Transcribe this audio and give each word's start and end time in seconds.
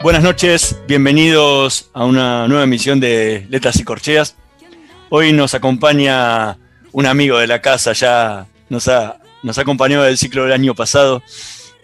Buenas 0.00 0.22
noches, 0.22 0.76
bienvenidos 0.86 1.90
a 1.92 2.04
una 2.04 2.46
nueva 2.46 2.62
emisión 2.62 3.00
de 3.00 3.44
Letras 3.50 3.80
y 3.80 3.84
Corcheas. 3.84 4.36
Hoy 5.08 5.32
nos 5.32 5.54
acompaña 5.54 6.56
un 6.92 7.04
amigo 7.04 7.38
de 7.38 7.48
la 7.48 7.60
casa, 7.60 7.94
ya 7.94 8.46
nos 8.68 8.86
ha, 8.86 9.20
nos 9.42 9.58
acompañado 9.58 10.04
del 10.04 10.16
ciclo 10.16 10.44
del 10.44 10.52
año 10.52 10.76
pasado. 10.76 11.20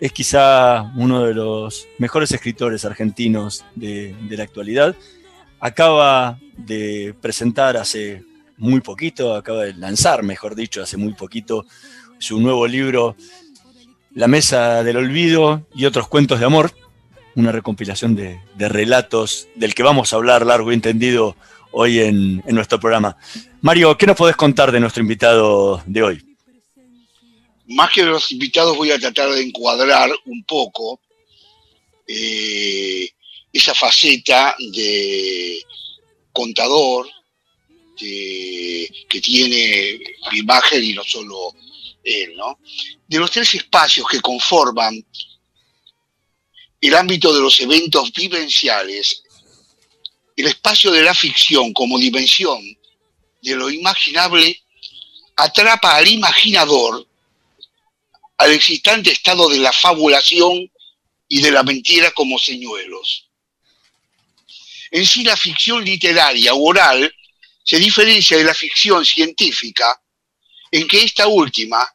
Es 0.01 0.12
quizá 0.12 0.92
uno 0.95 1.25
de 1.25 1.35
los 1.35 1.89
mejores 1.98 2.31
escritores 2.31 2.85
argentinos 2.85 3.65
de, 3.75 4.15
de 4.29 4.37
la 4.37 4.45
actualidad. 4.45 4.95
Acaba 5.59 6.39
de 6.57 7.17
presentar 7.20 7.77
hace 7.77 8.23
muy 8.57 8.81
poquito, 8.81 9.35
acaba 9.35 9.65
de 9.65 9.75
lanzar, 9.75 10.23
mejor 10.23 10.55
dicho, 10.55 10.81
hace 10.81 10.97
muy 10.97 11.15
poquito, 11.15 11.67
su 12.19 12.41
nuevo 12.41 12.69
libro, 12.69 13.17
La 14.12 14.29
Mesa 14.29 14.85
del 14.85 14.98
Olvido 14.98 15.67
y 15.75 15.87
otros 15.87 16.07
cuentos 16.07 16.39
de 16.39 16.47
amor 16.47 16.70
una 17.37 17.53
recompilación 17.53 18.15
de, 18.15 18.41
relatos 18.69 19.49
del 19.55 19.75
que 19.75 19.83
vamos 19.83 20.13
a 20.13 20.17
hablar 20.17 20.47
largo 20.47 20.71
y 20.71 20.75
entendido 20.75 21.37
hoy 21.73 22.01
en, 22.01 22.43
nuestro 22.47 22.79
programa. 22.79 23.17
Mario, 23.61 23.97
¿qué 23.97 24.07
nos 24.07 24.17
podés 24.17 24.37
contar 24.37 24.71
de 24.71 24.81
nuestro 24.81 25.03
invitado 25.03 25.83
de 25.87 26.03
hoy? 26.03 26.37
Más 27.67 27.91
que 27.91 28.03
los 28.03 28.31
invitados 28.31 28.77
voy 28.77 28.91
a 28.91 28.99
tratar 28.99 29.31
de 29.31 29.43
encuadrar 29.43 30.11
un 30.27 30.45
poco 30.45 31.01
eh, 32.07 33.09
esa 33.53 33.75
faceta 33.75 34.55
de 34.73 35.63
contador 36.33 37.09
que, 37.97 38.89
tiene 39.23 40.01
mi 40.33 40.41
imagen 40.41 40.83
y 40.83 40.93
no 40.93 41.05
solo 41.05 41.55
él, 42.03 42.37
¿no? 42.37 42.59
De 43.07 43.19
los 43.19 43.31
tres 43.31 43.55
espacios 43.55 44.07
que 44.09 44.21
conforman 44.21 45.03
el 46.89 46.97
ámbito 46.97 47.33
de 47.33 47.41
los 47.41 47.59
eventos 47.61 48.13
vivenciales, 48.13 49.23
el 50.37 50.47
espacio 50.47 50.91
de 50.91 51.03
la 51.03 51.15
ficción 51.15 51.73
como 51.73 51.99
dimensión 51.99 52.61
de 53.41 53.55
lo 53.55 53.71
imaginable 53.71 54.63
atrapa 55.36 55.97
al 55.97 56.08
imaginador 56.08 57.07
al 58.36 58.53
existente 58.53 59.13
estado 59.13 59.48
de 59.48 59.58
la 59.58 59.73
fabulación 59.73 60.70
y 61.29 61.41
de 61.41 61.51
la 61.51 61.63
mentira 61.63 62.11
como 62.11 62.39
señuelos. 62.39 63.31
En 64.91 65.07
sí 65.07 65.25
la 65.25 65.37
ficción 65.37 65.85
literaria 65.85 66.53
o 66.53 66.69
oral 66.69 67.14
se 67.64 67.79
diferencia 67.79 68.37
de 68.37 68.45
la 68.45 68.55
ficción 68.55 69.05
científica 69.05 70.01
en 70.70 70.87
que 70.87 71.03
esta 71.03 71.29
última 71.29 71.89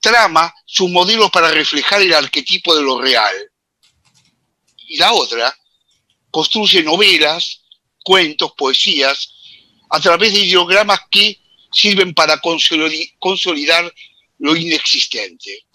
trama 0.00 0.52
sus 0.66 0.90
modelos 0.90 1.30
para 1.30 1.50
reflejar 1.50 2.02
el 2.02 2.12
arquetipo 2.12 2.76
de 2.76 2.82
lo 2.82 3.00
real 3.00 3.34
y 4.88 4.96
la 4.96 5.12
otra 5.12 5.56
construye 6.30 6.82
novelas, 6.82 7.60
cuentos, 8.02 8.52
poesías, 8.56 9.34
a 9.90 10.00
través 10.00 10.32
de 10.32 10.40
ideogramas 10.40 11.00
que 11.10 11.38
sirven 11.70 12.14
para 12.14 12.40
consolidar 12.40 13.92
lo 14.38 14.56
inexistente. 14.56 15.66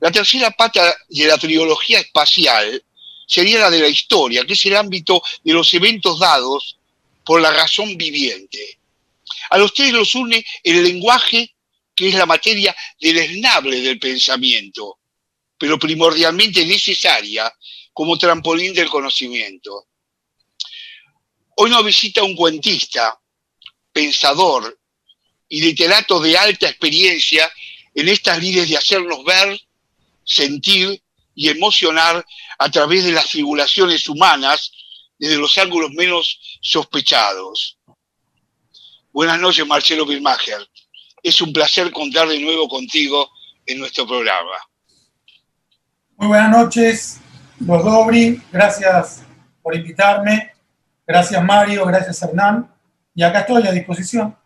La 0.00 0.10
tercera 0.10 0.50
pata 0.50 0.94
de 1.08 1.26
la 1.26 1.38
trilogía 1.38 2.00
espacial 2.00 2.82
sería 3.26 3.60
la 3.60 3.70
de 3.70 3.80
la 3.80 3.88
historia, 3.88 4.44
que 4.44 4.54
es 4.54 4.66
el 4.66 4.76
ámbito 4.76 5.22
de 5.44 5.52
los 5.52 5.72
eventos 5.74 6.18
dados 6.18 6.78
por 7.24 7.40
la 7.40 7.52
razón 7.52 7.96
viviente. 7.96 8.78
A 9.50 9.58
los 9.58 9.72
tres 9.72 9.92
los 9.92 10.14
une 10.14 10.44
el 10.64 10.82
lenguaje, 10.82 11.54
que 11.94 12.08
es 12.08 12.14
la 12.14 12.26
materia 12.26 12.74
deleznable 13.00 13.80
del 13.80 13.98
pensamiento, 13.98 14.99
pero 15.60 15.78
primordialmente 15.78 16.64
necesaria 16.64 17.54
como 17.92 18.16
trampolín 18.16 18.72
del 18.72 18.88
conocimiento. 18.88 19.88
Hoy 21.54 21.68
nos 21.68 21.84
visita 21.84 22.22
un 22.22 22.34
cuentista, 22.34 23.20
pensador 23.92 24.80
y 25.50 25.60
literato 25.60 26.18
de 26.18 26.38
alta 26.38 26.66
experiencia 26.66 27.52
en 27.94 28.08
estas 28.08 28.42
líneas 28.42 28.70
de 28.70 28.78
hacernos 28.78 29.22
ver, 29.22 29.60
sentir 30.24 31.02
y 31.34 31.50
emocionar 31.50 32.24
a 32.58 32.70
través 32.70 33.04
de 33.04 33.12
las 33.12 33.30
figuraciones 33.30 34.08
humanas 34.08 34.72
desde 35.18 35.36
los 35.36 35.58
ángulos 35.58 35.90
menos 35.90 36.40
sospechados. 36.62 37.76
Buenas 39.12 39.38
noches, 39.38 39.66
Marcelo 39.66 40.06
Bilmacher. 40.06 40.66
Es 41.22 41.42
un 41.42 41.52
placer 41.52 41.92
contar 41.92 42.28
de 42.28 42.38
nuevo 42.38 42.66
contigo 42.66 43.30
en 43.66 43.78
nuestro 43.78 44.06
programa. 44.06 44.69
Muy 46.20 46.28
buenas 46.28 46.50
noches, 46.50 47.18
los 47.60 47.82
Dobri, 47.82 48.42
gracias 48.52 49.22
por 49.62 49.74
invitarme. 49.74 50.52
Gracias 51.06 51.42
Mario, 51.42 51.86
gracias 51.86 52.20
Hernán. 52.20 52.70
Y 53.14 53.22
acá 53.22 53.40
estoy 53.40 53.66
a 53.66 53.72
disposición. 53.72 54.36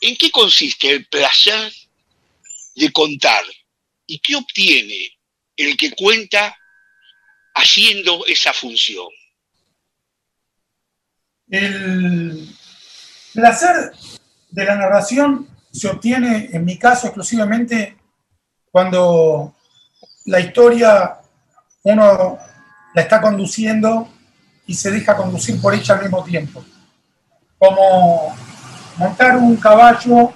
¿En 0.00 0.16
qué 0.16 0.30
consiste 0.30 0.92
el 0.92 1.06
placer 1.08 1.70
de 2.74 2.90
contar? 2.90 3.42
¿Y 4.06 4.18
qué 4.18 4.34
obtiene 4.34 5.18
el 5.58 5.76
que 5.76 5.90
cuenta 5.90 6.56
haciendo 7.54 8.24
esa 8.24 8.54
función? 8.54 9.08
El 11.50 12.48
placer 13.34 13.92
de 14.48 14.64
la 14.64 14.76
narración 14.76 15.46
se 15.70 15.86
obtiene, 15.88 16.48
en 16.50 16.64
mi 16.64 16.78
caso, 16.78 17.08
exclusivamente 17.08 17.98
cuando 18.72 19.54
la 20.24 20.40
historia 20.40 21.18
uno 21.84 22.38
la 22.94 23.02
está 23.02 23.20
conduciendo 23.20 24.08
y 24.66 24.74
se 24.74 24.90
deja 24.90 25.16
conducir 25.16 25.60
por 25.60 25.74
ella 25.74 25.94
al 25.94 26.02
mismo 26.02 26.24
tiempo. 26.24 26.64
Como 27.58 28.34
montar 28.96 29.36
un 29.36 29.56
caballo 29.56 30.32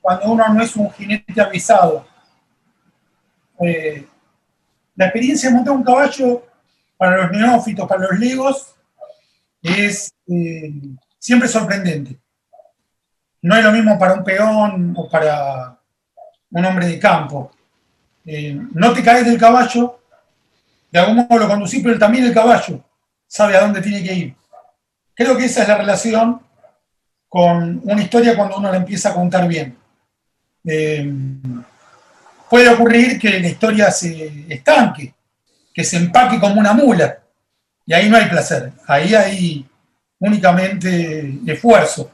cuando 0.00 0.30
uno 0.30 0.48
no 0.48 0.62
es 0.62 0.76
un 0.76 0.90
jinete 0.92 1.40
avisado. 1.40 2.06
Eh, 3.60 4.06
la 4.96 5.06
experiencia 5.06 5.48
de 5.48 5.56
montar 5.56 5.74
un 5.74 5.84
caballo 5.84 6.46
para 6.96 7.16
los 7.16 7.30
neófitos, 7.30 7.88
para 7.88 8.02
los 8.02 8.18
legos, 8.18 8.74
es 9.62 10.12
eh, 10.26 10.72
siempre 11.18 11.48
sorprendente. 11.48 12.18
No 13.42 13.56
es 13.56 13.64
lo 13.64 13.72
mismo 13.72 13.98
para 13.98 14.14
un 14.14 14.24
peón 14.24 14.94
o 14.96 15.08
para 15.08 15.78
un 16.50 16.64
hombre 16.64 16.86
de 16.86 16.98
campo. 16.98 17.50
Eh, 18.26 18.58
no 18.72 18.92
te 18.92 19.02
caes 19.02 19.24
del 19.24 19.38
caballo, 19.38 20.00
de 20.90 20.98
algún 20.98 21.16
modo 21.16 21.38
lo 21.38 21.48
conducís, 21.48 21.82
pero 21.82 21.98
también 21.98 22.24
el 22.24 22.34
caballo 22.34 22.82
sabe 23.26 23.56
a 23.56 23.60
dónde 23.60 23.80
tiene 23.80 24.02
que 24.02 24.14
ir. 24.14 24.34
Creo 25.14 25.36
que 25.36 25.46
esa 25.46 25.62
es 25.62 25.68
la 25.68 25.78
relación 25.78 26.40
con 27.28 27.80
una 27.84 28.02
historia 28.02 28.36
cuando 28.36 28.56
uno 28.56 28.70
la 28.70 28.78
empieza 28.78 29.10
a 29.10 29.14
contar 29.14 29.46
bien. 29.46 29.76
Eh, 30.64 31.12
puede 32.48 32.68
ocurrir 32.68 33.18
que 33.18 33.40
la 33.40 33.48
historia 33.48 33.90
se 33.90 34.46
estanque, 34.48 35.14
que 35.72 35.84
se 35.84 35.96
empaque 35.96 36.40
como 36.40 36.60
una 36.60 36.72
mula, 36.72 37.18
y 37.86 37.94
ahí 37.94 38.08
no 38.08 38.16
hay 38.16 38.28
placer, 38.28 38.72
ahí 38.86 39.14
hay 39.14 39.66
únicamente 40.18 41.38
esfuerzo. 41.46 42.10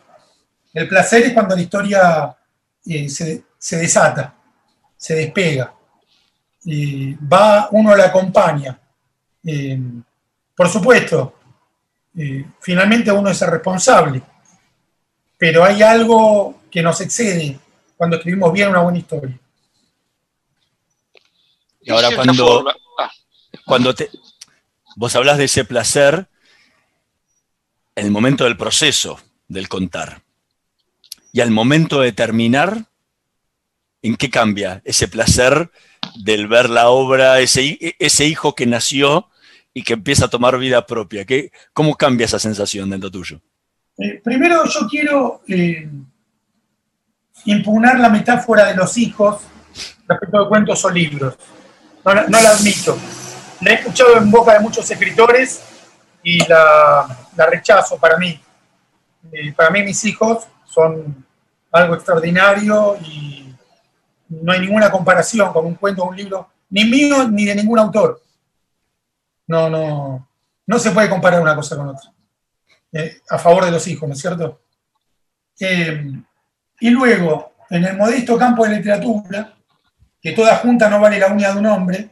El 0.73 0.88
placer 0.88 1.23
es 1.23 1.32
cuando 1.32 1.56
la 1.56 1.62
historia 1.62 2.37
eh, 2.85 3.09
se 3.09 3.76
desata, 3.76 4.35
se 4.97 5.14
despega. 5.14 5.75
Va, 6.67 7.69
uno 7.71 7.95
le 7.95 8.03
acompaña. 8.03 8.79
por 10.55 10.69
supuesto, 10.69 11.35
finalmente 12.61 13.13
uno 13.13 13.31
es 13.31 13.41
el 13.43 13.51
responsable, 13.51 14.23
pero 15.39 15.65
hay 15.65 15.83
algo 15.83 16.63
que 16.71 16.83
nos 16.83 17.01
excede 17.01 17.59
cuando 17.97 18.17
escribimos 18.17 18.53
bien 18.53 18.69
una 18.69 18.81
buena 18.81 18.99
historia. 18.99 19.39
Y 21.81 21.91
ahora 21.91 22.09
cuando, 22.15 22.65
cuando 23.65 23.95
te, 23.95 24.11
vos 24.97 25.15
hablas 25.15 25.39
de 25.39 25.45
ese 25.45 25.65
placer, 25.65 26.27
el 27.95 28.11
momento 28.11 28.45
del 28.45 28.57
proceso, 28.57 29.21
del 29.47 29.69
contar, 29.69 30.23
y 31.33 31.41
al 31.41 31.51
momento 31.51 32.01
de 32.01 32.12
terminar, 32.12 32.87
¿en 34.03 34.17
qué 34.17 34.31
cambia 34.31 34.83
ese 34.85 35.07
placer 35.07 35.71
del 36.19 36.49
ver 36.49 36.71
la 36.71 36.89
obra, 36.89 37.41
ese, 37.41 37.97
ese 37.99 38.27
hijo 38.27 38.55
que 38.55 38.67
nació 38.67 39.29
y 39.73 39.83
que 39.83 39.95
empieza 39.95 40.27
a 40.27 40.31
tomar 40.31 40.59
vida 40.59 40.87
propia? 40.87 41.25
¿Qué, 41.25 41.51
¿Cómo 41.73 41.95
cambia 41.97 42.25
esa 42.25 42.39
sensación 42.39 42.91
dentro 42.91 43.11
tuyo? 43.11 43.41
Eh, 43.99 44.21
primero 44.23 44.65
yo 44.65 44.87
quiero 44.89 45.43
eh, 45.49 45.89
impugnar 47.47 47.99
la 47.99 48.09
metáfora 48.09 48.67
de 48.67 48.75
los 48.75 48.97
hijos 48.99 49.41
respecto 50.07 50.43
de 50.43 50.49
cuentos 50.49 50.85
o 50.85 50.91
libros. 50.91 51.37
No, 52.05 52.15
la 52.15 52.51
admito. 52.51 52.97
La 53.62 53.73
he 53.73 53.75
escuchado 53.75 54.17
en 54.19 54.31
boca 54.31 54.53
de 54.53 54.61
muchos 54.61 54.89
escritores 54.91 55.62
y 56.23 56.39
la, 56.47 57.27
rechazo 57.51 57.99
para 57.99 58.17
mí. 58.17 58.41
Eh, 59.33 59.53
para 59.53 59.71
mí 59.71 59.83
mis 59.83 60.05
hijos 60.05 60.47
son 60.65 61.25
algo 61.73 61.95
extraordinario 61.95 62.97
y 63.03 63.46
no 64.28 64.52
hay 64.52 64.61
ninguna 64.61 64.90
comparación 64.90 65.52
con 65.52 65.67
un 65.67 65.75
cuento 65.75 66.02
o 66.02 66.08
un 66.08 66.17
libro, 66.17 66.50
ni 66.70 66.84
mío 66.84 67.28
ni 67.28 67.44
de 67.44 67.55
ningún 67.55 67.78
autor. 67.78 68.23
No, 69.46 69.70
no, 69.70 70.28
no 70.67 70.78
se 70.78 70.90
puede 70.90 71.08
comparar 71.08 71.40
una 71.40 71.55
cosa 71.55 71.76
con 71.76 71.88
otra. 71.88 72.12
Eh, 72.93 73.20
a 73.28 73.38
favor 73.38 73.64
de 73.64 73.70
los 73.70 73.87
hijos, 73.87 74.08
¿no 74.08 74.14
es 74.14 74.20
cierto? 74.20 74.61
Eh, 75.61 76.12
y 76.81 76.90
luego, 76.90 77.55
en 77.70 77.84
el 77.84 77.96
modesto 77.96 78.37
campo 78.37 78.64
de 78.64 78.76
literatura, 78.76 79.55
que 80.20 80.32
toda 80.32 80.56
junta 80.56 80.88
no 80.88 81.00
vale 81.00 81.19
la 81.19 81.28
uña 81.28 81.52
de 81.52 81.58
un 81.58 81.67
hombre, 81.67 82.11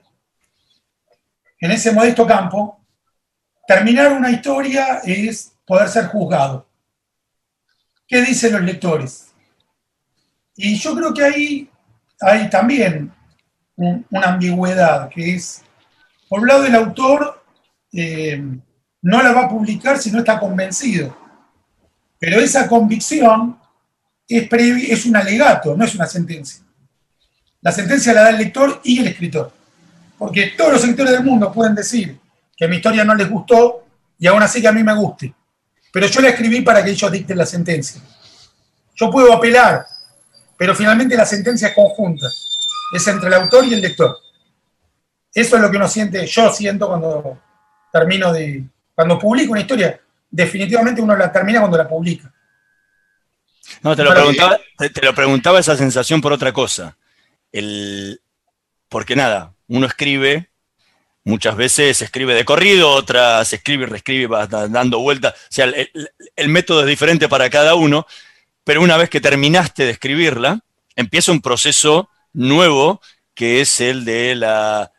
en 1.58 1.70
ese 1.70 1.92
modesto 1.92 2.26
campo, 2.26 2.80
terminar 3.66 4.12
una 4.12 4.30
historia 4.30 5.00
es 5.04 5.52
poder 5.66 5.88
ser 5.88 6.06
juzgado. 6.06 6.66
¿Qué 8.06 8.22
dicen 8.22 8.52
los 8.52 8.62
lectores? 8.62 9.32
Y 10.56 10.76
yo 10.76 10.94
creo 10.94 11.14
que 11.14 11.24
ahí 11.24 11.70
hay 12.20 12.48
también 12.50 13.12
una 13.76 14.28
ambigüedad, 14.28 15.08
que 15.08 15.34
es, 15.34 15.62
por 16.28 16.40
un 16.40 16.48
lado, 16.48 16.64
el 16.64 16.74
autor 16.74 17.42
eh, 17.92 18.42
no 19.02 19.22
la 19.22 19.32
va 19.32 19.44
a 19.44 19.48
publicar 19.48 19.98
si 19.98 20.10
no 20.10 20.18
está 20.18 20.38
convencido. 20.38 21.16
Pero 22.18 22.40
esa 22.40 22.66
convicción 22.66 23.58
es, 24.28 24.48
es 24.50 25.06
un 25.06 25.16
alegato, 25.16 25.76
no 25.76 25.84
es 25.84 25.94
una 25.94 26.06
sentencia. 26.06 26.64
La 27.60 27.72
sentencia 27.72 28.12
la 28.12 28.22
da 28.22 28.30
el 28.30 28.38
lector 28.38 28.80
y 28.84 29.00
el 29.00 29.08
escritor. 29.08 29.52
Porque 30.18 30.52
todos 30.56 30.72
los 30.72 30.80
escritores 30.82 31.12
del 31.12 31.24
mundo 31.24 31.52
pueden 31.52 31.74
decir 31.74 32.18
que 32.56 32.68
mi 32.68 32.76
historia 32.76 33.04
no 33.04 33.14
les 33.14 33.28
gustó 33.28 33.84
y 34.18 34.26
aún 34.26 34.42
así 34.42 34.60
que 34.60 34.68
a 34.68 34.72
mí 34.72 34.82
me 34.82 34.94
guste. 34.94 35.34
Pero 35.92 36.06
yo 36.06 36.20
la 36.20 36.28
escribí 36.28 36.60
para 36.60 36.84
que 36.84 36.90
ellos 36.90 37.10
dicten 37.10 37.38
la 37.38 37.46
sentencia. 37.46 38.00
Yo 38.94 39.10
puedo 39.10 39.32
apelar, 39.32 39.86
pero 40.56 40.74
finalmente 40.74 41.16
la 41.16 41.26
sentencia 41.26 41.68
es 41.68 41.74
conjunta. 41.74 42.26
Es 42.92 43.06
entre 43.08 43.28
el 43.28 43.34
autor 43.34 43.64
y 43.64 43.74
el 43.74 43.80
lector. 43.80 44.16
Eso 45.32 45.56
es 45.56 45.62
lo 45.62 45.70
que 45.70 45.76
uno 45.76 45.88
siente, 45.88 46.26
yo 46.26 46.52
siento 46.52 46.86
cuando 46.86 47.38
termino 47.92 48.32
de, 48.32 48.64
cuando 48.94 49.18
publica 49.18 49.50
una 49.50 49.60
historia, 49.60 50.00
definitivamente 50.30 51.00
uno 51.00 51.16
la 51.16 51.32
termina 51.32 51.60
cuando 51.60 51.78
la 51.78 51.88
publica. 51.88 52.32
No, 53.82 53.96
te 53.96 54.04
lo, 54.04 54.12
preguntaba, 54.12 54.58
te, 54.76 55.02
lo 55.02 55.14
preguntaba 55.14 55.58
esa 55.58 55.76
sensación 55.76 56.20
por 56.20 56.32
otra 56.32 56.52
cosa. 56.52 56.96
El, 57.50 58.20
porque 58.88 59.16
nada, 59.16 59.54
uno 59.68 59.86
escribe, 59.86 60.50
muchas 61.24 61.56
veces 61.56 62.00
escribe 62.00 62.34
de 62.34 62.44
corrido, 62.44 62.90
otras 62.90 63.52
escribe 63.52 63.84
y 63.84 63.86
reescribe, 63.86 64.26
va 64.26 64.46
dando 64.46 65.00
vueltas. 65.00 65.34
O 65.34 65.46
sea, 65.50 65.66
el, 65.66 66.48
método 66.48 66.80
es 66.82 66.86
diferente 66.86 67.28
para 67.28 67.50
cada 67.50 67.74
uno, 67.74 68.06
pero 68.64 68.82
una 68.82 68.96
vez 68.96 69.10
que 69.10 69.20
terminaste 69.20 69.84
de 69.84 69.90
escribirla, 69.90 70.60
empieza 70.96 71.32
un 71.32 71.42
proceso 71.42 72.08
nuevo 72.32 73.00
que 73.34 73.60
es 73.60 73.80
el 73.80 74.04
de 74.04 74.34
la 74.34 74.90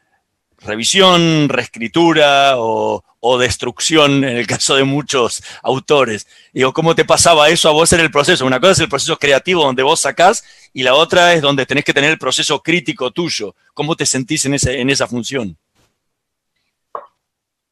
revisión, 0.60 1.50
reescritura 1.50 2.56
o, 2.58 3.02
destrucción 3.40 4.24
en 4.24 4.38
el 4.38 4.46
caso 4.46 4.76
de 4.76 4.84
muchos 4.84 5.42
autores. 5.64 6.28
Digo, 6.54 6.74
¿cómo 6.74 6.94
te 6.94 7.06
pasaba 7.06 7.50
eso 7.50 7.68
a 7.68 7.72
vos 7.72 7.92
en 7.92 8.02
el 8.02 8.12
proceso? 8.12 8.46
Una 8.46 8.60
cosa 8.60 8.74
es 8.74 8.80
el 8.82 8.90
proceso 8.90 9.18
creativo 9.18 9.64
donde 9.64 9.82
vos 9.82 10.00
sacás 10.00 10.44
y 10.74 10.84
la 10.84 10.94
otra 10.94 11.34
es 11.34 11.42
donde 11.42 11.66
tenés 11.66 11.84
que 11.84 11.94
tener 11.94 12.12
el 12.12 12.20
proceso 12.20 12.62
crítico 12.62 13.10
tuyo. 13.10 13.56
¿Cómo 13.74 13.96
te 13.96 14.06
sentís 14.06 14.46
en, 14.46 14.90
esa 14.92 15.08
función? 15.08 15.58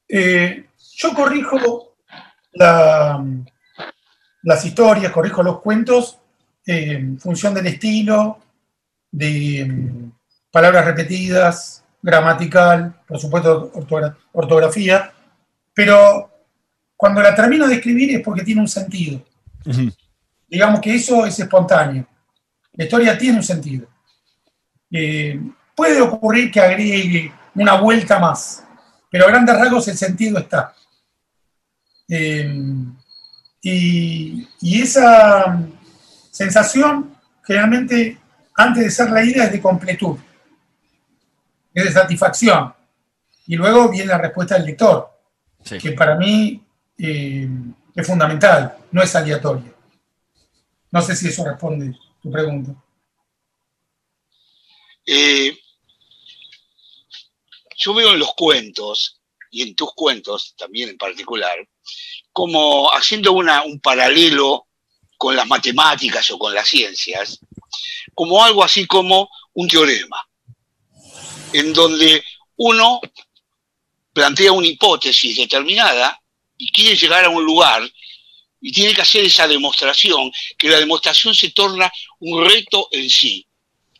Eh, 0.08 0.66
yo 0.96 1.14
corrijo 1.14 1.94
las 4.44 4.64
historias, 4.64 5.12
corrijo 5.12 5.42
los 5.42 5.60
cuentos 5.60 6.18
en 6.66 7.18
función 7.18 7.52
del 7.54 7.66
estilo, 7.66 8.38
de 9.10 9.66
mm, 9.66 10.12
palabras 10.50 10.84
repetidas, 10.84 11.84
gramatical, 12.00 13.00
por 13.06 13.18
supuesto 13.18 13.72
ortografía, 14.32 15.12
pero 15.72 16.30
cuando 16.96 17.22
la 17.22 17.34
termino 17.34 17.66
de 17.66 17.76
escribir 17.76 18.16
es 18.16 18.22
porque 18.22 18.44
tiene 18.44 18.60
un 18.60 18.68
sentido. 18.68 19.22
Digamos 20.46 20.80
que 20.80 20.94
eso 20.94 21.24
es 21.26 21.38
espontáneo. 21.38 22.06
La 22.74 22.84
historia 22.84 23.16
tiene 23.16 23.38
un 23.38 23.42
sentido. 23.42 23.88
Eh, 24.90 25.40
puede 25.74 26.00
ocurrir 26.00 26.50
que 26.50 26.60
agregue 26.60 27.32
una 27.54 27.80
vuelta 27.80 28.18
más, 28.18 28.64
pero 29.10 29.24
a 29.24 29.28
grandes 29.28 29.56
rasgos 29.56 29.88
el 29.88 29.96
sentido 29.96 30.38
está. 30.38 30.74
Eh, 32.08 32.46
y, 33.64 34.46
y, 34.60 34.82
esa 34.82 35.58
sensación, 36.30 37.16
generalmente, 37.42 38.18
antes 38.54 38.84
de 38.84 38.90
ser 38.90 39.10
leída, 39.10 39.44
es 39.44 39.52
de 39.52 39.60
completud 39.60 40.18
es 41.74 41.84
de 41.84 41.92
satisfacción. 41.92 42.72
Y 43.46 43.56
luego 43.56 43.90
viene 43.90 44.06
la 44.06 44.18
respuesta 44.18 44.54
del 44.54 44.66
lector, 44.66 45.10
que 45.80 45.92
para 45.92 46.14
mí 46.16 46.62
eh, 46.96 47.48
es 47.94 48.06
fundamental, 48.06 48.76
no 48.92 49.02
es 49.02 49.14
aleatoria. 49.14 49.74
No 50.90 51.02
sé 51.02 51.16
si 51.16 51.28
eso 51.28 51.44
responde 51.44 51.98
tu 52.22 52.30
pregunta. 52.30 52.72
Eh, 55.04 55.58
yo 57.76 57.92
veo 57.92 58.12
en 58.12 58.20
los 58.20 58.32
cuentos, 58.34 59.20
y 59.50 59.62
en 59.62 59.74
tus 59.74 59.92
cuentos 59.94 60.54
también 60.56 60.88
en 60.88 60.96
particular, 60.96 61.56
como 62.32 62.90
haciendo 62.92 63.32
un 63.32 63.80
paralelo 63.80 64.66
con 65.16 65.36
las 65.36 65.46
matemáticas 65.46 66.30
o 66.30 66.38
con 66.38 66.54
las 66.54 66.68
ciencias, 66.68 67.38
como 68.14 68.44
algo 68.44 68.62
así 68.64 68.86
como 68.86 69.28
un 69.54 69.68
teorema 69.68 70.26
en 71.54 71.72
donde 71.72 72.22
uno 72.56 73.00
plantea 74.12 74.52
una 74.52 74.66
hipótesis 74.66 75.36
determinada 75.36 76.20
y 76.58 76.70
quiere 76.70 76.96
llegar 76.96 77.24
a 77.24 77.28
un 77.28 77.44
lugar 77.44 77.88
y 78.60 78.72
tiene 78.72 78.94
que 78.94 79.02
hacer 79.02 79.24
esa 79.24 79.46
demostración, 79.46 80.32
que 80.58 80.68
la 80.68 80.80
demostración 80.80 81.34
se 81.34 81.50
torna 81.50 81.92
un 82.20 82.44
reto 82.44 82.88
en 82.90 83.08
sí. 83.08 83.46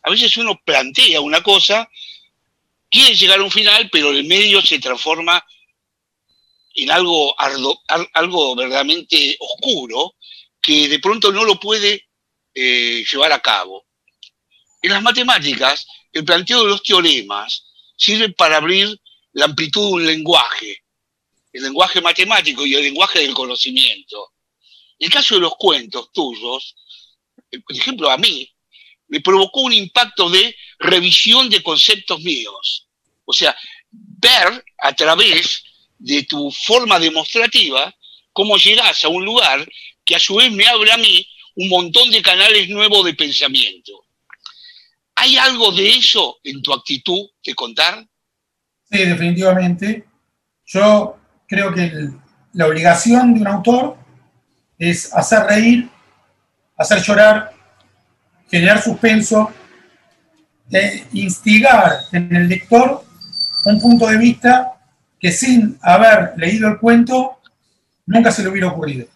A 0.02 0.10
veces 0.10 0.36
uno 0.36 0.60
plantea 0.64 1.20
una 1.20 1.42
cosa, 1.42 1.88
quiere 2.90 3.14
llegar 3.14 3.38
a 3.38 3.44
un 3.44 3.50
final, 3.50 3.88
pero 3.90 4.10
el 4.10 4.24
medio 4.24 4.60
se 4.60 4.78
transforma 4.80 5.44
en 6.74 6.90
algo, 6.90 7.34
algo 7.38 8.56
verdaderamente 8.56 9.36
oscuro 9.38 10.16
que 10.60 10.88
de 10.88 10.98
pronto 10.98 11.30
no 11.32 11.44
lo 11.44 11.58
puede 11.60 12.08
eh, 12.54 13.04
llevar 13.10 13.32
a 13.32 13.40
cabo. 13.40 13.86
En 14.82 14.90
las 14.90 15.02
matemáticas 15.02 15.86
el 16.12 16.24
planteo 16.24 16.62
de 16.62 16.70
los 16.70 16.82
teoremas 16.82 17.64
sirve 17.96 18.30
para 18.30 18.56
abrir 18.56 19.00
la 19.32 19.46
amplitud 19.46 19.88
de 19.88 19.94
un 19.94 20.06
lenguaje, 20.06 20.84
el 21.52 21.62
lenguaje 21.62 22.00
matemático 22.00 22.64
y 22.66 22.74
el 22.74 22.82
lenguaje 22.82 23.20
del 23.20 23.34
conocimiento. 23.34 24.32
En 24.98 25.06
el 25.06 25.12
caso 25.12 25.34
de 25.34 25.42
los 25.42 25.54
cuentos 25.56 26.12
tuyos, 26.12 26.76
eh, 27.50 27.60
por 27.60 27.76
ejemplo, 27.76 28.10
a 28.10 28.16
mí, 28.16 28.48
me 29.08 29.20
provocó 29.20 29.60
un 29.60 29.72
impacto 29.72 30.30
de 30.30 30.56
revisión 30.78 31.50
de 31.50 31.62
conceptos 31.62 32.20
míos. 32.20 32.88
O 33.24 33.32
sea, 33.32 33.56
ver 33.90 34.64
a 34.78 34.94
través 34.94 35.62
de 36.04 36.22
tu 36.24 36.50
forma 36.50 36.98
demostrativa 36.98 37.92
cómo 38.32 38.56
llegas 38.58 39.04
a 39.04 39.08
un 39.08 39.24
lugar 39.24 39.66
que 40.04 40.14
a 40.14 40.20
su 40.20 40.34
vez 40.36 40.52
me 40.52 40.66
abre 40.66 40.92
a 40.92 40.98
mí 40.98 41.26
un 41.56 41.68
montón 41.68 42.10
de 42.10 42.20
canales 42.20 42.68
nuevos 42.68 43.04
de 43.06 43.14
pensamiento. 43.14 43.92
¿Hay 45.14 45.36
algo 45.38 45.72
de 45.72 45.88
eso 45.88 46.38
en 46.44 46.60
tu 46.60 46.74
actitud 46.74 47.30
de 47.42 47.54
contar? 47.54 48.06
Sí, 48.90 48.98
definitivamente. 48.98 50.04
Yo 50.66 51.16
creo 51.48 51.72
que 51.72 52.10
la 52.52 52.66
obligación 52.66 53.34
de 53.34 53.40
un 53.40 53.46
autor 53.46 53.96
es 54.78 55.12
hacer 55.14 55.44
reír, 55.44 55.88
hacer 56.76 57.02
llorar, 57.02 57.54
generar 58.50 58.82
suspenso, 58.82 59.50
e 60.70 61.04
instigar 61.12 62.00
en 62.12 62.34
el 62.34 62.48
lector 62.48 63.04
un 63.64 63.80
punto 63.80 64.06
de 64.08 64.18
vista 64.18 64.73
que 65.24 65.32
sin 65.32 65.78
haber 65.80 66.34
leído 66.36 66.68
el 66.68 66.78
cuento 66.78 67.38
nunca 68.04 68.30
se 68.30 68.42
le 68.42 68.50
hubiera 68.50 68.68
ocurrido. 68.68 69.06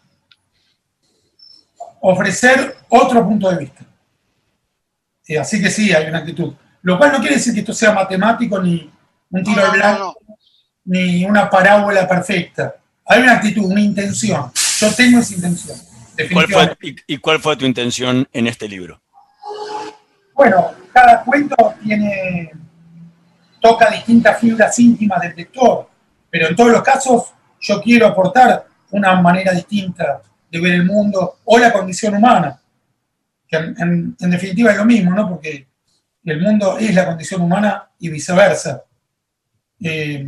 Ofrecer 2.00 2.76
otro 2.88 3.22
punto 3.26 3.50
de 3.50 3.58
vista. 3.58 3.84
así 5.38 5.60
que 5.60 5.68
sí, 5.68 5.92
hay 5.92 6.08
una 6.08 6.20
actitud. 6.20 6.54
Lo 6.80 6.96
cual 6.96 7.12
no 7.12 7.18
quiere 7.18 7.34
decir 7.34 7.52
que 7.52 7.60
esto 7.60 7.74
sea 7.74 7.92
matemático 7.92 8.58
ni 8.58 8.90
un 9.28 9.44
tiro 9.44 9.62
al 9.62 9.70
blanco, 9.72 10.16
ni 10.86 11.26
una 11.26 11.50
parábola 11.50 12.08
perfecta. 12.08 12.76
Hay 13.04 13.20
una 13.20 13.34
actitud, 13.34 13.66
una 13.66 13.82
intención. 13.82 14.50
Yo 14.78 14.90
tengo 14.94 15.18
esa 15.18 15.34
intención. 15.34 15.76
y, 17.06 17.18
cuál 17.18 17.38
fue 17.38 17.54
tu 17.54 17.66
intención 17.66 18.26
en 18.32 18.46
este 18.46 18.66
libro? 18.66 18.98
Bueno, 20.32 20.70
cada 20.90 21.22
cuento 21.22 21.74
tiene 21.84 22.50
toca 23.60 23.90
distintas 23.90 24.40
fibras 24.40 24.78
íntimas 24.78 25.20
del 25.20 25.36
lector 25.36 25.97
pero 26.30 26.48
en 26.48 26.56
todos 26.56 26.70
los 26.70 26.82
casos 26.82 27.32
yo 27.60 27.80
quiero 27.80 28.06
aportar 28.06 28.66
una 28.90 29.20
manera 29.20 29.52
distinta 29.52 30.22
de 30.50 30.60
ver 30.60 30.74
el 30.74 30.84
mundo 30.84 31.38
o 31.44 31.58
la 31.58 31.72
condición 31.72 32.14
humana, 32.14 32.60
en, 33.50 34.16
definitiva 34.18 34.72
es 34.72 34.78
lo 34.78 34.84
mismo, 34.84 35.12
¿no? 35.12 35.28
Porque 35.28 35.66
el 36.24 36.40
mundo 36.40 36.78
es 36.78 36.94
la 36.94 37.06
condición 37.06 37.40
humana 37.40 37.88
y 37.98 38.10
viceversa. 38.10 38.84
Eh, 39.80 40.26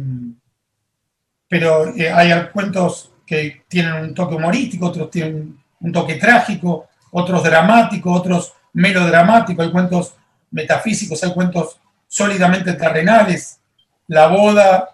pero 1.49 1.95
eh, 1.95 2.11
hay 2.11 2.49
cuentos 2.53 3.13
que 3.27 3.63
tienen 3.69 3.95
un 3.95 4.15
toque 4.15 4.37
humorístico, 4.37 4.87
otros 4.87 5.11
tienen 5.11 5.59
un 5.81 5.93
toque 5.93 6.15
trágico, 6.15 6.89
otros 7.11 7.43
dramáticos, 7.43 8.19
otros 8.19 8.55
melodramáticos, 8.73 9.67
hay 9.67 9.73
cuentos 9.73 10.15
metafísicos, 10.51 11.23
hay 11.25 11.33
cuentos 11.33 11.79
sólidamente 12.07 12.73
terrenales. 12.75 13.61
La 14.07 14.29
boda 14.29 14.91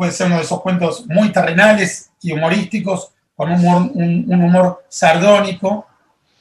puede 0.00 0.12
ser 0.12 0.28
uno 0.28 0.36
de 0.36 0.44
esos 0.44 0.62
cuentos 0.62 1.04
muy 1.08 1.30
terrenales 1.30 2.10
y 2.22 2.32
humorísticos, 2.32 3.10
con 3.36 3.52
un 3.52 4.32
humor, 4.32 4.86
sardónico, 4.88 5.86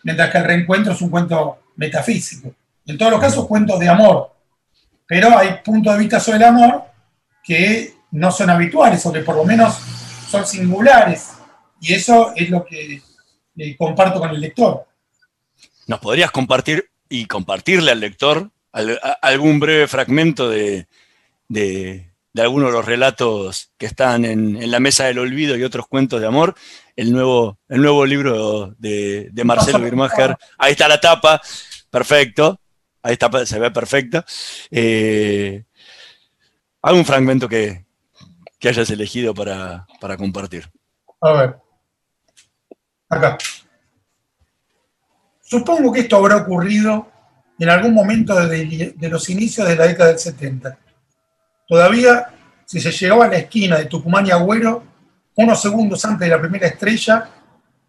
mientras 0.01 0.31
que 0.31 0.37
el 0.37 0.45
reencuentro 0.45 0.93
es 0.93 1.01
un 1.01 1.09
cuento 1.09 1.59
metafísico. 1.75 2.55
En 2.85 2.97
todos 2.97 3.11
los 3.11 3.19
casos, 3.19 3.47
cuentos 3.47 3.77
de 3.77 3.89
amor, 3.89 4.33
pero 5.05 5.37
hay 5.37 5.55
puntos 5.61 5.91
de 5.91 5.99
vista 5.99 6.21
sobre 6.21 6.37
el 6.37 6.43
amor 6.45 6.83
que 7.43 7.95
no 8.11 8.31
son 8.31 8.49
habituales 8.49 9.05
o 9.05 9.11
que 9.11 9.19
por 9.19 9.35
lo 9.35 9.43
menos 9.43 9.75
son 10.29 10.47
singulares. 10.47 11.31
Y 11.81 11.93
eso 11.93 12.31
es 12.37 12.49
lo 12.49 12.63
que 12.63 13.01
eh, 13.57 13.75
comparto 13.77 14.21
con 14.21 14.29
el 14.29 14.39
lector. 14.39 14.87
¿Nos 15.85 15.99
podrías 15.99 16.31
compartir 16.31 16.89
y 17.09 17.25
compartirle 17.25 17.91
al 17.91 17.99
lector 17.99 18.51
algún 18.71 19.59
breve 19.59 19.89
fragmento 19.89 20.49
de, 20.49 20.87
de 21.49 22.08
algunos 22.37 22.69
de 22.69 22.73
los 22.73 22.85
relatos 22.85 23.71
que 23.77 23.85
están 23.85 24.25
en, 24.25 24.69
la 24.69 24.79
mesa 24.79 25.05
del 25.05 25.19
olvido 25.19 25.57
y 25.57 25.63
otros 25.63 25.87
cuentos 25.87 26.21
de 26.21 26.27
amor, 26.27 26.55
el 26.95 27.11
nuevo, 27.11 27.59
el 27.67 27.81
nuevo 27.81 28.05
libro 28.05 28.75
de, 28.77 29.31
Marcelo 29.43 29.79
Birmacher. 29.79 30.37
Ahí 30.57 30.73
está 30.73 30.87
la 30.87 30.99
tapa, 30.99 31.41
perfecto, 31.89 32.59
ahí 33.01 33.13
está, 33.13 33.45
se 33.45 33.59
ve 33.59 33.71
perfecta. 33.71 34.25
Eh, 34.69 35.63
¿Algún 36.81 37.05
fragmento 37.05 37.49
que, 37.49 37.85
hayas 38.63 38.89
elegido 38.89 39.33
para, 39.33 39.85
compartir? 40.17 40.69
A 41.21 41.31
ver, 41.33 41.55
acá. 43.09 43.37
Supongo 45.41 45.91
que 45.91 46.01
esto 46.01 46.17
habrá 46.17 46.37
ocurrido 46.37 47.11
en 47.57 47.69
algún 47.69 47.93
momento 47.93 48.35
de, 48.47 48.93
de 48.95 49.09
los 49.09 49.29
inicios 49.29 49.67
de 49.67 49.75
la 49.75 49.87
década 49.87 50.11
del 50.11 50.19
70 50.19 50.77
Todavía, 51.69 52.25
si 52.65 52.81
se 52.81 52.91
llegaba 52.91 53.25
a 53.25 53.27
la 53.27 53.37
esquina 53.37 53.77
de 53.77 53.85
Tucumán 53.85 54.25
y 54.25 54.31
Agüero, 54.31 54.83
unos 55.35 55.61
segundos 55.61 56.03
antes 56.03 56.27
de 56.27 56.35
la 56.35 56.41
primera 56.41 56.65
estrella, 56.65 57.29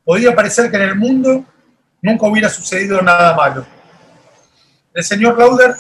podía 0.04 0.34
parecer 0.36 0.70
que 0.70 0.76
en 0.76 0.82
el 0.82 0.96
mundo 0.96 1.46
nunca 2.02 2.26
hubiera 2.26 2.50
sucedido 2.50 3.00
nada 3.00 3.34
malo. 3.34 3.66
El 4.92 5.02
señor 5.02 5.38
Lauder 5.38 5.74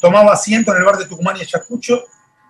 tomaba 0.00 0.32
asiento 0.32 0.72
en 0.72 0.78
el 0.78 0.84
bar 0.84 0.96
de 0.96 1.06
Tucumán 1.06 1.36
y 1.36 1.42
Ayacucho 1.42 2.02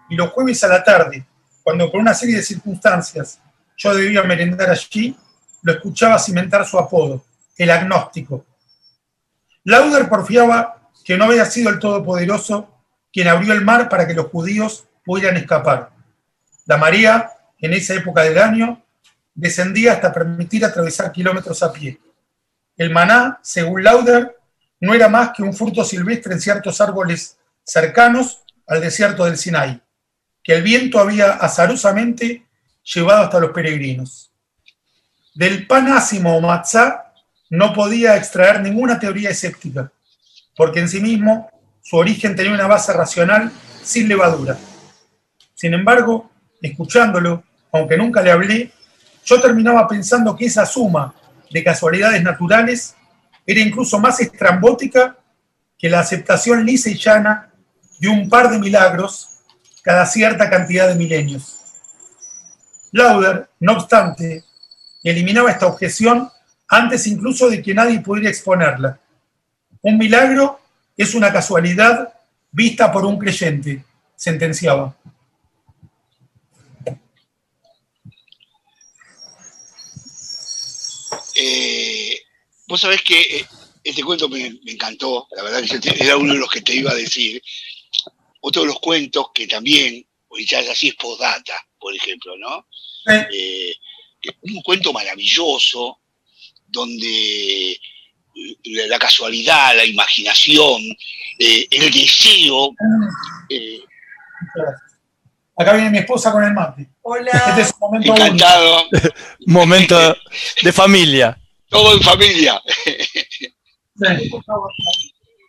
y 0.08 0.16
los 0.16 0.30
jueves 0.30 0.64
a 0.64 0.68
la 0.68 0.82
tarde, 0.82 1.26
cuando 1.62 1.92
por 1.92 2.00
una 2.00 2.14
serie 2.14 2.36
de 2.36 2.42
circunstancias 2.42 3.38
yo 3.76 3.94
debía 3.94 4.22
merendar 4.22 4.70
allí, 4.70 5.14
lo 5.60 5.72
escuchaba 5.72 6.18
cimentar 6.18 6.64
su 6.64 6.78
apodo, 6.78 7.22
el 7.58 7.70
agnóstico. 7.70 8.46
Lauder 9.64 10.08
porfiaba 10.08 10.90
que 11.04 11.18
no 11.18 11.26
había 11.26 11.44
sido 11.44 11.68
el 11.68 11.78
Todopoderoso 11.78 12.75
quien 13.16 13.28
abrió 13.28 13.54
el 13.54 13.64
mar 13.64 13.88
para 13.88 14.06
que 14.06 14.12
los 14.12 14.26
judíos 14.26 14.84
pudieran 15.02 15.38
escapar. 15.38 15.88
La 16.66 16.76
marea, 16.76 17.32
en 17.58 17.72
esa 17.72 17.94
época 17.94 18.20
del 18.20 18.36
año, 18.36 18.84
descendía 19.34 19.94
hasta 19.94 20.12
permitir 20.12 20.66
atravesar 20.66 21.10
kilómetros 21.12 21.62
a 21.62 21.72
pie. 21.72 21.98
El 22.76 22.90
maná, 22.90 23.40
según 23.40 23.82
Lauder, 23.82 24.36
no 24.80 24.92
era 24.92 25.08
más 25.08 25.30
que 25.34 25.42
un 25.42 25.54
fruto 25.54 25.82
silvestre 25.82 26.34
en 26.34 26.42
ciertos 26.42 26.78
árboles 26.82 27.38
cercanos 27.64 28.42
al 28.66 28.82
desierto 28.82 29.24
del 29.24 29.38
Sinai, 29.38 29.80
que 30.44 30.52
el 30.52 30.62
viento 30.62 30.98
había 30.98 31.36
azarosamente 31.36 32.46
llevado 32.84 33.22
hasta 33.22 33.40
los 33.40 33.52
peregrinos. 33.52 34.30
Del 35.34 35.66
pan 35.66 35.88
ácimo 35.88 36.36
o 36.36 36.40
matzá 36.42 37.14
no 37.48 37.72
podía 37.72 38.14
extraer 38.14 38.60
ninguna 38.60 38.98
teoría 38.98 39.30
escéptica, 39.30 39.90
porque 40.54 40.80
en 40.80 40.90
sí 40.90 41.00
mismo 41.00 41.50
su 41.88 41.96
origen 41.96 42.34
tenía 42.34 42.52
una 42.52 42.66
base 42.66 42.92
racional 42.92 43.52
sin 43.84 44.08
levadura. 44.08 44.58
Sin 45.54 45.72
embargo, 45.72 46.28
escuchándolo, 46.60 47.44
aunque 47.70 47.96
nunca 47.96 48.22
le 48.22 48.32
hablé, 48.32 48.72
yo 49.24 49.40
terminaba 49.40 49.86
pensando 49.86 50.34
que 50.34 50.46
esa 50.46 50.66
suma 50.66 51.14
de 51.48 51.62
casualidades 51.62 52.24
naturales 52.24 52.96
era 53.46 53.60
incluso 53.60 54.00
más 54.00 54.18
estrambótica 54.18 55.16
que 55.78 55.88
la 55.88 56.00
aceptación 56.00 56.66
lisa 56.66 56.90
y 56.90 56.98
llana 56.98 57.52
de 58.00 58.08
un 58.08 58.28
par 58.28 58.50
de 58.50 58.58
milagros 58.58 59.28
cada 59.84 60.06
cierta 60.06 60.50
cantidad 60.50 60.88
de 60.88 60.96
milenios. 60.96 61.60
Lauder, 62.90 63.48
no 63.60 63.74
obstante, 63.74 64.42
eliminaba 65.04 65.52
esta 65.52 65.68
objeción 65.68 66.28
antes 66.66 67.06
incluso 67.06 67.48
de 67.48 67.62
que 67.62 67.74
nadie 67.74 68.00
pudiera 68.00 68.28
exponerla. 68.28 68.98
Un 69.82 69.98
milagro 69.98 70.65
es 70.96 71.14
una 71.14 71.32
casualidad 71.32 72.14
vista 72.50 72.90
por 72.90 73.04
un 73.04 73.18
creyente, 73.18 73.84
sentenciaba. 74.16 74.96
Eh, 81.34 82.18
vos 82.66 82.80
sabés 82.80 83.02
que 83.02 83.20
eh, 83.20 83.46
este 83.84 84.02
cuento 84.02 84.28
me, 84.28 84.58
encantó, 84.64 85.28
la 85.36 85.42
verdad 85.42 85.62
que 85.62 86.02
era 86.02 86.16
uno 86.16 86.32
de 86.32 86.38
los 86.38 86.50
que 86.50 86.62
te 86.62 86.74
iba 86.74 86.90
a 86.90 86.94
decir. 86.94 87.42
Otro 88.40 88.62
de 88.62 88.68
los 88.68 88.80
cuentos 88.80 89.26
que 89.34 89.46
también, 89.46 90.06
ya 90.46 90.60
así 90.60 90.88
es 90.88 90.94
postdata, 90.94 91.54
por 91.78 91.94
ejemplo, 91.94 92.36
¿no? 92.38 92.66
Eh, 93.32 93.74
un 94.42 94.62
cuento 94.62 94.92
maravilloso 94.92 96.00
donde 96.66 97.78
la 98.64 98.98
casualidad, 98.98 99.76
la 99.76 99.84
imaginación, 99.84 100.82
eh, 101.38 101.66
el 101.70 101.90
deseo. 101.90 102.70
Eh, 103.48 103.80
Acá 105.58 105.72
viene 105.72 105.90
mi 105.90 105.98
esposa 105.98 106.30
con 106.32 106.44
el 106.44 106.52
mate. 106.52 106.86
Hola. 107.02 107.30
Este 107.48 107.62
es 107.62 107.72
un 107.72 107.80
momento 107.80 108.14
Encantado. 108.14 108.84
momento 109.46 110.16
de 110.62 110.72
familia. 110.72 111.38
Todo 111.68 111.94
en 111.94 112.02
familia. 112.02 112.62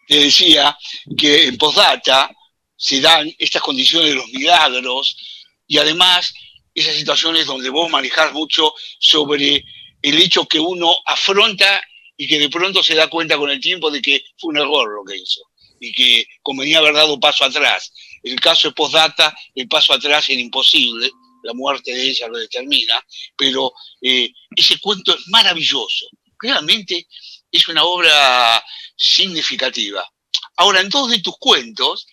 Te 0.07 0.19
decía 0.19 0.77
que 1.17 1.47
en 1.47 1.57
postdata 1.57 2.31
se 2.77 3.01
dan 3.01 3.29
estas 3.37 3.61
condiciones 3.61 4.09
de 4.09 4.15
los 4.15 4.27
milagros 4.29 5.17
y 5.67 5.77
además 5.77 6.33
esas 6.73 6.95
situaciones 6.95 7.45
donde 7.45 7.69
vos 7.69 7.89
manejás 7.89 8.31
mucho 8.31 8.73
sobre 8.99 9.65
el 10.01 10.17
hecho 10.21 10.47
que 10.47 10.59
uno 10.59 10.95
afronta 11.05 11.81
y 12.17 12.27
que 12.27 12.39
de 12.39 12.49
pronto 12.49 12.83
se 12.83 12.95
da 12.95 13.07
cuenta 13.07 13.37
con 13.37 13.49
el 13.49 13.61
tiempo 13.61 13.91
de 13.91 14.01
que 14.01 14.23
fue 14.37 14.49
un 14.49 14.57
error 14.57 14.89
lo 14.89 15.05
que 15.05 15.17
hizo 15.17 15.41
y 15.79 15.93
que 15.93 16.27
convenía 16.41 16.79
haber 16.79 16.95
dado 16.95 17.19
paso 17.19 17.45
atrás. 17.45 17.93
El 18.23 18.39
caso 18.39 18.67
de 18.67 18.73
Postdata, 18.73 19.37
el 19.53 19.67
paso 19.67 19.93
atrás 19.93 20.27
era 20.29 20.41
imposible, 20.41 21.11
la 21.43 21.53
muerte 21.53 21.93
de 21.93 22.09
ella 22.09 22.27
lo 22.27 22.37
determina, 22.37 23.05
pero 23.37 23.71
eh, 24.01 24.31
ese 24.55 24.79
cuento 24.79 25.15
es 25.15 25.27
maravilloso. 25.27 26.07
Realmente 26.39 27.07
es 27.51 27.67
una 27.67 27.83
obra 27.83 28.63
significativa. 28.95 30.03
Ahora, 30.57 30.81
en 30.81 30.89
dos 30.89 31.11
de 31.11 31.21
tus 31.21 31.37
cuentos, 31.37 32.07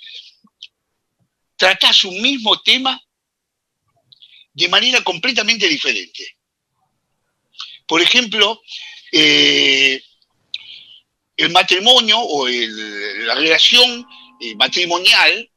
tratás 1.57 2.05
un 2.05 2.21
mismo 2.21 2.61
tema 2.61 3.01
de 4.53 4.69
manera 4.69 5.03
completamente 5.03 5.67
diferente. 5.67 6.37
Por 7.87 8.01
ejemplo, 8.01 8.63
eh, 9.17 10.03
el 11.37 11.51
matrimonio 11.51 12.19
o 12.19 12.49
la 12.49 13.35
relación 13.37 14.05
eh, 14.41 14.57
matrimonial 14.57 15.49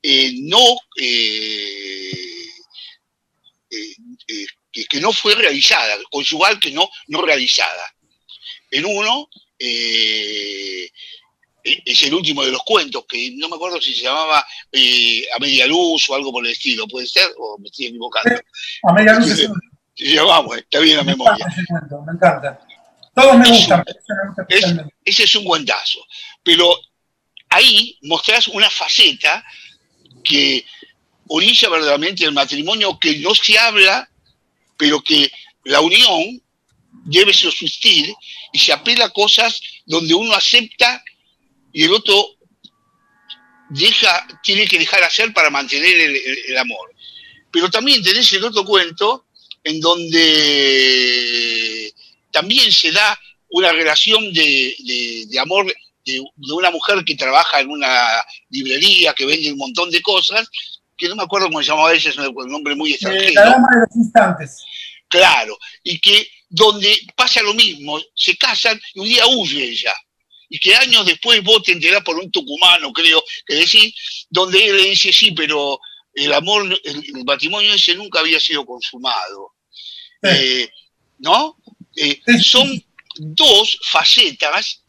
eh, 0.00 0.32
no, 0.42 0.78
que, 4.70 5.00
no 5.00 5.12
fue 5.12 5.34
realizada, 5.34 5.96
conjugal 6.08 6.60
que 6.60 6.70
no, 6.70 6.88
no 7.08 7.22
realizada. 7.22 7.92
En 8.70 8.84
uno, 8.84 9.28
es 9.58 10.92
el 12.02 12.14
último 12.14 12.44
de 12.44 12.52
los 12.52 12.62
cuentos, 12.62 13.06
que 13.08 13.32
no 13.36 13.48
me 13.48 13.56
acuerdo 13.56 13.80
si 13.80 13.92
se 13.92 14.02
llamaba 14.02 14.38
A 14.38 15.38
Media 15.40 15.66
Luz 15.66 16.08
o 16.10 16.14
algo 16.14 16.30
por 16.30 16.46
el 16.46 16.52
estilo, 16.52 16.86
¿puede 16.86 17.08
ser? 17.08 17.26
¿O 17.38 17.58
me 17.58 17.66
estoy 17.66 17.86
equivocando? 17.86 18.40
A 18.84 18.92
Media 18.92 19.14
Luz 19.14 19.48
Llevamos, 19.96 20.58
está 20.58 20.80
bien 20.80 20.96
la 20.96 21.04
memoria. 21.04 21.46
Me 22.06 22.12
encanta. 22.12 22.60
Todos 23.14 23.36
me 23.38 23.48
gustan. 23.48 23.84
ese 25.04 25.24
es 25.24 25.34
un 25.36 25.44
guantazo. 25.44 26.00
Pero 26.42 26.76
ahí 27.50 27.98
mostrás 28.02 28.48
una 28.48 28.68
faceta 28.68 29.44
que 30.22 30.64
orilla 31.28 31.68
verdaderamente 31.68 32.24
el 32.24 32.32
matrimonio 32.32 32.98
que 32.98 33.18
no 33.18 33.34
se 33.34 33.58
habla, 33.58 34.08
pero 34.76 35.00
que 35.02 35.30
la 35.64 35.80
unión 35.80 36.42
debe 37.04 37.32
subsistir 37.32 38.14
y 38.52 38.58
se 38.58 38.72
apela 38.72 39.06
a 39.06 39.10
cosas 39.10 39.60
donde 39.86 40.14
uno 40.14 40.34
acepta 40.34 41.02
y 41.72 41.84
el 41.84 41.92
otro 41.92 42.36
deja, 43.68 44.26
tiene 44.42 44.66
que 44.66 44.78
dejar 44.78 45.02
hacer 45.02 45.32
para 45.32 45.50
mantener 45.50 46.10
el, 46.48 46.56
amor. 46.58 46.92
Pero 47.50 47.70
también 47.70 48.02
tenés 48.02 48.32
el 48.32 48.44
otro 48.44 48.64
cuento 48.64 49.26
en 49.62 49.80
donde 49.80 51.53
también 52.34 52.72
se 52.72 52.90
da 52.90 53.18
una 53.48 53.70
relación 53.70 54.32
de, 54.32 55.26
amor 55.40 55.72
de, 56.04 56.20
una 56.52 56.70
mujer 56.72 57.04
que 57.04 57.14
trabaja 57.14 57.60
en 57.60 57.70
una 57.70 58.20
librería, 58.50 59.14
que 59.14 59.24
vende 59.24 59.52
un 59.52 59.58
montón 59.58 59.88
de 59.90 60.02
cosas, 60.02 60.48
que 60.98 61.08
no 61.08 61.14
me 61.14 61.22
acuerdo 61.22 61.46
cómo 61.46 61.62
se 61.62 61.68
llamaba 61.68 61.94
ella, 61.94 62.10
es 62.10 62.18
un 62.18 62.50
nombre 62.50 62.74
muy 62.74 62.92
extranjero. 62.92 63.34
la 63.34 63.50
dama 63.50 63.68
de 63.72 63.80
los 63.80 63.96
instantes. 63.96 64.64
Claro, 65.08 65.56
y 65.84 66.00
que 66.00 66.28
donde 66.48 66.98
pasa 67.14 67.40
lo 67.40 67.54
mismo, 67.54 68.00
se 68.16 68.36
casan 68.36 68.80
y 68.94 69.00
un 69.00 69.06
día 69.06 69.26
huye 69.28 69.62
ella. 69.70 69.94
Y 70.48 70.58
que 70.58 70.74
años 70.74 71.06
después 71.06 71.42
vos 71.44 71.62
te 71.62 71.72
enterás 71.72 72.02
por 72.02 72.16
un 72.16 72.30
tucumano, 72.32 72.92
creo, 72.92 73.22
que 73.46 73.54
decís, 73.54 73.94
donde 74.28 74.64
él 74.66 74.76
le 74.76 74.88
dice, 74.90 75.12
sí, 75.12 75.30
pero 75.30 75.78
el 76.14 76.32
amor, 76.32 76.64
el, 76.82 77.24
matrimonio 77.24 77.74
ese 77.74 77.94
nunca 77.94 78.18
había 78.18 78.40
sido 78.40 78.66
consumado. 78.66 79.52
Eh, 80.22 80.68
¿No? 81.18 81.56
Eh, 81.96 82.20
son 82.42 82.82
dos 83.16 83.78
facetas 83.84 84.82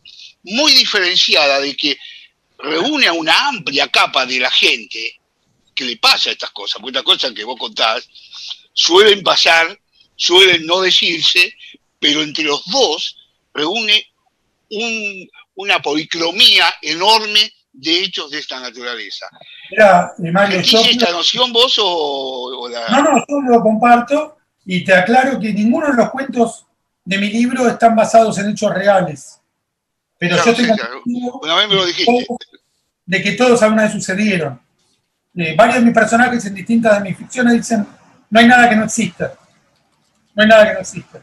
muy 0.43 0.71
diferenciadas 0.73 1.61
de 1.61 1.75
que 1.75 1.97
reúne 2.57 3.07
a 3.07 3.13
una 3.13 3.47
amplia 3.49 3.87
capa 3.87 4.25
de 4.25 4.39
la 4.39 4.49
gente 4.49 5.19
que 5.73 5.85
le 5.85 5.97
pasa 5.97 6.31
estas 6.31 6.51
cosas, 6.51 6.81
porque 6.81 6.97
estas 6.97 7.03
cosas 7.03 7.31
que 7.33 7.43
vos 7.43 7.59
contás 7.59 8.07
suelen 8.73 9.21
pasar, 9.23 9.77
suelen 10.15 10.65
no 10.65 10.81
decirse, 10.81 11.53
pero 11.99 12.21
entre 12.21 12.45
los 12.45 12.65
dos 12.67 13.17
reúne 13.53 14.07
una 15.55 15.81
policromía 15.81 16.73
enorme 16.81 17.51
de 17.71 18.03
hechos 18.03 18.31
de 18.31 18.39
esta 18.39 18.59
naturaleza. 18.59 19.27
Mira, 19.69 20.13
Mario, 20.31 20.59
esta 20.59 21.11
noción 21.11 21.51
vos 21.51 21.75
o, 21.77 22.67
la... 22.69 22.87
No, 22.89 23.03
no, 23.03 23.25
yo 23.27 23.41
lo 23.41 23.61
comparto 23.61 24.37
y 24.65 24.83
te 24.83 24.93
aclaro 24.93 25.39
que 25.39 25.53
ninguno 25.53 25.87
de 25.87 25.93
los 25.93 26.09
cuentos 26.09 26.64
de 27.05 27.17
mi 27.19 27.29
libro 27.29 27.67
están 27.67 27.95
basados 27.95 28.37
en 28.39 28.49
hechos 28.49 28.73
reales. 28.73 29.39
Pero 30.17 30.37
yo 30.43 30.51
estoy 30.51 30.71
de 33.05 33.21
que 33.21 33.31
todos 33.33 33.61
alguna 33.61 33.83
vez 33.83 33.91
sucedieron. 33.91 34.59
Eh, 35.35 35.53
varios 35.55 35.79
de 35.79 35.85
mis 35.85 35.93
personajes 35.93 36.43
en 36.45 36.55
distintas 36.55 36.97
de 36.97 37.09
mis 37.09 37.17
ficciones 37.17 37.53
dicen, 37.53 37.85
no 38.29 38.39
hay 38.39 38.47
nada 38.47 38.67
que 38.67 38.75
no 38.75 38.85
exista. 38.85 39.33
No 40.33 40.43
hay 40.43 40.49
nada 40.49 40.67
que 40.67 40.73
no 40.73 40.79
exista. 40.79 41.19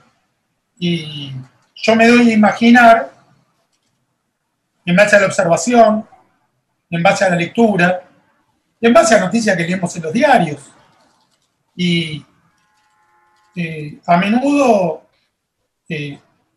Y 0.78 1.32
yo 1.74 1.96
me 1.96 2.06
doy 2.06 2.30
a 2.30 2.34
imaginar, 2.34 3.12
en 4.84 4.96
base 4.96 5.16
a 5.16 5.20
la 5.20 5.26
observación, 5.26 6.06
en 6.90 7.02
base 7.02 7.24
a 7.24 7.30
la 7.30 7.36
lectura, 7.36 8.02
en 8.80 8.92
base 8.92 9.14
a 9.14 9.20
noticias 9.20 9.56
que 9.56 9.64
leemos 9.64 9.96
en 9.96 10.02
los 10.02 10.12
diarios. 10.12 10.60
Y 11.74 12.24
eh, 13.56 13.98
a 14.06 14.16
menudo, 14.16 15.01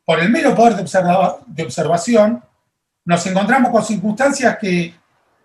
por 0.05 0.19
el 0.19 0.29
mero 0.29 0.55
poder 0.55 0.75
de, 0.75 1.63
observación, 1.63 2.43
nos 3.05 3.25
encontramos 3.25 3.71
con 3.71 3.83
circunstancias 3.83 4.57
que 4.59 4.93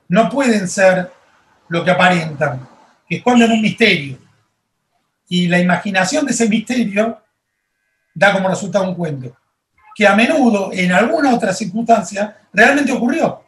no 0.09 0.29
pueden 0.29 0.69
ser 0.69 1.11
lo 1.69 1.85
que 1.85 1.91
aparentan, 1.91 2.69
que 3.09 3.17
esconden 3.17 3.53
un 3.53 3.63
misterio. 3.63 4.19
Y 5.29 5.47
la 5.47 5.59
imaginación 5.59 6.27
de 6.27 6.33
ese 6.33 6.49
misterio 6.49 7.21
da 8.15 8.33
como 8.33 8.49
resultado 8.49 8.89
un 8.89 8.95
cuento, 8.95 9.35
que 9.95 10.07
a 10.07 10.15
menudo, 10.15 10.71
en 10.73 10.93
alguna 10.93 11.35
otra 11.35 11.55
circunstancia, 11.55 12.37
realmente 12.53 12.93
ocurrió. 12.93 13.43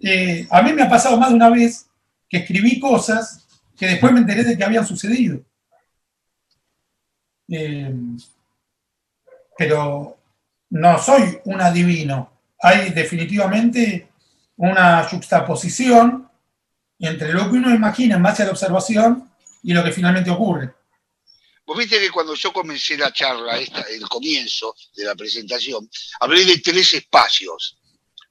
Eh, 0.00 0.46
a 0.50 0.62
mí 0.62 0.72
me 0.72 0.82
ha 0.82 0.88
pasado 0.88 1.18
más 1.18 1.30
de 1.30 1.34
una 1.34 1.50
vez 1.50 1.86
que 2.28 2.38
escribí 2.38 2.78
cosas 2.78 3.46
que 3.76 3.86
después 3.86 4.12
me 4.12 4.20
enteré 4.20 4.44
de 4.44 4.56
que 4.56 4.64
habían 4.64 4.86
sucedido. 4.86 5.40
Eh, 7.48 7.94
pero 9.56 10.16
no 10.70 11.02
soy 11.02 11.38
un 11.44 11.60
adivino. 11.60 12.32
Hay 12.60 12.90
definitivamente 12.90 14.08
una 14.56 15.04
juxtaposición 15.04 16.28
entre 16.98 17.32
lo 17.32 17.50
que 17.50 17.56
uno 17.56 17.74
imagina 17.74 18.16
en 18.16 18.22
base 18.22 18.42
a 18.42 18.46
la 18.46 18.52
observación 18.52 19.30
y 19.62 19.72
lo 19.72 19.84
que 19.84 19.92
finalmente 19.92 20.30
ocurre. 20.30 20.74
Vos 21.66 21.76
viste 21.76 21.98
que 21.98 22.10
cuando 22.10 22.34
yo 22.34 22.52
comencé 22.52 22.96
la 22.96 23.12
charla, 23.12 23.58
esta, 23.58 23.80
el 23.82 24.08
comienzo 24.08 24.74
de 24.94 25.04
la 25.04 25.16
presentación, 25.16 25.90
hablé 26.20 26.44
de 26.44 26.58
tres 26.58 26.94
espacios, 26.94 27.76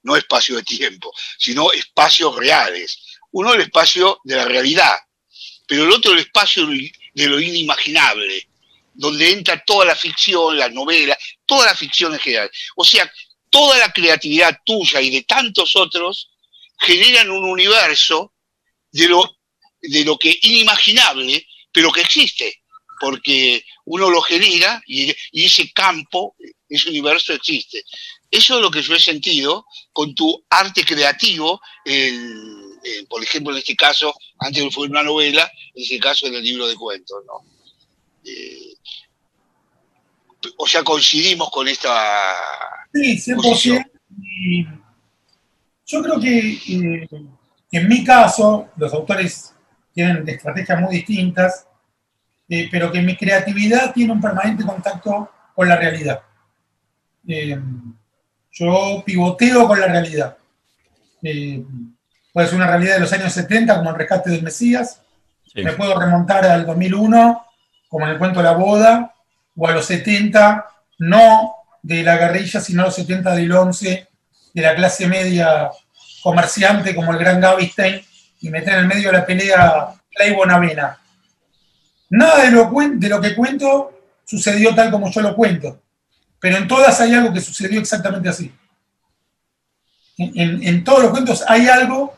no 0.04 0.16
espacio 0.16 0.56
de 0.56 0.64
tiempo, 0.64 1.12
sino 1.38 1.72
espacios 1.74 2.36
reales. 2.38 2.98
Uno 3.32 3.54
el 3.54 3.62
espacio 3.62 4.20
de 4.24 4.38
la 4.38 4.46
realidad, 4.46 4.96
pero 5.68 5.84
el 5.84 5.92
otro 5.92 6.14
el 6.14 6.20
espacio 6.20 6.66
de 6.66 7.28
lo 7.28 7.40
inimaginable, 7.40 8.48
donde 8.96 9.32
entra 9.32 9.64
toda 9.66 9.86
la 9.86 9.96
ficción, 9.96 10.58
la 10.58 10.70
novela, 10.70 11.18
toda 11.46 11.66
la 11.66 11.76
ficción 11.76 12.14
en 12.14 12.20
general. 12.20 12.50
O 12.76 12.84
sea, 12.84 13.12
toda 13.50 13.78
la 13.78 13.92
creatividad 13.92 14.58
tuya 14.66 15.02
y 15.02 15.10
de 15.10 15.24
tantos 15.24 15.76
otros 15.76 16.32
generan 16.80 17.30
un 17.30 17.44
universo 17.44 18.34
de 18.92 19.08
lo, 19.08 19.38
de 19.82 20.06
lo 20.06 20.18
que 20.18 20.38
inimaginable, 20.42 21.46
pero 21.72 21.92
que 21.92 22.02
existe, 22.02 22.62
porque 23.00 23.64
uno 23.86 24.10
lo 24.10 24.22
genera 24.22 24.82
y, 24.88 25.14
ese 25.34 25.72
campo, 25.74 26.36
ese 26.70 26.90
universo 26.90 27.34
existe. 27.34 27.84
Eso 28.32 28.56
es 28.56 28.62
lo 28.62 28.72
que 28.72 28.82
yo 28.82 28.96
he 28.96 29.00
sentido 29.00 29.66
con 29.92 30.16
tu 30.16 30.46
arte 30.50 30.84
creativo, 30.84 31.62
por 33.10 33.24
ejemplo, 33.24 33.52
en 33.52 33.60
este 33.60 33.76
caso, 33.76 34.14
antes 34.40 34.74
fue 34.74 34.88
una 34.88 35.04
novela, 35.04 35.50
en 35.74 35.84
este 35.84 36.00
caso 36.00 36.28
en 36.28 36.36
el 36.36 36.44
libro 36.44 36.68
de 36.68 36.76
cuentos, 36.76 37.24
¿no? 37.26 37.55
Eh, 38.26 38.74
o 40.58 40.68
sea, 40.68 40.84
coincidimos 40.84 41.50
con 41.52 41.68
esta. 41.68 41.90
Sí, 42.94 43.18
100%. 43.18 43.86
yo 45.86 46.02
creo 46.02 46.20
que 46.20 46.54
eh, 46.54 47.10
en 47.72 47.88
mi 47.88 48.04
caso, 48.04 48.70
los 48.78 48.94
autores 48.94 49.54
tienen 49.94 50.28
estrategias 50.28 50.82
muy 50.82 50.96
distintas, 50.96 51.68
eh, 52.50 52.68
pero 52.72 52.92
que 52.92 53.02
mi 53.02 53.16
creatividad 53.16 53.94
tiene 53.94 54.14
un 54.14 54.22
permanente 54.22 54.64
contacto 54.64 55.30
con 55.54 55.70
la 55.70 55.76
realidad. 55.76 56.22
yo 58.52 59.04
pivoteo 59.06 59.68
con 59.68 59.80
la 59.80 59.88
realidad. 59.88 60.38
puede 61.22 62.48
ser 62.48 62.56
una 62.56 62.68
realidad 62.68 62.96
de 62.96 63.02
los 63.02 63.14
años 63.14 63.34
70, 63.34 63.78
como 63.78 63.92
el 63.92 63.96
rescate 63.98 64.32
del 64.32 64.44
Mesías. 64.44 65.02
Me 65.54 65.74
puedo 65.74 66.00
remontar 66.00 66.46
al 66.46 66.66
2001 66.66 67.46
como 67.96 68.08
en 68.08 68.12
el 68.12 68.18
cuento 68.18 68.44
La 68.44 68.52
Boda, 68.52 69.16
o 69.56 69.68
a 69.70 69.72
los 69.72 69.86
70, 69.86 70.66
no 71.00 71.56
de 71.82 72.04
la 72.04 72.18
guerrilla, 72.18 72.60
sino 72.60 72.82
a 72.82 72.86
los 72.88 72.96
70 72.96 73.34
del 73.34 73.50
11, 73.50 74.08
de 74.54 74.62
la 74.62 74.76
clase 74.76 75.08
media 75.08 75.70
comerciante 76.22 76.94
como 76.94 77.14
el 77.14 77.20
gran 77.20 77.40
Gavistein, 77.40 78.02
y 78.42 78.50
meter 78.50 78.74
en 78.74 78.80
el 78.80 78.88
medio 78.88 79.12
de 79.14 79.18
la 79.18 79.26
pelea 79.26 79.94
Clay 80.14 80.34
Bonavena. 80.34 81.00
Nada 82.10 82.44
de 82.44 82.52
lo, 82.52 82.70
de 82.70 83.08
lo 83.08 83.22
que 83.22 83.34
cuento 83.34 83.98
sucedió 84.26 84.76
tal 84.76 84.92
como 84.92 85.10
yo 85.10 85.22
lo 85.22 85.34
cuento, 85.34 85.82
pero 86.38 86.58
en 86.58 86.68
todas 86.68 87.00
hay 87.00 87.14
algo 87.14 87.32
que 87.32 87.40
sucedió 87.40 87.80
exactamente 87.80 88.28
así. 88.28 88.54
en, 90.18 90.84
todos 90.84 91.02
los 91.02 91.12
cuentos 91.12 91.46
hay 91.48 91.70
algo 91.70 92.14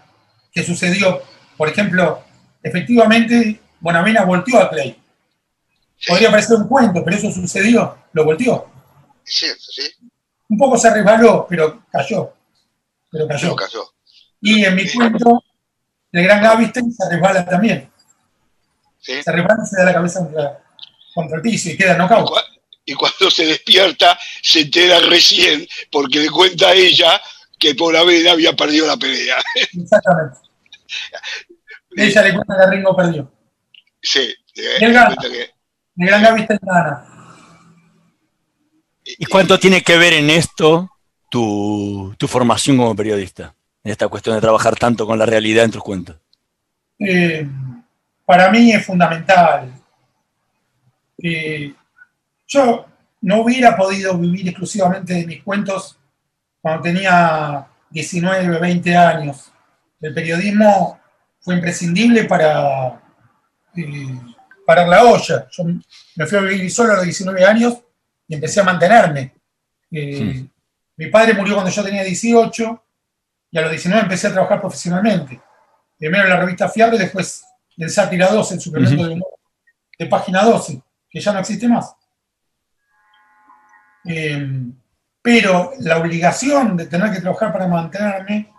que 0.51 0.63
sucedió. 0.63 1.21
Por 1.55 1.69
ejemplo, 1.69 2.23
efectivamente, 2.63 3.59
Bonavena 3.79 4.23
volteó 4.25 4.59
a 4.59 4.71
Clay. 4.71 4.97
Podría 6.05 6.29
parecer 6.29 6.57
un 6.57 6.67
cuento, 6.67 7.03
pero 7.03 7.17
eso 7.17 7.31
sucedió, 7.31 7.97
lo 8.13 8.25
volteó. 8.25 8.67
Es 9.25 9.33
cierto, 9.33 9.63
sí. 9.71 9.83
Un 10.49 10.57
poco 10.57 10.77
se 10.77 10.93
resbaló, 10.93 11.45
pero 11.49 11.83
cayó. 11.91 12.33
Pero 13.11 13.27
cayó. 13.27 13.55
Y 14.41 14.63
en 14.63 14.75
mi 14.75 14.87
cuento, 14.89 15.43
el 16.11 16.23
gran 16.23 16.41
Gavisten 16.41 16.91
se 16.91 17.09
resbala 17.09 17.45
también. 17.45 17.89
Se 18.99 19.31
resbala 19.31 19.63
y 19.63 19.67
se 19.67 19.77
da 19.77 19.85
la 19.85 19.93
cabeza 19.93 20.19
contra, 21.13 21.37
el 21.37 21.41
piso 21.41 21.69
y 21.69 21.77
queda 21.77 21.97
nocaut. 21.97 22.29
Y 22.85 22.93
cuando 22.93 23.29
se 23.31 23.45
despierta, 23.45 24.17
se 24.41 24.61
entera 24.61 24.99
recién, 24.99 25.67
porque 25.91 26.19
le 26.19 26.29
cuenta 26.29 26.69
a 26.69 26.73
ella 26.73 27.19
que 27.59 27.75
por 27.75 27.93
la 27.93 28.03
vena 28.03 28.31
había 28.31 28.53
perdido 28.53 28.87
la 28.87 28.97
pelea. 28.97 29.35
Exactamente. 29.73 30.37
ella 31.97 32.21
le 32.21 32.33
cuenta 32.35 32.57
que 32.57 32.75
Ringo 32.75 32.95
perdió. 32.95 33.31
Sí. 34.01 34.33
que... 34.53 35.56
el 35.97 36.07
gran 36.07 36.47
gana. 36.61 37.05
¿Y 39.05 39.25
cuánto 39.25 39.57
tiene 39.59 39.81
que 39.81 39.97
ver 39.97 40.13
en 40.13 40.29
esto 40.29 40.89
tu, 41.29 42.13
tu 42.17 42.27
formación 42.27 42.77
como 42.77 42.95
periodista? 42.95 43.53
en 43.87 43.91
esta 43.91 44.09
cuestión 44.09 44.35
de 44.35 44.41
trabajar 44.41 44.75
tanto 44.75 45.07
con 45.07 45.17
la 45.17 45.25
realidad 45.25 45.63
en 45.63 45.71
tus 45.71 45.81
cuentos? 45.81 46.17
Eh, 46.99 47.47
para 48.25 48.51
mí 48.51 48.73
es 48.73 48.85
fundamental. 48.85 49.71
Eh, 51.23 51.73
yo 52.45 52.85
no 53.21 53.41
hubiera 53.43 53.77
podido 53.77 54.17
vivir 54.17 54.49
exclusivamente 54.49 55.13
de 55.13 55.25
mis 55.25 55.41
cuentos 55.41 55.97
cuando 56.61 56.81
tenía 56.81 57.65
19, 57.89 58.59
20 58.59 58.97
años. 58.97 59.53
El 60.01 60.13
periodismo 60.13 60.99
fue 61.39 61.55
imprescindible 61.55 62.25
para 62.25 63.01
eh, 63.73 64.19
parar 64.67 64.89
la 64.89 65.05
olla. 65.05 65.47
Yo 65.49 65.63
me 65.63 66.25
fui 66.25 66.37
a 66.37 66.41
vivir 66.41 66.69
solo 66.69 66.91
a 66.91 66.95
los 66.97 67.05
19 67.05 67.45
años 67.45 67.77
y 68.27 68.35
empecé 68.35 68.59
a 68.59 68.65
mantenerme. 68.65 69.33
Mi 69.89 71.07
padre 71.09 71.33
murió 71.33 71.53
cuando 71.53 71.71
yo 71.71 71.81
tenía 71.85 72.03
18 72.03 72.83
y 73.51 73.57
a 73.57 73.61
los 73.61 73.71
19 73.71 74.03
empecé 74.03 74.27
a 74.27 74.33
trabajar 74.33 74.59
profesionalmente. 74.59 75.39
Primero 75.97 76.25
en 76.25 76.29
la 76.31 76.39
revista 76.41 76.67
Fiable, 76.67 76.99
después 76.99 77.45
en 77.77 77.89
Sátira 77.89 78.27
12, 78.27 78.55
el 78.55 78.59
suplemento 78.59 79.07
de 79.07 79.13
humor 79.13 79.29
de 79.97 80.05
página 80.07 80.43
12, 80.43 80.81
que 81.09 81.19
ya 81.21 81.31
no 81.31 81.39
existe 81.39 81.69
más. 81.69 81.95
Em, 84.03 84.73
pero 85.21 85.71
la 85.79 85.97
obligación 85.97 86.75
de 86.75 86.87
tener 86.87 87.13
que 87.13 87.21
trabajar 87.21 87.53
para 87.53 87.67
mantenerme 87.67 88.51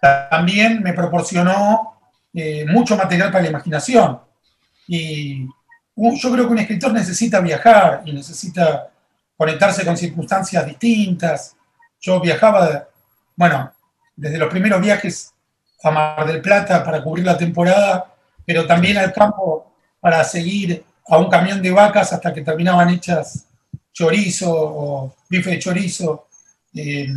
también 0.00 0.82
me 0.82 0.94
proporcionó 0.94 2.00
eh, 2.32 2.64
mucho 2.66 2.96
material 2.96 3.30
para 3.30 3.42
la 3.42 3.50
imaginación. 3.50 4.31
Y 4.86 5.46
yo 5.96 6.32
creo 6.32 6.46
que 6.46 6.52
un 6.52 6.58
escritor 6.58 6.92
necesita 6.92 7.40
viajar 7.40 8.02
y 8.04 8.12
necesita 8.12 8.90
conectarse 9.36 9.84
con 9.84 9.96
circunstancias 9.96 10.66
distintas. 10.66 11.56
Yo 12.00 12.20
viajaba, 12.20 12.88
bueno, 13.36 13.72
desde 14.16 14.38
los 14.38 14.48
primeros 14.48 14.80
viajes 14.80 15.32
a 15.82 15.90
Mar 15.90 16.26
del 16.26 16.40
Plata 16.40 16.84
para 16.84 17.02
cubrir 17.02 17.24
la 17.24 17.36
temporada, 17.36 18.14
pero 18.44 18.66
también 18.66 18.98
al 18.98 19.12
campo 19.12 19.72
para 20.00 20.22
seguir 20.24 20.84
a 21.06 21.18
un 21.18 21.28
camión 21.28 21.60
de 21.60 21.70
vacas 21.70 22.12
hasta 22.12 22.32
que 22.32 22.42
terminaban 22.42 22.88
hechas 22.90 23.46
chorizo 23.92 24.50
o 24.50 25.16
bife 25.28 25.50
de 25.50 25.58
chorizo, 25.58 26.28
eh, 26.74 27.08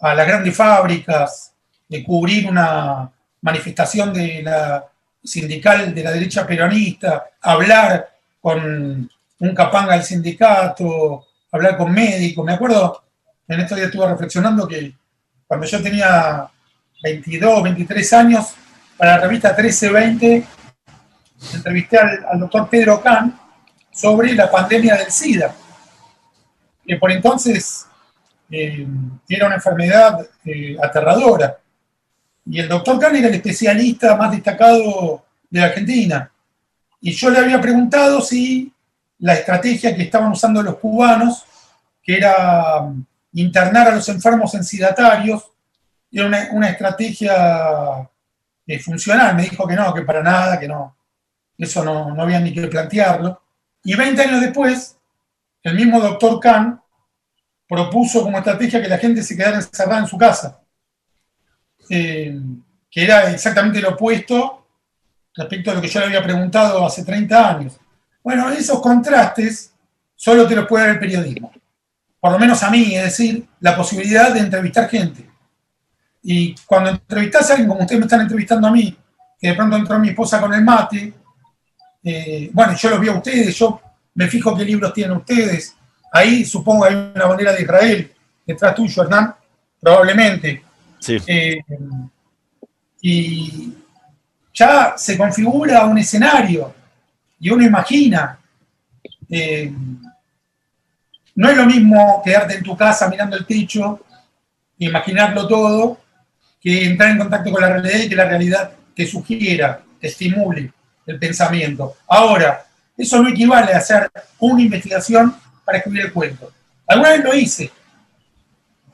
a 0.00 0.14
las 0.14 0.26
grandes 0.26 0.56
fábricas, 0.56 1.52
de 1.88 2.02
cubrir 2.02 2.48
una 2.48 3.10
manifestación 3.42 4.12
de 4.12 4.42
la 4.42 4.84
sindical 5.26 5.94
de 5.94 6.02
la 6.02 6.12
derecha 6.12 6.46
peronista, 6.46 7.30
hablar 7.42 8.08
con 8.40 9.10
un 9.38 9.54
capanga 9.54 9.94
del 9.94 10.04
sindicato, 10.04 11.26
hablar 11.52 11.76
con 11.76 11.92
médicos. 11.92 12.44
Me 12.44 12.54
acuerdo, 12.54 13.02
en 13.48 13.60
estos 13.60 13.76
días 13.76 13.88
estuve 13.88 14.08
reflexionando 14.08 14.66
que 14.66 14.94
cuando 15.46 15.66
yo 15.66 15.82
tenía 15.82 16.48
22, 17.02 17.62
23 17.62 18.12
años, 18.14 18.54
para 18.96 19.16
la 19.16 19.22
revista 19.22 19.48
1320, 19.48 20.46
entrevisté 21.54 21.98
al, 21.98 22.40
doctor 22.40 22.68
Pedro 22.68 23.02
Kahn 23.02 23.38
sobre 23.92 24.32
la 24.34 24.50
pandemia 24.50 24.96
del 24.96 25.10
SIDA, 25.10 25.54
que 26.86 26.96
por 26.96 27.12
entonces 27.12 27.86
eh, 28.50 28.86
era 29.28 29.46
una 29.46 29.56
enfermedad 29.56 30.26
eh, 30.44 30.76
aterradora. 30.82 31.58
Y 32.46 32.60
el 32.60 32.68
doctor 32.68 32.98
Kahn 32.98 33.16
era 33.16 33.28
el 33.28 33.34
especialista 33.34 34.16
más 34.16 34.30
destacado 34.30 35.24
de 35.50 35.62
Argentina. 35.62 36.30
Y 37.00 37.12
yo 37.12 37.30
le 37.30 37.38
había 37.38 37.60
preguntado 37.60 38.20
si 38.20 38.72
la 39.18 39.34
estrategia 39.34 39.94
que 39.94 40.02
estaban 40.02 40.30
usando 40.30 40.62
los 40.62 40.76
cubanos, 40.76 41.44
que 42.02 42.16
era 42.16 42.88
internar 43.32 43.88
a 43.88 43.94
los 43.96 44.08
enfermos 44.08 44.54
en 44.54 44.64
sidatarios 44.64 45.44
era 46.10 46.26
una, 46.52 46.70
estrategia 46.70 48.08
eh, 48.66 48.78
funcional. 48.78 49.34
Me 49.34 49.42
dijo 49.42 49.66
que 49.66 49.74
no, 49.74 49.92
que 49.92 50.02
para 50.02 50.22
nada, 50.22 50.58
que 50.58 50.68
no, 50.68 50.96
eso 51.58 51.84
no, 51.84 52.14
no 52.14 52.22
había 52.22 52.40
ni 52.40 52.54
que 52.54 52.68
plantearlo. 52.68 53.42
Y 53.82 53.94
20 53.94 54.22
años 54.22 54.40
después, 54.40 54.96
el 55.62 55.74
mismo 55.74 56.00
doctor 56.00 56.40
Kahn 56.40 56.80
propuso 57.68 58.22
como 58.22 58.38
estrategia 58.38 58.80
que 58.80 58.88
la 58.88 58.98
gente 58.98 59.22
se 59.22 59.36
quedara 59.36 59.56
encerrada 59.56 59.98
en 59.98 60.06
su 60.06 60.16
casa, 60.16 60.60
eh, 61.88 62.38
que 62.90 63.04
era 63.04 63.30
exactamente 63.30 63.80
lo 63.80 63.90
opuesto 63.90 64.66
respecto 65.34 65.70
a 65.70 65.74
lo 65.74 65.80
que 65.80 65.88
yo 65.88 66.00
le 66.00 66.06
había 66.06 66.22
preguntado 66.22 66.84
hace 66.86 67.04
30 67.04 67.50
años. 67.50 67.76
Bueno, 68.22 68.50
esos 68.50 68.80
contrastes 68.80 69.72
solo 70.14 70.46
te 70.46 70.56
los 70.56 70.66
puede 70.66 70.86
dar 70.86 70.94
el 70.94 71.00
periodismo 71.00 71.52
por 72.26 72.32
lo 72.32 72.40
menos 72.40 72.60
a 72.64 72.70
mí, 72.70 72.96
es 72.96 73.04
decir, 73.04 73.46
la 73.60 73.76
posibilidad 73.76 74.34
de 74.34 74.40
entrevistar 74.40 74.88
gente. 74.88 75.24
Y 76.24 76.56
cuando 76.66 76.90
entrevistas 76.90 77.48
a 77.48 77.52
alguien, 77.52 77.68
como 77.68 77.82
ustedes 77.82 78.00
me 78.00 78.06
están 78.06 78.22
entrevistando 78.22 78.66
a 78.66 78.72
mí, 78.72 78.98
que 79.38 79.46
de 79.46 79.54
pronto 79.54 79.76
entró 79.76 79.96
mi 80.00 80.08
esposa 80.08 80.40
con 80.40 80.52
el 80.52 80.64
mate, 80.64 81.12
eh, 82.02 82.50
bueno, 82.52 82.74
yo 82.74 82.90
los 82.90 82.98
vi 82.98 83.08
a 83.10 83.12
ustedes, 83.12 83.56
yo 83.56 83.80
me 84.14 84.26
fijo 84.26 84.56
qué 84.56 84.64
libros 84.64 84.92
tienen 84.92 85.16
ustedes. 85.16 85.76
Ahí 86.12 86.44
supongo 86.44 86.84
hay 86.84 87.12
una 87.14 87.26
bandera 87.26 87.52
de 87.52 87.62
Israel 87.62 88.12
detrás 88.44 88.74
tuyo, 88.74 89.04
Hernán, 89.04 89.32
probablemente. 89.80 90.64
Eh, 91.08 91.58
y 93.00 93.74
ya 94.52 94.94
se 94.96 95.16
configura 95.16 95.84
un 95.84 95.98
escenario 95.98 96.74
y 97.38 97.50
uno 97.50 97.64
imagina. 97.64 98.38
Eh, 99.28 99.72
no 101.34 101.50
es 101.50 101.56
lo 101.56 101.66
mismo 101.66 102.22
quedarte 102.24 102.54
en 102.54 102.62
tu 102.62 102.76
casa 102.76 103.08
mirando 103.08 103.36
el 103.36 103.44
techo, 103.44 104.00
imaginarlo 104.78 105.46
todo, 105.46 106.00
que 106.60 106.86
entrar 106.86 107.10
en 107.10 107.18
contacto 107.18 107.50
con 107.50 107.60
la 107.60 107.68
realidad 107.68 108.00
y 108.00 108.08
que 108.08 108.16
la 108.16 108.24
realidad 108.24 108.72
te 108.94 109.06
sugiera, 109.06 109.82
te 110.00 110.08
estimule 110.08 110.72
el 111.04 111.18
pensamiento. 111.18 111.96
Ahora, 112.08 112.66
eso 112.96 113.22
no 113.22 113.28
equivale 113.28 113.74
a 113.74 113.78
hacer 113.78 114.10
una 114.38 114.62
investigación 114.62 115.36
para 115.64 115.78
escribir 115.78 116.06
el 116.06 116.12
cuento. 116.12 116.50
Alguna 116.86 117.10
vez 117.10 117.24
lo 117.24 117.34
hice, 117.34 117.70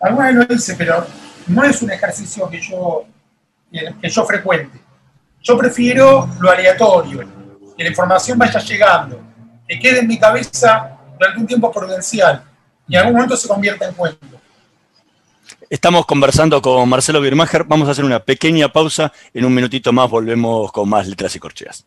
alguna 0.00 0.26
vez 0.26 0.34
lo 0.34 0.54
hice, 0.54 0.74
pero 0.74 1.06
no 1.46 1.64
es 1.64 1.82
un 1.82 1.90
ejercicio 1.90 2.48
que 2.48 2.60
yo, 2.60 3.04
que 3.70 4.08
yo 4.08 4.24
frecuente. 4.24 4.80
Yo 5.42 5.58
prefiero 5.58 6.28
lo 6.38 6.50
aleatorio, 6.50 7.26
que 7.76 7.82
la 7.82 7.90
información 7.90 8.38
vaya 8.38 8.60
llegando, 8.60 9.20
que 9.66 9.78
quede 9.78 10.00
en 10.00 10.06
mi 10.06 10.18
cabeza 10.18 10.96
durante 11.18 11.40
un 11.40 11.46
tiempo 11.46 11.72
prudencial 11.72 12.44
y 12.88 12.94
en 12.94 13.00
algún 13.00 13.14
momento 13.14 13.36
se 13.36 13.48
convierte 13.48 13.84
en 13.84 13.94
cuento. 13.94 14.26
Estamos 15.68 16.04
conversando 16.04 16.60
con 16.60 16.86
Marcelo 16.88 17.20
Birmacher. 17.20 17.64
Vamos 17.64 17.88
a 17.88 17.92
hacer 17.92 18.04
una 18.04 18.20
pequeña 18.20 18.70
pausa. 18.70 19.10
En 19.32 19.46
un 19.46 19.54
minutito 19.54 19.90
más 19.92 20.10
volvemos 20.10 20.70
con 20.70 20.88
más 20.88 21.08
letras 21.08 21.34
y 21.34 21.38
corcheas. 21.38 21.86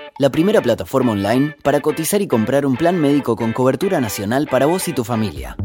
la 0.21 0.29
primera 0.29 0.61
plataforma 0.61 1.13
online 1.13 1.55
para 1.63 1.79
cotizar 1.79 2.21
y 2.21 2.27
comprar 2.27 2.67
un 2.67 2.77
plan 2.77 2.95
médico 3.01 3.35
con 3.35 3.53
cobertura 3.53 3.99
nacional 3.99 4.45
para 4.45 4.67
vos 4.67 4.87
y 4.87 4.93
tu 4.93 5.03
familia. 5.03 5.57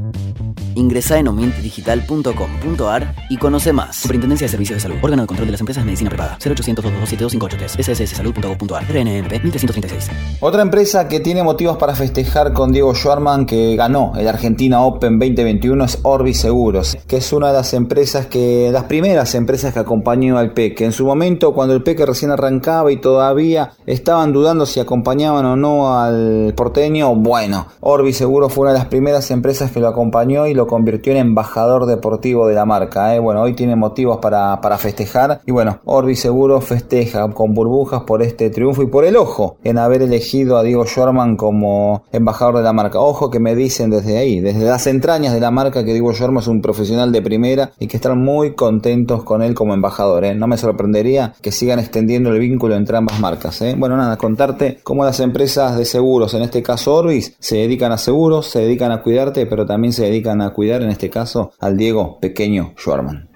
Ingresa 0.76 1.18
en 1.18 1.28
omintdigital.com.ar 1.28 3.14
y 3.30 3.38
conoce 3.38 3.72
más. 3.72 3.96
Superintendencia 3.96 4.44
de 4.44 4.50
Servicios 4.50 4.76
de 4.76 4.80
Salud. 4.80 4.96
Órgano 5.02 5.22
de 5.22 5.26
Control 5.26 5.46
de 5.48 5.52
las 5.52 5.60
Empresas 5.60 5.82
de 5.82 5.86
Medicina 5.86 6.10
Privada. 6.10 6.38
0800 6.44 6.84
227 6.84 7.82
sssalud.gov.ar. 7.82 8.84
RNMP 8.84 9.42
1336. 9.42 10.10
Otra 10.40 10.60
empresa 10.60 11.08
que 11.08 11.20
tiene 11.20 11.42
motivos 11.42 11.78
para 11.78 11.94
festejar 11.94 12.52
con 12.52 12.72
Diego 12.72 12.94
Schwarman 12.94 13.46
que 13.46 13.74
ganó 13.74 14.12
el 14.16 14.28
Argentina 14.28 14.82
Open 14.82 15.18
2021 15.18 15.84
es 15.84 15.98
Orbis 16.02 16.40
Seguros, 16.40 16.96
que 17.06 17.16
es 17.16 17.32
una 17.32 17.48
de 17.48 17.54
las 17.54 17.72
empresas 17.72 18.26
que, 18.26 18.68
las 18.70 18.84
primeras 18.84 19.34
empresas 19.34 19.72
que 19.72 19.80
acompañó 19.80 20.36
al 20.36 20.52
Peque. 20.52 20.84
En 20.84 20.92
su 20.92 21.06
momento, 21.06 21.54
cuando 21.54 21.74
el 21.74 21.82
Peque 21.82 22.04
recién 22.04 22.30
arrancaba 22.30 22.92
y 22.92 22.98
todavía 22.98 23.72
estaban 23.86 24.32
dudando 24.32 24.66
si 24.66 24.80
acompañaban 24.80 25.46
o 25.46 25.56
no 25.56 25.98
al 25.98 26.52
porteño, 26.54 27.14
bueno, 27.14 27.66
Orbis 27.80 28.18
Seguros 28.18 28.52
fue 28.52 28.62
una 28.62 28.72
de 28.72 28.78
las 28.78 28.88
primeras 28.88 29.30
empresas 29.30 29.70
que 29.70 29.80
lo 29.80 29.88
acompañó 29.88 30.46
y 30.46 30.54
lo 30.54 30.65
convirtió 30.66 31.12
en 31.12 31.18
embajador 31.18 31.86
deportivo 31.86 32.46
de 32.46 32.54
la 32.54 32.64
marca. 32.64 33.14
¿eh? 33.14 33.18
Bueno, 33.18 33.42
hoy 33.42 33.54
tiene 33.54 33.76
motivos 33.76 34.18
para, 34.18 34.60
para 34.60 34.78
festejar 34.78 35.40
y 35.46 35.52
bueno, 35.52 35.80
Orbi 35.84 36.16
seguro 36.16 36.60
festeja 36.60 37.28
con 37.30 37.54
burbujas 37.54 38.02
por 38.02 38.22
este 38.22 38.50
triunfo 38.50 38.82
y 38.82 38.86
por 38.86 39.04
el 39.04 39.16
ojo 39.16 39.56
en 39.64 39.78
haber 39.78 40.02
elegido 40.02 40.56
a 40.56 40.62
Diego 40.62 40.86
Schwarman 40.86 41.36
como 41.36 42.04
embajador 42.12 42.56
de 42.56 42.62
la 42.62 42.72
marca. 42.72 43.00
Ojo 43.00 43.30
que 43.30 43.40
me 43.40 43.54
dicen 43.54 43.90
desde 43.90 44.18
ahí, 44.18 44.40
desde 44.40 44.64
las 44.64 44.86
entrañas 44.86 45.32
de 45.32 45.40
la 45.40 45.50
marca 45.50 45.84
que 45.84 45.92
Diego 45.92 46.12
Schwarman 46.12 46.42
es 46.42 46.48
un 46.48 46.60
profesional 46.60 47.12
de 47.12 47.22
primera 47.22 47.72
y 47.78 47.86
que 47.86 47.96
están 47.96 48.18
muy 48.22 48.54
contentos 48.54 49.22
con 49.24 49.42
él 49.42 49.54
como 49.54 49.74
embajador. 49.74 50.24
¿eh? 50.24 50.34
No 50.34 50.46
me 50.46 50.56
sorprendería 50.56 51.34
que 51.40 51.52
sigan 51.52 51.78
extendiendo 51.78 52.30
el 52.30 52.38
vínculo 52.38 52.74
entre 52.76 52.96
ambas 52.96 53.18
marcas. 53.20 53.60
¿eh? 53.62 53.74
Bueno, 53.76 53.96
nada, 53.96 54.16
contarte 54.16 54.80
cómo 54.82 55.04
las 55.04 55.20
empresas 55.20 55.76
de 55.76 55.84
seguros, 55.84 56.34
en 56.34 56.42
este 56.42 56.62
caso 56.62 56.94
Orbis, 56.94 57.36
se 57.38 57.56
dedican 57.56 57.92
a 57.92 57.98
seguros, 57.98 58.46
se 58.46 58.60
dedican 58.60 58.92
a 58.92 59.02
cuidarte, 59.02 59.46
pero 59.46 59.66
también 59.66 59.92
se 59.92 60.04
dedican 60.04 60.40
a 60.40 60.50
cuidar 60.56 60.80
en 60.80 60.88
este 60.88 61.10
caso 61.10 61.52
al 61.60 61.76
Diego 61.76 62.18
Pequeño 62.18 62.72
Schwarman. 62.78 63.28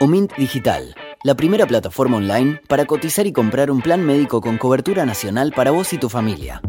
Omint 0.00 0.32
Digital, 0.36 0.96
la 1.22 1.36
primera 1.36 1.64
plataforma 1.64 2.16
online 2.16 2.60
para 2.66 2.86
cotizar 2.86 3.24
y 3.24 3.32
comprar 3.32 3.70
un 3.70 3.80
plan 3.80 4.04
médico 4.04 4.40
con 4.40 4.58
cobertura 4.58 5.06
nacional 5.06 5.52
para 5.54 5.70
vos 5.70 5.92
y 5.92 5.98
tu 5.98 6.08
familia. 6.08 6.60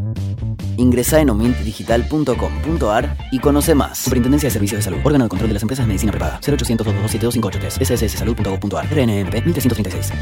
Ingresa 0.76 1.20
en 1.20 1.30
omintdigital.com.ar 1.30 3.16
y 3.32 3.40
conoce 3.40 3.74
más. 3.74 3.98
Superintendencia 3.98 4.46
de 4.46 4.52
Servicios 4.52 4.78
de 4.78 4.82
Salud. 4.84 5.00
Órgano 5.02 5.24
de 5.24 5.30
Control 5.30 5.48
de 5.48 5.54
las 5.54 5.62
Empresas 5.62 5.84
de 5.84 5.88
Medicina 5.88 6.12
Privada. 6.12 6.38
0800 6.46 6.86
227 6.86 7.84
sssalud.gov.ar. 7.84 8.86
RNMP 8.86 9.44
1336. 9.44 10.12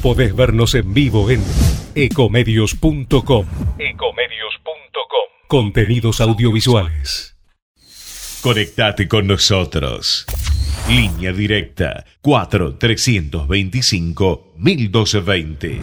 Podés 0.00 0.36
vernos 0.36 0.76
en 0.76 0.94
vivo 0.94 1.28
en 1.28 1.42
ecomedios.com. 1.96 3.46
Ecomedios.com. 3.78 5.26
Contenidos 5.48 6.20
audiovisuales. 6.20 7.31
Conectate 8.42 9.06
con 9.06 9.28
nosotros. 9.28 10.26
Línea 10.88 11.32
directa 11.32 12.04
4 12.22 12.74
325 12.74 14.54
1220. 14.56 15.80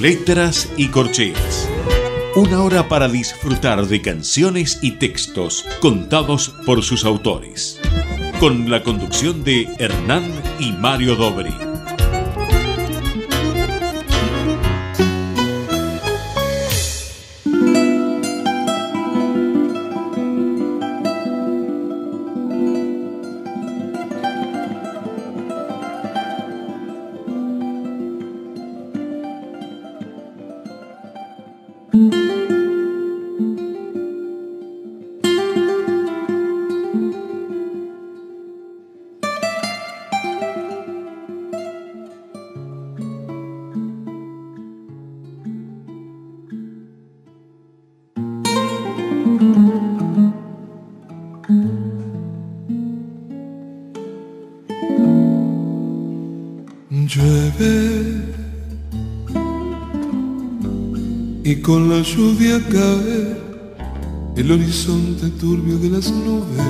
Letras 0.00 0.72
y 0.78 0.88
corcheas. 0.88 1.68
Una 2.34 2.62
hora 2.62 2.88
para 2.88 3.08
disfrutar 3.08 3.84
de 3.84 4.00
canciones 4.00 4.78
y 4.80 4.92
textos 4.92 5.66
contados 5.82 6.54
por 6.64 6.82
sus 6.82 7.04
autores. 7.04 7.78
Con 8.38 8.70
la 8.70 8.82
conducción 8.82 9.44
de 9.44 9.68
Hernán 9.78 10.32
y 10.58 10.72
Mario 10.72 11.16
Dobri. 11.16 11.69
El 64.36 64.52
horizonte 64.52 65.28
turbio 65.40 65.78
de 65.78 65.88
las 65.88 66.10
nubes. 66.10 66.60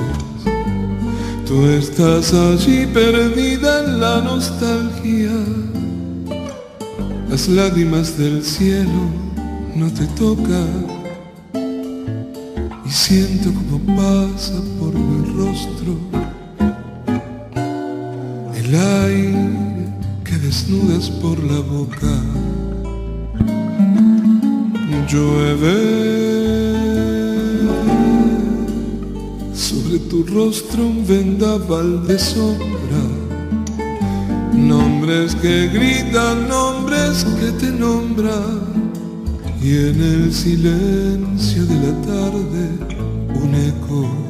Tú 1.45 1.65
estás 1.65 2.33
allí 2.33 2.85
perdida 2.87 3.83
en 3.83 3.99
la 3.99 4.21
nostalgia. 4.21 5.31
Las 7.29 7.49
lágrimas 7.49 8.17
del 8.17 8.43
cielo 8.43 9.09
no 9.75 9.91
te 9.91 10.05
tocan 10.17 10.87
y 12.85 12.89
siento 12.89 13.51
como 13.53 13.79
pasa 13.97 14.53
por 14.79 14.93
mi 14.93 15.33
rostro 15.33 15.97
el 18.55 18.75
aire 18.75 19.89
que 20.23 20.37
desnudas 20.37 21.09
por 21.09 21.37
la 21.43 21.59
boca. 21.59 22.50
Llueve 25.09 26.81
sobre 29.53 29.99
tu 30.09 30.23
rostro 30.23 30.85
un 30.85 31.05
vendaval 31.05 32.05
de 32.07 32.19
sombra. 32.19 33.01
Nombres 34.53 35.35
que 35.35 35.67
gritan, 35.67 36.47
nombres 36.47 37.25
que 37.39 37.51
te 37.53 37.71
nombran. 37.71 38.91
Y 39.61 39.69
en 39.89 40.01
el 40.01 40.33
silencio 40.33 41.65
de 41.65 41.75
la 41.75 41.93
tarde 42.01 42.63
un 43.35 43.55
eco. 43.55 44.20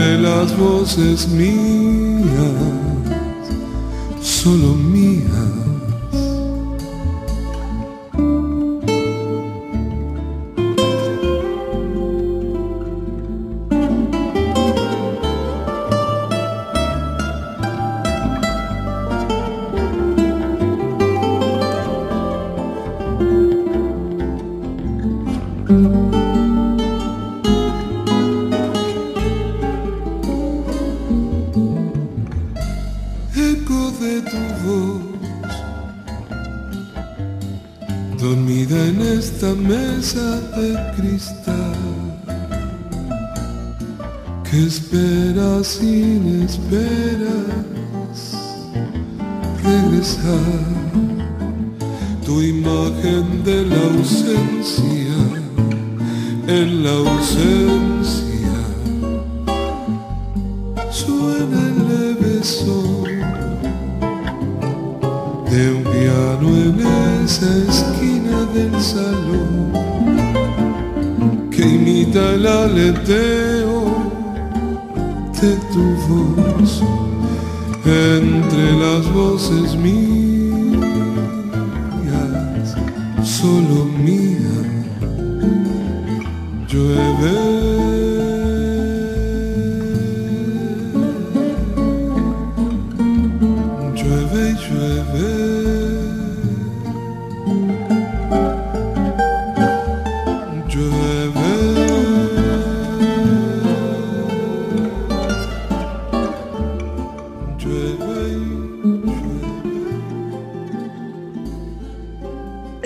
Entre 0.00 0.18
las 0.22 0.56
voces 0.56 1.28
mías, 1.28 2.24
solo 4.22 4.74
mías. 4.74 5.59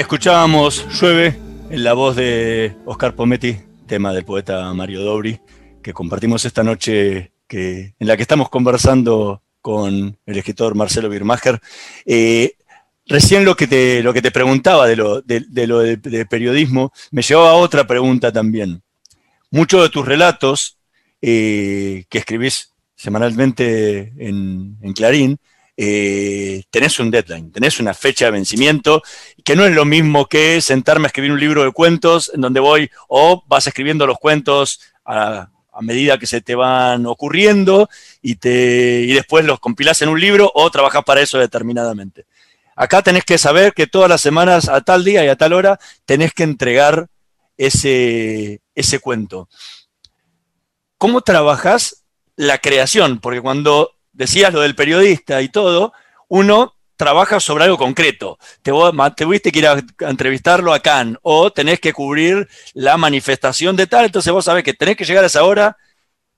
Escuchábamos 0.04 0.86
Llueve 1.00 1.34
en 1.70 1.82
la 1.82 1.94
voz 1.94 2.14
de 2.14 2.76
Oscar 2.84 3.16
Pometti, 3.16 3.56
tema 3.86 4.12
del 4.12 4.26
poeta 4.26 4.70
Mario 4.74 5.00
Dobri, 5.00 5.40
que 5.82 5.94
compartimos 5.94 6.44
esta 6.44 6.62
noche 6.62 7.32
que, 7.48 7.94
en 7.98 8.06
la 8.06 8.14
que 8.14 8.22
estamos 8.22 8.50
conversando 8.50 9.42
con 9.62 10.18
el 10.26 10.36
escritor 10.36 10.74
Marcelo 10.74 11.08
Birmacher. 11.08 11.58
Eh, 12.04 12.52
recién 13.06 13.46
lo 13.46 13.56
que 13.56 13.66
te, 13.66 14.02
lo 14.02 14.12
que 14.12 14.20
te 14.20 14.30
preguntaba 14.30 14.86
de 14.86 14.96
lo 14.96 15.22
de, 15.22 15.66
lo 15.66 15.80
periodismo 16.28 16.92
me 17.10 17.22
llevaba 17.22 17.52
a 17.52 17.54
otra 17.54 17.86
pregunta 17.86 18.30
también. 18.30 18.82
Muchos 19.50 19.82
de 19.84 19.88
tus 19.88 20.04
relatos 20.04 20.76
eh, 21.22 22.04
que 22.10 22.18
escribís 22.18 22.74
semanalmente 22.94 24.12
en, 24.18 24.76
en 24.82 24.92
Clarín 24.92 25.40
eh, 25.76 26.62
tenés 26.70 26.98
un 27.00 27.10
deadline, 27.10 27.50
tenés 27.50 27.80
una 27.80 27.94
fecha 27.94 28.26
de 28.26 28.30
vencimiento, 28.32 29.02
que 29.44 29.56
no 29.56 29.64
es 29.64 29.74
lo 29.74 29.84
mismo 29.84 30.26
que 30.26 30.60
sentarme 30.60 31.06
a 31.06 31.08
escribir 31.08 31.32
un 31.32 31.40
libro 31.40 31.64
de 31.64 31.72
cuentos 31.72 32.30
en 32.32 32.40
donde 32.40 32.60
voy 32.60 32.90
o 33.08 33.42
vas 33.46 33.66
escribiendo 33.66 34.06
los 34.06 34.18
cuentos 34.18 34.80
a, 35.04 35.50
medida 35.80 36.18
que 36.18 36.28
se 36.28 36.40
te 36.40 36.54
van 36.54 37.04
ocurriendo 37.04 37.88
y, 38.22 38.36
te, 38.36 39.00
y 39.00 39.12
después 39.12 39.44
los 39.44 39.58
compilás 39.58 40.00
en 40.02 40.08
un 40.08 40.20
libro 40.20 40.48
o 40.54 40.70
trabajás 40.70 41.02
para 41.02 41.20
eso 41.20 41.36
determinadamente. 41.36 42.26
Acá 42.76 43.02
tenés 43.02 43.24
que 43.24 43.38
saber 43.38 43.72
que 43.72 43.88
todas 43.88 44.08
las 44.08 44.20
semanas, 44.20 44.68
a 44.68 44.82
tal 44.82 45.04
día 45.04 45.24
y 45.24 45.28
a 45.28 45.34
tal 45.34 45.52
hora, 45.52 45.80
tenés 46.04 46.32
que 46.32 46.44
entregar 46.44 47.08
ese, 47.56 48.60
ese 48.76 49.00
cuento. 49.00 49.48
¿Cómo 50.96 51.22
trabajas 51.22 52.04
la 52.36 52.58
creación? 52.58 53.18
Porque 53.18 53.40
cuando 53.40 53.94
decías 54.14 54.54
lo 54.54 54.60
del 54.60 54.74
periodista 54.74 55.42
y 55.42 55.48
todo, 55.48 55.92
uno 56.28 56.74
trabaja 56.96 57.40
sobre 57.40 57.64
algo 57.64 57.76
concreto. 57.76 58.38
Te, 58.62 58.72
tuviste 59.16 59.52
que 59.52 59.58
ir 59.58 59.66
a, 59.66 59.82
entrevistarlo 60.00 60.72
a 60.72 60.80
Cannes 60.80 61.18
o 61.22 61.52
tenés 61.52 61.80
que 61.80 61.92
cubrir 61.92 62.48
la 62.72 62.96
manifestación 62.96 63.76
de 63.76 63.86
tal, 63.86 64.06
entonces 64.06 64.32
vos 64.32 64.44
sabés 64.44 64.64
que 64.64 64.74
tenés 64.74 64.96
que 64.96 65.04
llegar 65.04 65.24
a 65.24 65.26
esa 65.26 65.44
hora, 65.44 65.76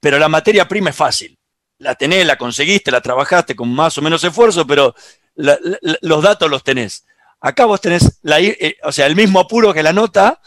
pero 0.01 0.19
la 0.19 0.29
materia 0.29 0.67
prima 0.67 0.91
es 0.91 0.97
fácil. 0.97 1.39
La 1.79 1.95
tenés, 1.95 2.27
la 2.27 2.37
conseguiste, 2.37 2.91
la 2.91 3.03
trabajaste 3.03 3.55
con 3.55 3.73
más 3.73 3.97
o 3.99 4.03
menos 4.03 4.25
esfuerzo, 4.25 4.67
pero 4.67 4.95
los 5.35 6.23
datos 6.23 6.51
los 6.51 6.65
tenés. 6.65 7.05
Acá 7.41 7.67
vos 7.67 7.81
tenés 7.81 8.19
eh, 8.25 8.77
o 8.83 8.93
sea, 8.93 9.07
el 9.07 9.15
mismo 9.15 9.41
apuro 9.41 9.75
que 9.75 9.83
la 9.83 9.93
nota, 9.93 10.41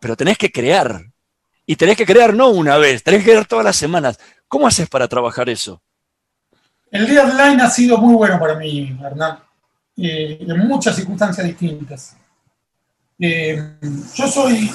pero 0.00 0.16
tenés 0.16 0.36
que 0.38 0.50
crear. 0.50 1.02
Y 1.64 1.76
tenés 1.76 1.96
que 1.96 2.06
crear 2.06 2.34
no 2.34 2.48
una 2.48 2.78
vez, 2.78 3.02
tenés 3.02 3.20
que 3.20 3.30
crear 3.30 3.46
todas 3.46 3.64
las 3.64 3.76
semanas. 3.76 4.18
¿Cómo 4.48 4.66
haces 4.66 4.88
para 4.88 5.08
trabajar 5.08 5.48
eso? 5.48 5.82
El 6.90 7.06
deadline 7.06 7.60
ha 7.60 7.68
sido 7.68 7.98
muy 7.98 8.14
bueno 8.14 8.38
para 8.38 8.54
mí, 8.54 8.96
Hernán, 9.02 9.38
eh, 9.96 10.38
en 10.40 10.68
muchas 10.68 10.94
circunstancias 10.94 11.46
distintas. 11.46 12.16
Eh, 13.18 13.76
yo 14.14 14.28
soy 14.28 14.70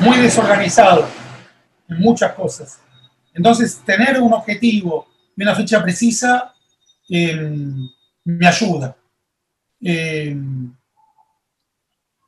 muy 0.00 0.18
desorganizado 0.18 1.08
en 1.88 1.98
muchas 2.00 2.32
cosas. 2.34 2.80
Entonces, 3.34 3.80
tener 3.84 4.20
un 4.20 4.32
objetivo 4.32 5.08
y 5.36 5.42
una 5.42 5.54
fecha 5.54 5.82
precisa 5.82 6.54
eh, 7.08 7.52
me 8.24 8.46
ayuda. 8.46 8.96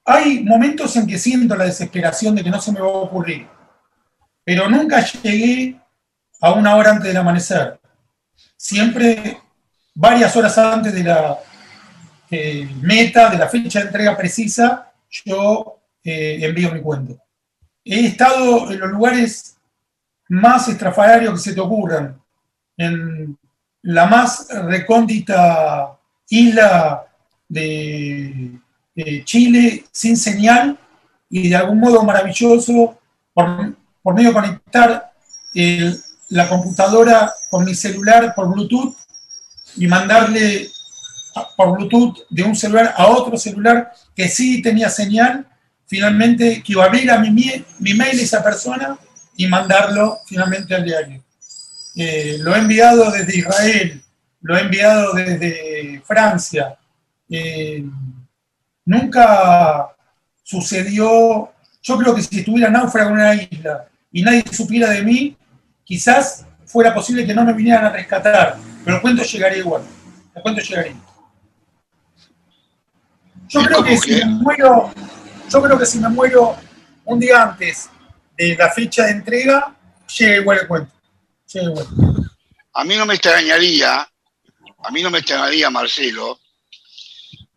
hay 0.05 0.43
momentos 0.43 0.97
en 0.97 1.07
que 1.07 1.19
siento 1.19 1.55
la 1.55 1.65
desesperación 1.65 2.35
de 2.35 2.43
que 2.43 2.51
no 2.51 2.61
se 2.61 2.73
me 2.73 2.81
va 2.81 2.87
a 2.87 3.05
ocurrir, 3.07 3.47
pero 4.45 4.69
nunca 4.69 5.05
llegué 5.05 5.81
a 6.41 6.53
una 6.53 6.75
hora 6.75 6.91
antes 6.93 7.09
del 7.09 7.17
amanecer 7.17 7.80
siempre 8.61 9.39
varias 9.95 10.37
horas 10.37 10.59
antes 10.59 10.93
de 10.93 11.03
la 11.03 11.39
eh, 12.31 12.69
meta, 12.83 13.31
de 13.31 13.39
la 13.39 13.49
fecha 13.49 13.79
de 13.79 13.87
entrega 13.87 14.15
precisa, 14.15 14.93
yo 15.25 15.79
eh, 16.05 16.39
envío 16.43 16.71
mi 16.71 16.83
cuento. 16.83 17.17
He 17.83 18.07
estado 18.07 18.71
en 18.71 18.79
los 18.79 18.91
lugares 18.91 19.57
más 20.29 20.69
estrafalarios 20.69 21.33
que 21.33 21.51
se 21.51 21.55
te 21.55 21.61
ocurran, 21.61 22.21
en 22.77 23.39
la 23.83 24.07
más 24.07 24.49
recóndita 24.51 25.99
isla 26.29 27.07
de, 27.49 28.59
Chile 29.25 29.87
sin 29.91 30.15
señal 30.15 30.79
y 31.31 31.49
de 31.49 31.57
algún 31.57 31.81
modo 31.81 32.03
maravilloso 32.03 32.99
por, 33.33 33.75
por 34.03 34.15
medio 34.15 34.29
de 34.29 34.35
conectar 34.35 35.13
el, 35.55 35.99
la 36.31 36.49
computadora 36.49 37.33
con 37.51 37.65
mi 37.65 37.75
celular 37.75 38.35
por 38.35 38.53
Bluetooth 38.53 38.95
y 39.77 39.87
mandarle 39.87 40.69
por 41.57 41.77
Bluetooth 41.77 42.19
de 42.29 42.43
un 42.43 42.57
celular 42.57 42.95
a 42.97 43.07
otro 43.07 43.37
celular 43.37 43.93
que 44.15 44.29
sí 44.29 44.63
tenía 44.63 44.89
señal, 44.89 45.47
finalmente 45.87 46.63
que 46.63 46.73
iba 46.73 46.85
a 46.85 46.87
abrir 46.87 47.11
a 47.11 47.19
mi, 47.19 47.31
mi 47.31 47.95
mail 47.95 48.19
esa 48.19 48.43
persona 48.43 48.99
y 49.37 49.47
mandarlo 49.47 50.19
finalmente 50.27 50.75
al 50.75 50.85
diario. 50.85 51.23
Eh, 51.97 52.39
lo 52.41 52.55
he 52.55 52.59
enviado 52.59 53.11
desde 53.11 53.39
Israel, 53.39 54.03
lo 54.43 54.57
he 54.57 54.61
enviado 54.61 55.13
desde 55.15 56.01
Francia. 56.07 56.77
Eh, 57.29 57.85
nunca 58.85 59.89
sucedió, 60.43 61.53
yo 61.83 61.99
creo 61.99 62.15
que 62.15 62.23
si 62.23 62.41
estuviera 62.41 62.71
náufrago 62.71 63.11
en 63.11 63.15
una 63.17 63.35
isla 63.35 63.87
y 64.13 64.23
nadie 64.23 64.45
supiera 64.51 64.91
de 64.91 65.03
mí, 65.03 65.37
quizás 65.91 66.47
fuera 66.67 66.95
posible 66.95 67.27
que 67.27 67.35
no 67.35 67.45
me 67.45 67.53
vinieran 67.53 67.87
a 67.87 67.91
rescatar, 67.91 68.57
pero 68.85 68.99
el 68.99 69.03
cuento 69.03 69.25
llegaría 69.25 69.59
igual. 69.59 69.83
El 70.37 70.41
cuento 70.41 70.63
llegaría. 70.63 70.95
Yo 73.49 73.65
creo 73.65 73.83
que 73.83 73.99
si 73.99 74.15
me 74.15 74.25
muero, 74.27 74.95
yo 75.49 75.61
creo 75.61 75.77
que 75.77 75.87
si 75.87 75.99
me 75.99 76.09
muero 76.09 76.55
un 77.05 77.19
día 77.19 77.43
antes 77.43 77.91
de 78.37 78.55
la 78.57 78.71
fecha 78.71 79.07
de 79.07 79.11
entrega, 79.11 79.75
llega 80.17 80.37
igual 80.37 80.59
el 80.61 80.69
cuento. 80.69 80.93
Llega 81.53 81.71
igual. 81.71 81.87
A 82.73 82.85
mí 82.85 82.95
no 82.97 83.05
me 83.05 83.15
extrañaría, 83.15 84.03
a 84.03 84.91
mí 84.93 85.03
no 85.03 85.11
me 85.11 85.19
extrañaría, 85.19 85.71
Marcelo, 85.71 86.39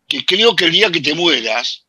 que 0.08 0.26
creo 0.26 0.56
que 0.56 0.64
el 0.64 0.72
día 0.72 0.90
que 0.90 1.00
te 1.00 1.14
mueras, 1.14 1.84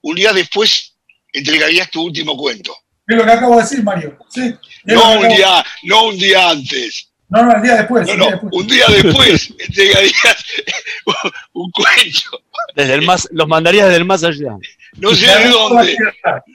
un 0.00 0.14
día 0.14 0.32
después 0.32 0.94
entregarías 1.32 1.90
tu 1.90 2.02
último 2.02 2.36
cuento. 2.36 2.72
Es 3.04 3.16
lo 3.16 3.24
que 3.24 3.32
acabo 3.32 3.56
de 3.56 3.62
decir, 3.62 3.82
Mario. 3.82 4.16
Sí, 4.28 4.54
No 4.86 5.20
un 5.20 5.28
día, 5.28 5.64
no 5.84 6.04
un 6.08 6.18
día 6.18 6.50
antes. 6.50 7.10
No, 7.28 7.42
no, 7.42 7.56
el 7.56 7.62
día 7.62 7.76
después. 7.76 8.06
No, 8.06 8.12
el 8.12 8.18
no, 8.18 8.26
día 8.26 8.36
después. 8.36 8.52
un 8.52 8.66
día 8.68 8.86
después 8.88 9.54
entregarías 9.58 10.44
un 11.52 11.70
cuento. 11.72 12.42
Desde 12.74 12.94
el 12.94 13.02
más, 13.02 13.28
los 13.32 13.48
mandarías 13.48 13.86
desde 13.86 13.98
el 13.98 14.04
más 14.04 14.22
allá. 14.22 14.56
No 14.98 15.14
sé 15.14 15.26
De 15.26 15.48
dónde, 15.48 15.96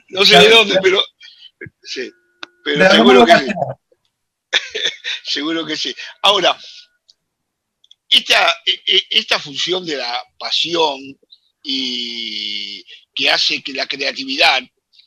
no 0.08 0.24
sé 0.24 0.38
de 0.38 0.48
dónde, 0.48 0.78
pero 0.82 1.04
sí, 1.82 2.10
pero 2.64 2.90
seguro 2.90 3.24
que 3.26 3.38
sí. 3.38 3.46
Seguro 5.24 5.64
que 5.64 5.76
sí. 5.76 5.94
Ahora, 6.22 6.58
esta, 8.10 8.50
e- 8.66 8.82
e- 8.86 9.06
esta 9.10 9.38
función 9.38 9.86
de 9.86 9.96
la 9.96 10.22
pasión 10.38 10.98
y 11.62 12.84
que 13.14 13.30
hace 13.30 13.62
que 13.62 13.72
la 13.72 13.86
creatividad 13.86 14.60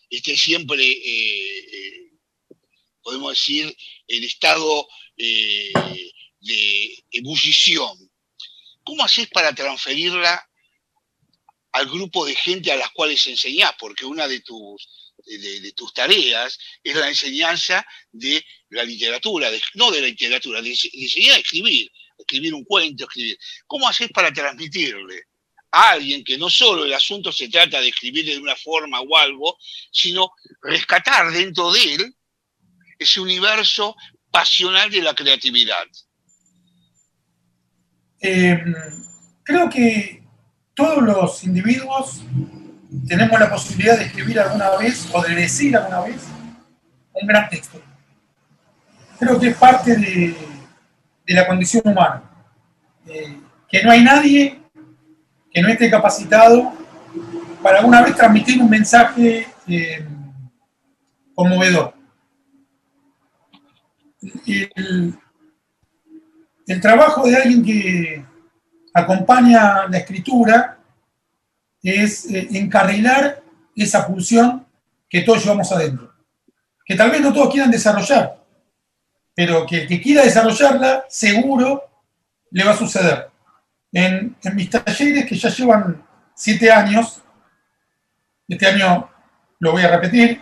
esté 0.10 0.36
siempre, 0.38 0.84
eh, 0.84 1.60
eh, 1.60 2.05
podemos 3.06 3.30
decir, 3.34 3.78
en 4.08 4.24
estado 4.24 4.88
eh, 5.16 5.72
de 6.42 7.04
ebullición, 7.12 8.12
¿cómo 8.84 9.04
haces 9.06 9.28
para 9.30 9.54
transferirla 9.54 10.44
al 11.74 11.86
grupo 11.86 12.26
de 12.26 12.34
gente 12.36 12.72
a 12.72 12.76
las 12.78 12.90
cuales 12.92 13.26
enseñás? 13.28 13.74
Porque 13.80 14.06
una 14.06 14.28
de 14.28 14.40
tus, 14.40 15.14
de- 15.24 15.72
tus 15.74 15.94
tareas 15.94 16.58
es 16.84 16.96
la 16.96 17.08
enseñanza 17.08 17.86
de 18.12 18.44
la 18.70 18.84
literatura, 18.84 19.52
no 19.76 19.92
de 19.92 20.02
la 20.02 20.08
literatura, 20.08 20.62
de, 20.64 20.70
de 20.70 20.90
enseñar 20.94 21.36
a 21.36 21.40
escribir, 21.40 21.92
escribir 22.18 22.54
un 22.56 22.66
cuento, 22.66 23.04
escribir. 23.04 23.38
¿Cómo 23.68 23.88
haces 23.88 24.10
para 24.10 24.34
transmitirle 24.34 25.26
a 25.70 25.92
alguien 25.92 26.24
que 26.24 26.38
no 26.40 26.50
solo 26.50 26.86
el 26.86 26.94
asunto 26.94 27.32
se 27.32 27.50
trata 27.50 27.82
de 27.82 27.90
escribir 27.90 28.26
de 28.26 28.40
una 28.40 28.56
forma 28.56 29.00
o 29.02 29.16
algo, 29.16 29.60
sino 29.92 30.32
rescatar 30.64 31.32
dentro 31.32 31.72
de 31.72 31.94
él 31.94 32.16
ese 33.00 33.20
universo 33.20 33.96
pasional 34.32 34.90
de 34.90 35.02
la 35.02 35.14
creatividad? 35.14 35.86
Eh, 38.22 38.64
creo 39.44 39.70
que 39.70 40.24
todos 40.74 41.04
los 41.04 41.44
individuos 41.44 42.22
tenemos 43.08 43.40
la 43.40 43.50
posibilidad 43.50 43.98
de 43.98 44.06
escribir 44.06 44.40
alguna 44.40 44.72
vez 44.78 45.08
o 45.12 45.22
de 45.22 45.36
decir 45.36 45.76
alguna 45.76 46.02
vez 46.02 46.24
un 47.14 47.28
gran 47.28 47.50
texto. 47.50 47.82
Creo 49.20 49.40
que 49.40 49.48
es 49.48 49.58
parte 49.58 49.96
de, 49.96 50.36
de 51.26 51.34
la 51.34 51.48
condición 51.48 51.84
humana. 51.86 52.24
Eh, 53.08 53.40
que 53.68 53.84
no 53.84 53.92
hay 53.92 54.04
nadie 54.04 54.60
que 55.52 55.62
no 55.62 55.70
esté 55.70 55.90
capacitado 55.90 56.74
para 57.64 57.80
alguna 57.80 58.04
vez 58.04 58.16
transmitir 58.16 58.62
un 58.62 58.70
mensaje 58.70 59.48
eh, 59.68 60.06
conmovedor. 61.34 61.95
El, 64.46 65.20
trabajo 66.82 67.28
de 67.28 67.36
alguien 67.36 67.64
que 67.64 68.26
acompaña 68.94 69.88
la 69.88 69.98
escritura 69.98 70.80
es 71.84 72.26
eh, 72.26 72.48
encarrilar 72.52 73.44
esa 73.76 74.08
pulsión 74.08 74.66
que 75.08 75.22
todos 75.22 75.44
llevamos 75.44 75.72
adentro, 75.72 76.12
que 76.86 76.96
tal 76.96 77.12
vez 77.12 77.22
no 77.22 77.32
todos 77.32 77.52
quieran 77.52 77.70
desarrollar, 77.70 78.44
pero 79.36 79.66
que 79.66 79.82
el 79.82 79.88
que 79.88 80.02
quiera 80.02 80.24
desarrollarla 80.24 81.06
seguro 81.08 81.84
le 82.52 82.64
va 82.64 82.72
a 82.72 82.78
suceder. 82.78 83.30
En, 83.92 84.36
en 84.42 84.56
mis 84.56 84.70
talleres 84.70 85.26
que 85.26 85.36
ya 85.36 85.50
llevan 85.50 86.04
siete 86.34 86.72
años, 86.72 87.22
este 88.48 88.66
año 88.66 89.10
lo 89.60 89.72
voy 89.72 89.84
a 89.84 89.90
repetir, 89.90 90.42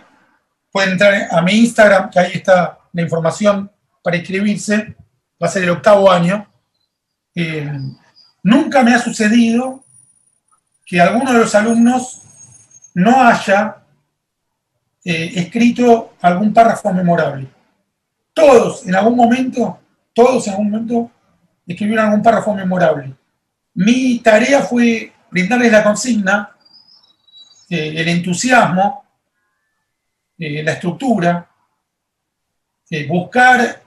pueden 0.72 0.92
entrar 0.92 1.28
a 1.30 1.42
mi 1.42 1.52
Instagram, 1.52 2.10
que 2.10 2.18
ahí 2.18 2.32
está 2.34 2.78
la 2.92 3.02
información 3.02 3.70
para 4.04 4.18
inscribirse, 4.18 4.94
va 5.42 5.46
a 5.46 5.50
ser 5.50 5.62
el 5.62 5.70
octavo 5.70 6.12
año. 6.12 6.46
Eh, 7.34 7.72
nunca 8.42 8.82
me 8.82 8.94
ha 8.94 8.98
sucedido 8.98 9.82
que 10.84 11.00
alguno 11.00 11.32
de 11.32 11.38
los 11.38 11.54
alumnos 11.54 12.20
no 12.92 13.22
haya 13.22 13.78
eh, 15.02 15.32
escrito 15.36 16.12
algún 16.20 16.52
párrafo 16.52 16.92
memorable. 16.92 17.48
Todos 18.34 18.86
en 18.86 18.94
algún 18.94 19.16
momento, 19.16 19.80
todos 20.12 20.46
en 20.48 20.52
algún 20.52 20.70
momento 20.70 21.10
escribieron 21.66 22.04
algún 22.04 22.22
párrafo 22.22 22.52
memorable. 22.52 23.14
Mi 23.72 24.18
tarea 24.18 24.60
fue 24.60 25.14
brindarles 25.30 25.72
la 25.72 25.82
consigna, 25.82 26.50
eh, 27.70 27.94
el 27.96 28.08
entusiasmo, 28.08 29.02
la 30.36 30.72
estructura, 30.72 31.48
eh, 32.94 33.06
buscar 33.08 33.82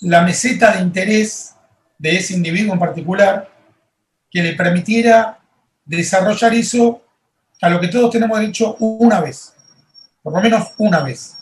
la 0.00 0.22
meseta 0.22 0.72
de 0.76 0.82
interés 0.82 1.54
de 1.98 2.16
ese 2.16 2.34
individuo 2.34 2.72
en 2.74 2.78
particular 2.80 3.48
que 4.30 4.42
le 4.42 4.54
permitiera 4.54 5.38
desarrollar 5.84 6.52
eso 6.54 7.02
a 7.60 7.68
lo 7.68 7.80
que 7.80 7.88
todos 7.88 8.10
tenemos 8.10 8.38
derecho 8.38 8.74
una 8.78 9.20
vez, 9.20 9.52
por 10.22 10.32
lo 10.34 10.40
menos 10.40 10.68
una 10.78 11.00
vez. 11.02 11.34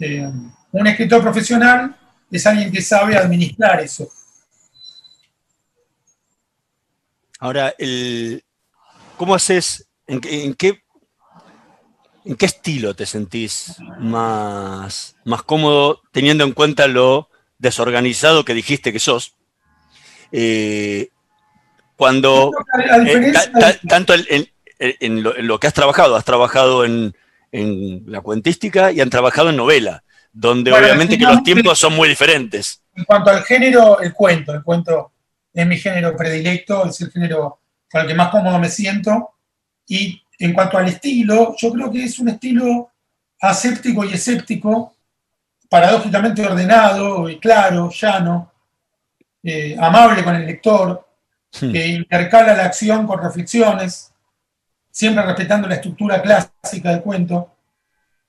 Eh, 0.00 0.30
un 0.72 0.86
escritor 0.86 1.22
profesional 1.22 1.96
es 2.30 2.46
alguien 2.46 2.70
que 2.70 2.82
sabe 2.82 3.16
administrar 3.16 3.80
eso. 3.80 4.08
Ahora, 7.40 7.74
el, 7.78 8.42
¿cómo 9.16 9.34
haces? 9.34 9.86
¿En, 10.06 10.20
qué- 10.20 10.44
en 10.44 10.54
qué, 10.54 10.82
¿En 12.28 12.36
qué 12.36 12.44
estilo 12.46 12.94
te 12.94 13.06
sentís 13.06 13.76
más, 14.00 15.16
más 15.24 15.42
cómodo 15.42 16.02
teniendo 16.12 16.44
en 16.44 16.52
cuenta 16.52 16.86
lo 16.86 17.30
desorganizado 17.58 18.44
que 18.44 18.52
dijiste 18.52 18.92
que 18.92 18.98
sos? 19.00 19.34
Eh, 20.30 21.08
cuando 21.96 22.52
eh, 23.06 23.32
ta- 23.32 23.50
ta- 23.50 23.78
tanto 23.88 24.12
en, 24.14 25.22
lo, 25.22 25.36
en 25.36 25.46
lo 25.46 25.58
que 25.58 25.66
has 25.68 25.72
trabajado, 25.74 26.16
has 26.16 26.24
trabajado 26.26 26.84
en, 26.84 27.16
en 27.50 28.04
la 28.06 28.20
cuentística 28.20 28.92
y 28.92 29.00
han 29.00 29.08
trabajado 29.10 29.48
en 29.48 29.56
novela, 29.56 30.04
donde 30.30 30.70
Bueno, 30.70 30.84
obviamente 30.86 31.16
que 31.18 31.24
los 31.24 31.42
tiempos 31.42 31.78
son 31.78 31.94
muy 31.96 32.10
diferentes. 32.10 32.82
En 32.94 33.04
cuanto 33.04 33.30
al 33.30 33.42
género, 33.42 34.00
el 34.00 34.12
cuento. 34.12 34.52
El 34.52 34.62
cuento 34.62 35.12
es 35.54 35.66
mi 35.66 35.78
género 35.78 36.14
predilecto, 36.14 36.86
es 36.86 37.00
el 37.00 37.10
género 37.10 37.60
con 37.90 38.02
el 38.02 38.06
que 38.06 38.14
más 38.14 38.28
cómodo 38.28 38.58
me 38.58 38.68
siento. 38.68 39.30
Y 39.86 40.22
en 40.38 40.52
cuanto 40.52 40.78
al 40.78 40.88
estilo, 40.88 41.54
yo 41.58 41.72
creo 41.72 41.90
que 41.90 42.04
es 42.04 42.18
un 42.18 42.28
estilo 42.28 42.90
aséptico 43.40 44.04
y 44.04 44.12
escéptico, 44.12 44.94
paradójicamente 45.68 46.46
ordenado 46.46 47.28
y 47.28 47.38
claro, 47.38 47.90
llano, 47.90 48.52
eh, 49.42 49.76
amable 49.78 50.24
con 50.24 50.34
el 50.36 50.46
lector, 50.46 51.06
que 51.50 51.86
intercala 51.86 52.54
la 52.54 52.64
acción 52.66 53.06
con 53.06 53.22
reflexiones, 53.22 54.12
siempre 54.90 55.24
respetando 55.24 55.66
la 55.66 55.76
estructura 55.76 56.20
clásica 56.22 56.90
del 56.90 57.02
cuento, 57.02 57.52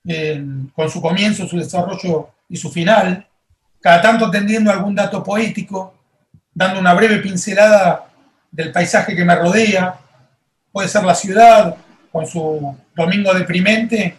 eh, 0.04 0.42
con 0.74 0.90
su 0.90 1.00
comienzo, 1.00 1.46
su 1.46 1.58
desarrollo 1.58 2.30
y 2.48 2.56
su 2.56 2.70
final, 2.70 3.26
cada 3.80 4.00
tanto 4.00 4.30
tendiendo 4.30 4.70
algún 4.70 4.94
dato 4.94 5.22
poético, 5.22 5.94
dando 6.52 6.80
una 6.80 6.94
breve 6.94 7.18
pincelada 7.18 8.10
del 8.50 8.72
paisaje 8.72 9.14
que 9.14 9.24
me 9.24 9.36
rodea, 9.36 9.98
puede 10.72 10.88
ser 10.88 11.04
la 11.04 11.14
ciudad 11.14 11.76
con 12.10 12.26
su 12.26 12.76
domingo 12.94 13.32
deprimente 13.34 14.16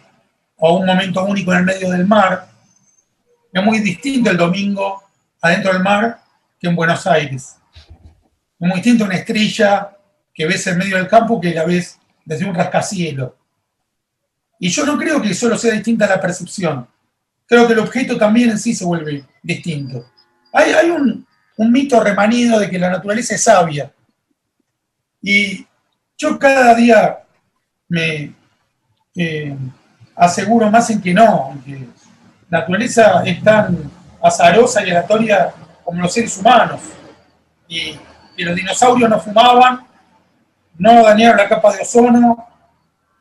o 0.56 0.78
un 0.78 0.86
momento 0.86 1.24
único 1.24 1.52
en 1.52 1.58
el 1.58 1.64
medio 1.64 1.90
del 1.90 2.06
mar. 2.06 2.48
Es 3.52 3.62
muy 3.62 3.80
distinto 3.80 4.30
el 4.30 4.36
domingo 4.36 5.02
adentro 5.40 5.72
del 5.72 5.82
mar 5.82 6.20
que 6.58 6.68
en 6.68 6.76
Buenos 6.76 7.06
Aires. 7.06 7.56
Es 8.60 8.68
muy 8.68 8.76
distinto 8.76 9.04
una 9.04 9.16
estrella 9.16 9.90
que 10.32 10.46
ves 10.46 10.66
en 10.66 10.78
medio 10.78 10.96
del 10.96 11.08
campo 11.08 11.40
que 11.40 11.52
la 11.52 11.64
ves 11.64 11.98
desde 12.24 12.44
un 12.44 12.54
rascacielos. 12.54 13.32
Y 14.58 14.68
yo 14.68 14.86
no 14.86 14.96
creo 14.96 15.20
que 15.20 15.34
solo 15.34 15.58
sea 15.58 15.72
distinta 15.72 16.06
la 16.06 16.20
percepción. 16.20 16.86
Creo 17.46 17.66
que 17.66 17.72
el 17.72 17.80
objeto 17.80 18.16
también 18.16 18.50
en 18.50 18.58
sí 18.58 18.74
se 18.74 18.84
vuelve 18.84 19.24
distinto. 19.42 20.06
Hay, 20.52 20.72
hay 20.72 20.90
un, 20.90 21.26
un 21.56 21.72
mito 21.72 22.00
remanido 22.00 22.58
de 22.60 22.70
que 22.70 22.78
la 22.78 22.90
naturaleza 22.90 23.34
es 23.34 23.42
sabia. 23.42 23.92
Y 25.20 25.66
yo 26.16 26.38
cada 26.38 26.74
día 26.74 27.21
me 27.92 28.34
eh, 29.16 29.54
aseguro 30.16 30.70
más 30.70 30.88
en 30.88 31.02
que 31.02 31.12
no, 31.12 31.52
en 31.52 31.62
que 31.62 31.88
la 32.48 32.60
naturaleza 32.60 33.22
es 33.22 33.42
tan 33.42 33.90
azarosa 34.22 34.80
y 34.80 34.84
aleatoria 34.84 35.52
como 35.84 36.00
los 36.00 36.10
seres 36.10 36.38
humanos. 36.38 36.80
Y 37.68 37.98
que 38.34 38.44
los 38.44 38.56
dinosaurios 38.56 39.10
no 39.10 39.20
fumaban, 39.20 39.86
no 40.78 41.04
dañaron 41.04 41.36
la 41.36 41.48
capa 41.48 41.74
de 41.74 41.82
ozono, 41.82 42.48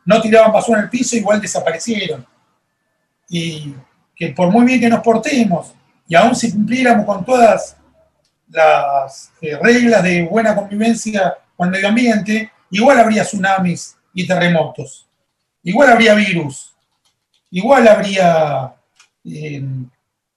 no 0.06 0.22
tiraban 0.22 0.54
basura 0.54 0.80
en 0.80 0.86
el 0.86 0.90
piso, 0.90 1.18
igual 1.18 1.42
desaparecieron. 1.42 2.26
Y 3.28 3.76
que 4.16 4.30
por 4.30 4.50
muy 4.52 4.66
bien 4.66 4.80
que 4.80 4.90
nos 4.90 5.02
portemos, 5.02 5.74
y 6.08 6.16
aún 6.16 6.34
si 6.34 6.50
cumpliéramos 6.50 7.06
con 7.06 7.26
todas 7.26 7.76
las 8.48 9.34
eh, 9.42 9.58
reglas 9.62 10.02
de 10.02 10.24
buena 10.24 10.56
convivencia 10.56 11.36
con 11.58 11.68
el 11.68 11.72
medio 11.74 11.90
ambiente, 11.90 12.52
igual 12.70 13.00
habría 13.00 13.24
tsunamis 13.24 13.98
y 14.14 14.28
terremotos, 14.28 15.08
igual 15.64 15.90
habría 15.90 16.14
virus, 16.16 16.74
igual 17.50 17.88
habría 17.88 18.74
eh, 19.26 19.64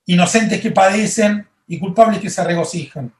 inocentes 0.05 0.61
que 0.61 0.71
padecen 0.71 1.47
y 1.67 1.79
culpables 1.79 2.19
que 2.19 2.29
se 2.29 2.43
regocijan. 2.43 3.13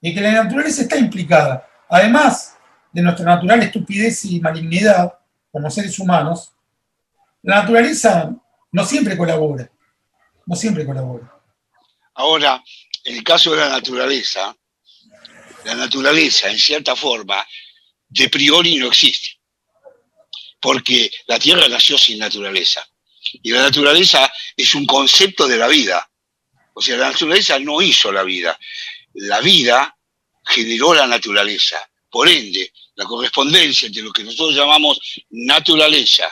Y 0.00 0.14
que 0.14 0.20
la 0.20 0.44
naturaleza 0.44 0.82
está 0.82 0.96
implicada. 0.98 1.66
Además 1.88 2.56
de 2.92 3.02
nuestra 3.02 3.24
natural 3.24 3.62
estupidez 3.62 4.24
y 4.26 4.40
malignidad 4.40 5.14
como 5.50 5.70
seres 5.70 5.98
humanos, 5.98 6.52
la 7.42 7.56
naturaleza 7.56 8.34
no 8.72 8.84
siempre 8.84 9.16
colabora. 9.16 9.70
No 10.44 10.54
siempre 10.54 10.84
colabora. 10.84 11.32
Ahora, 12.14 12.62
en 13.04 13.16
el 13.16 13.24
caso 13.24 13.52
de 13.52 13.58
la 13.58 13.68
naturaleza, 13.68 14.54
la 15.64 15.74
naturaleza, 15.74 16.48
en 16.48 16.58
cierta 16.58 16.94
forma, 16.94 17.44
de 18.08 18.28
priori 18.28 18.76
no 18.76 18.86
existe. 18.86 19.35
Porque 20.60 21.10
la 21.26 21.38
Tierra 21.38 21.68
nació 21.68 21.98
sin 21.98 22.18
naturaleza. 22.18 22.86
Y 23.42 23.50
la 23.50 23.62
naturaleza 23.62 24.32
es 24.56 24.74
un 24.74 24.86
concepto 24.86 25.46
de 25.46 25.56
la 25.56 25.68
vida. 25.68 26.08
O 26.74 26.80
sea, 26.80 26.96
la 26.96 27.10
naturaleza 27.10 27.58
no 27.58 27.82
hizo 27.82 28.12
la 28.12 28.22
vida. 28.22 28.58
La 29.14 29.40
vida 29.40 29.96
generó 30.44 30.94
la 30.94 31.06
naturaleza. 31.06 31.78
Por 32.10 32.28
ende, 32.28 32.72
la 32.94 33.04
correspondencia 33.04 33.86
entre 33.86 34.02
lo 34.02 34.12
que 34.12 34.24
nosotros 34.24 34.54
llamamos 34.54 34.98
naturaleza 35.30 36.28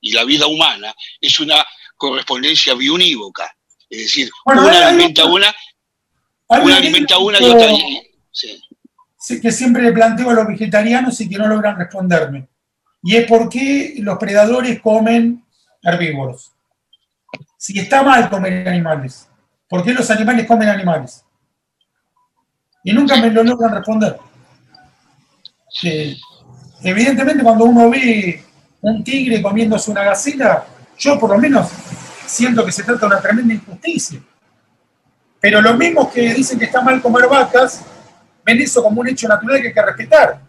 y 0.00 0.12
la 0.12 0.24
vida 0.24 0.46
humana 0.46 0.94
es 1.20 1.38
una 1.40 1.64
correspondencia 1.96 2.74
biunívoca. 2.74 3.54
Es 3.88 3.98
decir, 3.98 4.30
una 4.44 4.88
alimenta 4.88 5.24
una, 5.24 5.54
una 6.48 6.76
alimenta 6.76 7.18
una 7.18 7.40
y 7.40 7.44
otra. 7.44 7.70
Sí. 8.30 8.60
Que 9.40 9.50
siempre 9.50 9.82
le 9.82 9.92
planteo 9.92 10.30
a 10.30 10.34
los 10.34 10.46
vegetarianos 10.46 11.20
y 11.20 11.28
que 11.28 11.38
no 11.38 11.48
logran 11.48 11.76
responderme. 11.76 12.48
Y 13.02 13.16
es 13.16 13.26
por 13.26 13.48
qué 13.48 13.94
los 13.98 14.18
predadores 14.18 14.80
comen 14.80 15.44
herbívoros. 15.82 16.52
Si 17.56 17.78
está 17.78 18.02
mal 18.02 18.28
comer 18.28 18.68
animales. 18.68 19.28
¿Por 19.68 19.84
qué 19.84 19.92
los 19.92 20.10
animales 20.10 20.46
comen 20.46 20.68
animales? 20.68 21.24
Y 22.82 22.92
nunca 22.92 23.16
me 23.16 23.30
lo 23.30 23.42
logran 23.42 23.74
responder. 23.74 24.18
evidentemente 26.82 27.42
cuando 27.42 27.64
uno 27.64 27.90
ve 27.90 28.42
un 28.80 29.04
tigre 29.04 29.42
comiéndose 29.42 29.90
una 29.90 30.04
gacela, 30.04 30.64
yo 30.96 31.18
por 31.18 31.30
lo 31.30 31.38
menos 31.38 31.68
siento 32.26 32.64
que 32.64 32.72
se 32.72 32.82
trata 32.82 33.00
de 33.00 33.06
una 33.06 33.20
tremenda 33.20 33.54
injusticia. 33.54 34.20
Pero 35.40 35.60
los 35.60 35.76
mismos 35.76 36.08
que 36.08 36.34
dicen 36.34 36.58
que 36.58 36.64
está 36.64 36.80
mal 36.80 37.00
comer 37.00 37.28
vacas, 37.28 37.84
ven 38.44 38.60
eso 38.60 38.82
como 38.82 39.00
un 39.00 39.08
hecho 39.08 39.28
natural 39.28 39.60
que 39.60 39.68
hay 39.68 39.74
que 39.74 39.82
respetar. 39.82 40.40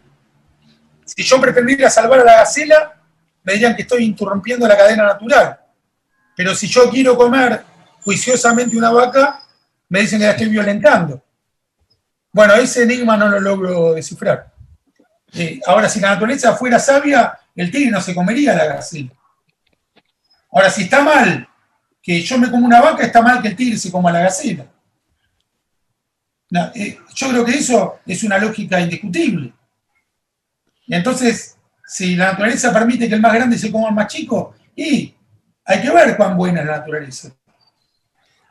Si 1.16 1.24
yo 1.24 1.41
pretendiera 1.41 1.89
salvar 1.89 2.20
a 2.20 2.24
la 2.24 2.36
gacela, 2.36 2.95
me 3.43 3.53
dirían 3.53 3.76
que 3.76 3.82
estoy 3.82 4.03
interrumpiendo 4.05 4.68
la 4.68 4.78
cadena 4.78 5.05
natural. 5.05 5.60
Pero 6.36 6.53
si 6.53 6.68
yo 6.68 6.89
quiero 6.89 7.18
comer 7.18 7.64
juiciosamente 8.03 8.78
una 8.78 8.91
vaca, 8.91 9.43
me 9.89 10.01
dicen 10.01 10.20
que 10.20 10.26
la 10.26 10.32
estoy 10.32 10.49
violentando. 10.49 11.22
Bueno, 12.32 12.53
ese 12.55 12.84
enigma 12.84 13.18
no 13.18 13.28
lo 13.28 13.39
logro 13.39 13.93
descifrar. 13.93 14.53
Eh, 15.34 15.60
ahora, 15.66 15.89
si 15.89 15.99
la 15.99 16.12
naturaleza 16.12 16.55
fuera 16.55 16.80
sabia, 16.80 17.38
el 17.55 17.72
tigre 17.72 17.91
no 17.91 18.01
se 18.01 18.14
comería 18.14 18.55
la 18.55 18.66
gacela. 18.66 19.12
Ahora, 20.51 20.70
si 20.70 20.84
está 20.84 21.03
mal 21.03 21.47
que 22.01 22.22
yo 22.22 22.38
me 22.38 22.51
como 22.51 22.66
una 22.66 22.82
vaca, 22.82 23.03
está 23.03 23.22
mal 23.22 23.41
que 23.41 23.49
el 23.49 23.55
tigre 23.55 23.78
se 23.78 23.91
coma 23.91 24.12
la 24.12 24.22
gacela. 24.22 24.66
Eh, 26.76 26.99
yo 27.16 27.30
creo 27.30 27.45
que 27.45 27.57
eso 27.57 27.99
es 28.05 28.24
una 28.24 28.38
lógica 28.38 28.80
indiscutible. 28.80 29.53
Y 30.90 30.96
entonces, 30.96 31.56
si 31.86 32.16
la 32.16 32.32
naturaleza 32.32 32.74
permite 32.74 33.08
que 33.08 33.14
el 33.14 33.22
más 33.22 33.34
grande 33.34 33.60
se 33.60 33.72
coma 33.72 33.90
al 33.90 33.94
más 33.94 34.08
chico, 34.08 34.56
y 34.76 35.14
hay 35.64 35.82
que 35.82 35.92
ver 35.92 36.18
cuán 36.18 36.36
buena 36.36 36.62
es 36.62 36.66
la 36.66 36.78
naturaleza. 36.80 37.32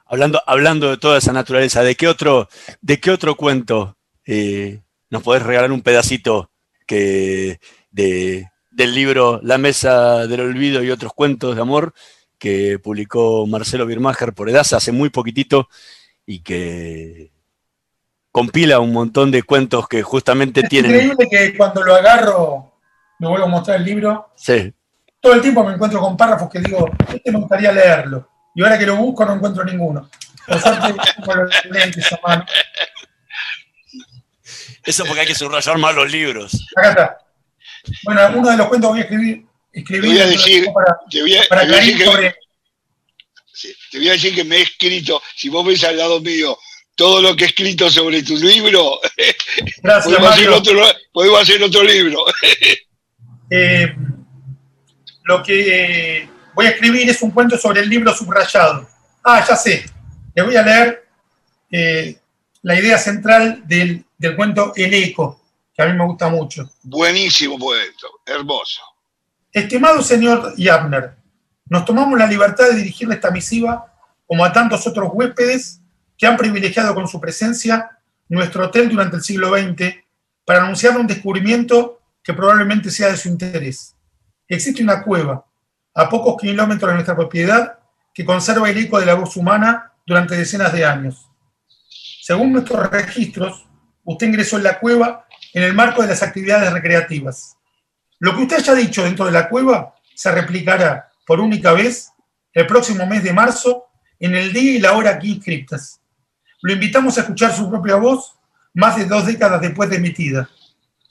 Hablando, 0.07 0.41
hablando 0.47 0.89
de 0.89 0.99
toda 0.99 1.19
esa 1.19 1.33
naturaleza, 1.33 1.83
¿de 1.83 1.97
qué 1.97 2.07
otro, 2.07 2.49
de 2.81 3.01
qué 3.01 3.11
otro 3.11 3.35
cuento 3.35 3.99
eh, 4.25 4.83
nos 5.11 5.25
podés 5.25 5.43
regalar 5.43 5.73
un 5.73 5.83
pedacito 5.83 6.53
que, 6.87 7.59
de, 7.91 8.49
del 8.71 8.95
libro 8.95 9.41
La 9.43 9.59
Mesa 9.59 10.29
del 10.29 10.41
Olvido 10.41 10.85
y 10.85 10.93
otros 10.93 11.13
cuentos 11.13 11.57
de 11.57 11.63
amor 11.63 11.93
que 12.39 12.79
publicó 12.79 13.49
Marcelo 13.49 13.85
Birmacher 13.85 14.33
por 14.33 14.49
Edasa 14.49 14.77
hace 14.77 14.93
muy 14.93 15.11
poquitito 15.11 15.69
y 16.25 16.45
que 16.45 17.33
compila 18.33 18.79
un 18.81 18.93
montón 18.93 19.31
de 19.31 19.43
cuentos 19.43 19.89
que 19.89 20.03
justamente 20.03 20.61
es 20.61 20.69
tienen. 20.69 20.91
increíble 20.93 21.29
que 21.31 21.57
cuando 21.57 21.83
lo 21.83 21.95
agarro, 21.95 22.75
me 23.19 23.29
vuelvo 23.29 23.47
a 23.47 23.49
mostrar 23.49 23.77
el 23.79 23.85
libro. 23.85 24.31
Sí. 24.37 24.73
Todo 25.21 25.35
el 25.35 25.41
tiempo 25.41 25.65
me 25.65 25.75
encuentro 25.75 26.01
con 26.01 26.17
párrafos 26.17 26.49
que 26.51 26.61
digo, 26.61 26.89
este 27.13 27.33
me 27.33 27.39
gustaría 27.41 27.73
leerlo. 27.73 28.29
Y 28.55 28.63
ahora 28.63 28.79
que 28.79 28.87
lo 28.87 28.97
busco 28.97 29.25
no 29.25 29.35
encuentro 29.35 29.65
ninguno. 29.65 30.09
Eso 34.85 35.05
porque 35.05 35.21
hay 35.21 35.27
que 35.27 35.35
subrayar 35.35 35.77
más 35.79 35.95
los 35.95 36.11
libros. 36.11 36.67
Acá 36.77 36.91
está. 36.91 37.19
Bueno, 38.05 38.21
uno 38.37 38.51
de 38.51 38.57
los 38.57 38.69
cuentos 38.69 38.91
voy 38.91 39.01
a 39.01 39.03
escribir. 39.03 39.45
escribir 39.73 40.03
te 40.03 40.09
voy 40.09 40.21
a 40.21 40.27
decir, 40.27 40.67
para, 40.73 40.99
te 41.11 41.21
voy 41.21 41.37
a, 41.37 41.43
para 41.49 41.61
te 41.63 41.67
voy 41.69 41.75
a 41.77 41.81
decir 41.81 41.99
que, 41.99 42.05
sobre- 42.05 42.35
sí, 43.53 43.75
te 43.91 43.99
voy 43.99 44.09
a 44.09 44.13
decir 44.13 44.35
que 44.35 44.45
me 44.45 44.57
he 44.57 44.63
escrito, 44.63 45.21
si 45.37 45.49
vos 45.49 45.67
ves 45.67 45.85
al 45.85 45.97
lado 45.99 46.21
mío 46.21 46.57
todo 46.99 47.23
lo 47.23 47.37
que 47.37 47.45
he 47.45 47.47
escrito 47.47 47.89
sobre 47.89 48.25
tu 48.25 48.35
libro, 48.35 48.99
Gracias, 49.83 50.05
podemos, 50.05 50.31
hacer 50.31 50.51
Mario. 50.51 50.57
otro, 50.57 50.83
podemos 51.13 51.41
hacer 51.41 51.63
otro 51.63 51.83
libro. 51.85 52.19
Eh, 53.51 53.97
lo 55.25 55.43
que 55.43 56.19
eh, 56.21 56.29
voy 56.53 56.67
a 56.67 56.69
escribir 56.69 57.09
es 57.09 57.23
un 57.23 57.31
cuento 57.31 57.57
sobre 57.57 57.81
el 57.81 57.89
libro 57.89 58.15
subrayado. 58.15 58.87
Ah, 59.25 59.43
ya 59.49 59.57
sé. 59.57 59.87
Le 60.35 60.43
voy 60.43 60.55
a 60.55 60.61
leer 60.61 61.09
eh, 61.71 62.19
la 62.61 62.79
idea 62.79 62.99
central 62.99 63.63
del, 63.67 64.05
del 64.19 64.37
cuento 64.37 64.75
El 64.77 64.93
Eco, 64.93 65.41
que 65.75 65.83
a 65.83 65.87
mí 65.87 65.97
me 65.97 66.05
gusta 66.05 66.29
mucho. 66.29 66.71
Buenísimo 66.83 67.59
poeto, 67.59 68.21
hermoso. 68.27 68.83
Estimado 69.51 70.03
señor 70.03 70.53
Yabner, 70.59 71.17
nos 71.71 71.87
tomamos 71.87 72.19
la 72.19 72.27
libertad 72.27 72.69
de 72.69 72.77
dirigirle 72.77 73.15
esta 73.15 73.31
misiva, 73.31 73.95
como 74.27 74.45
a 74.45 74.53
tantos 74.53 74.87
otros 74.87 75.09
huéspedes 75.11 75.81
que 76.19 76.27
han 76.27 76.37
privilegiado 76.37 76.95
con 76.95 77.09
su 77.09 77.21
presencia 77.21 77.99
nuestro 78.29 78.67
hotel 78.67 78.91
durante 78.91 79.17
el 79.17 79.23
siglo 79.23 79.57
XX, 79.57 79.95
para 80.45 80.63
anunciarle 80.63 81.01
un 81.01 81.07
descubrimiento 81.07 82.01
que 82.23 82.35
probablemente 82.35 82.91
sea 82.91 83.09
de 83.09 83.17
su 83.17 83.29
interés. 83.29 83.95
Existe 84.47 84.83
una 84.83 85.03
cueva, 85.03 85.45
a 85.95 86.09
pocos 86.09 86.41
kilómetros 86.41 86.91
de 86.91 86.95
nuestra 86.95 87.17
propiedad, 87.17 87.79
que 88.13 88.25
conserva 88.25 88.69
el 88.69 88.77
eco 88.77 88.99
de 88.99 89.07
la 89.07 89.15
voz 89.15 89.37
humana 89.37 89.93
durante 90.07 90.37
decenas 90.37 90.73
de 90.73 90.85
años. 90.85 91.29
Según 92.23 92.53
nuestros 92.53 92.91
registros, 92.91 93.67
usted 94.05 94.27
ingresó 94.27 94.57
en 94.57 94.65
la 94.65 94.79
cueva 94.79 95.27
en 95.55 95.63
el 95.63 95.75
marco 95.75 96.03
de 96.03 96.09
las 96.09 96.23
actividades 96.23 96.73
recreativas. 96.73 97.57
Lo 98.19 98.35
que 98.35 98.43
usted 98.43 98.57
haya 98.59 98.75
dicho 98.75 99.05
dentro 99.05 99.25
de 99.25 99.33
la 99.33 99.49
cueva 99.49 99.95
se 100.15 100.33
replicará 100.33 101.09
por 101.27 101.41
única 101.41 101.73
vez 101.73 102.11
el 102.53 102.67
próximo 102.67 103.07
mes 103.07 103.23
de 103.23 103.33
marzo 103.33 103.87
en 104.19 104.35
el 104.35 104.53
día 104.53 104.73
y 104.73 104.79
la 104.79 104.93
hora 104.93 105.11
aquí 105.11 105.33
inscriptas. 105.33 106.01
Lo 106.63 106.73
invitamos 106.73 107.17
a 107.17 107.23
escuchar 107.23 107.55
su 107.55 107.69
propia 107.69 107.97
voz 107.97 108.35
más 108.75 108.97
de 108.97 109.05
dos 109.07 109.27
décadas 109.27 109.61
después 109.61 109.89
de 109.91 109.97
emitida. 109.97 110.49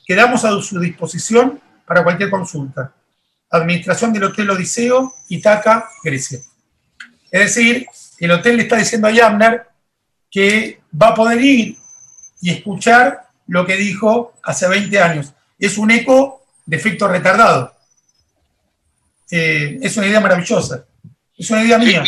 Quedamos 0.05 0.43
a 0.45 0.61
su 0.61 0.79
disposición 0.79 1.61
para 1.85 2.03
cualquier 2.03 2.29
consulta. 2.29 2.93
Administración 3.49 4.11
del 4.13 4.25
Hotel 4.25 4.49
Odiseo, 4.49 5.13
Itaca, 5.29 5.89
Grecia. 6.03 6.39
Es 7.31 7.55
decir, 7.55 7.87
el 8.19 8.31
hotel 8.31 8.57
le 8.57 8.63
está 8.63 8.77
diciendo 8.77 9.07
a 9.07 9.11
Yamner 9.11 9.67
que 10.29 10.81
va 11.01 11.09
a 11.09 11.15
poder 11.15 11.41
ir 11.41 11.77
y 12.41 12.49
escuchar 12.51 13.27
lo 13.47 13.65
que 13.65 13.75
dijo 13.77 14.33
hace 14.43 14.67
20 14.67 14.99
años. 14.99 15.33
Es 15.57 15.77
un 15.77 15.91
eco 15.91 16.45
de 16.65 16.77
efecto 16.77 17.07
retardado. 17.07 17.73
Eh, 19.31 19.79
es 19.81 19.95
una 19.97 20.07
idea 20.07 20.19
maravillosa. 20.19 20.85
Es 21.37 21.49
una 21.49 21.63
idea 21.63 21.77
mía. 21.77 22.01
A 22.03 22.05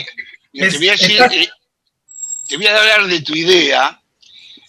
Es- 0.54 0.74
decir, 0.80 0.92
está- 0.92 1.26
eh, 1.28 1.50
te 2.50 2.58
voy 2.58 2.66
a 2.66 2.78
hablar 2.80 3.08
de 3.08 3.22
tu 3.22 3.36
idea. 3.36 4.02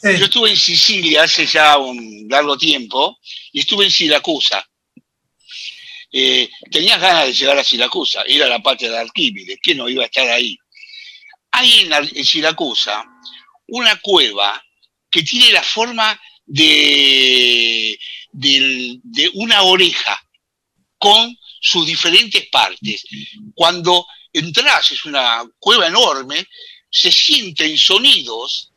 Sí. 0.03 0.19
Yo 0.19 0.27
estuve 0.27 0.51
en 0.51 0.57
Sicilia 0.57 1.23
hace 1.25 1.47
ya 1.47 1.79
un 1.79 2.27
largo 2.29 2.57
tiempo 2.57 3.19
y 3.53 3.61
estuve 3.61 3.87
en 3.87 3.91
Siracusa. 3.91 4.65
Eh, 6.13 6.49
tenías 6.71 7.01
ganas 7.01 7.27
de 7.27 7.33
llegar 7.33 7.59
a 7.59 7.65
Siracusa, 7.65 8.23
ir 8.27 8.43
a 8.43 8.49
la 8.49 8.61
patria 8.61 8.91
de 8.91 8.99
Arquímedes, 8.99 9.59
¿quién 9.63 9.79
no 9.79 9.89
iba 9.89 10.03
a 10.03 10.07
estar 10.07 10.29
ahí? 10.29 10.59
Hay 11.53 11.89
en, 11.91 12.25
Siracusa 12.25 13.05
una 13.69 13.97
cueva 14.01 14.63
que 15.11 15.23
tiene 15.23 15.53
la 15.53 15.63
forma 15.63 16.21
de 16.45 17.99
una 19.35 19.63
oreja 19.63 20.21
con 20.99 21.35
sus 21.61 21.87
diferentes 21.87 22.47
partes. 22.49 23.05
Cuando 23.55 24.07
entras, 24.33 24.93
es 24.93 25.05
una 25.05 25.45
cueva 25.59 25.87
enorme, 25.87 26.47
se 26.91 27.13
sienten 27.13 27.77
sonidos 27.79 28.71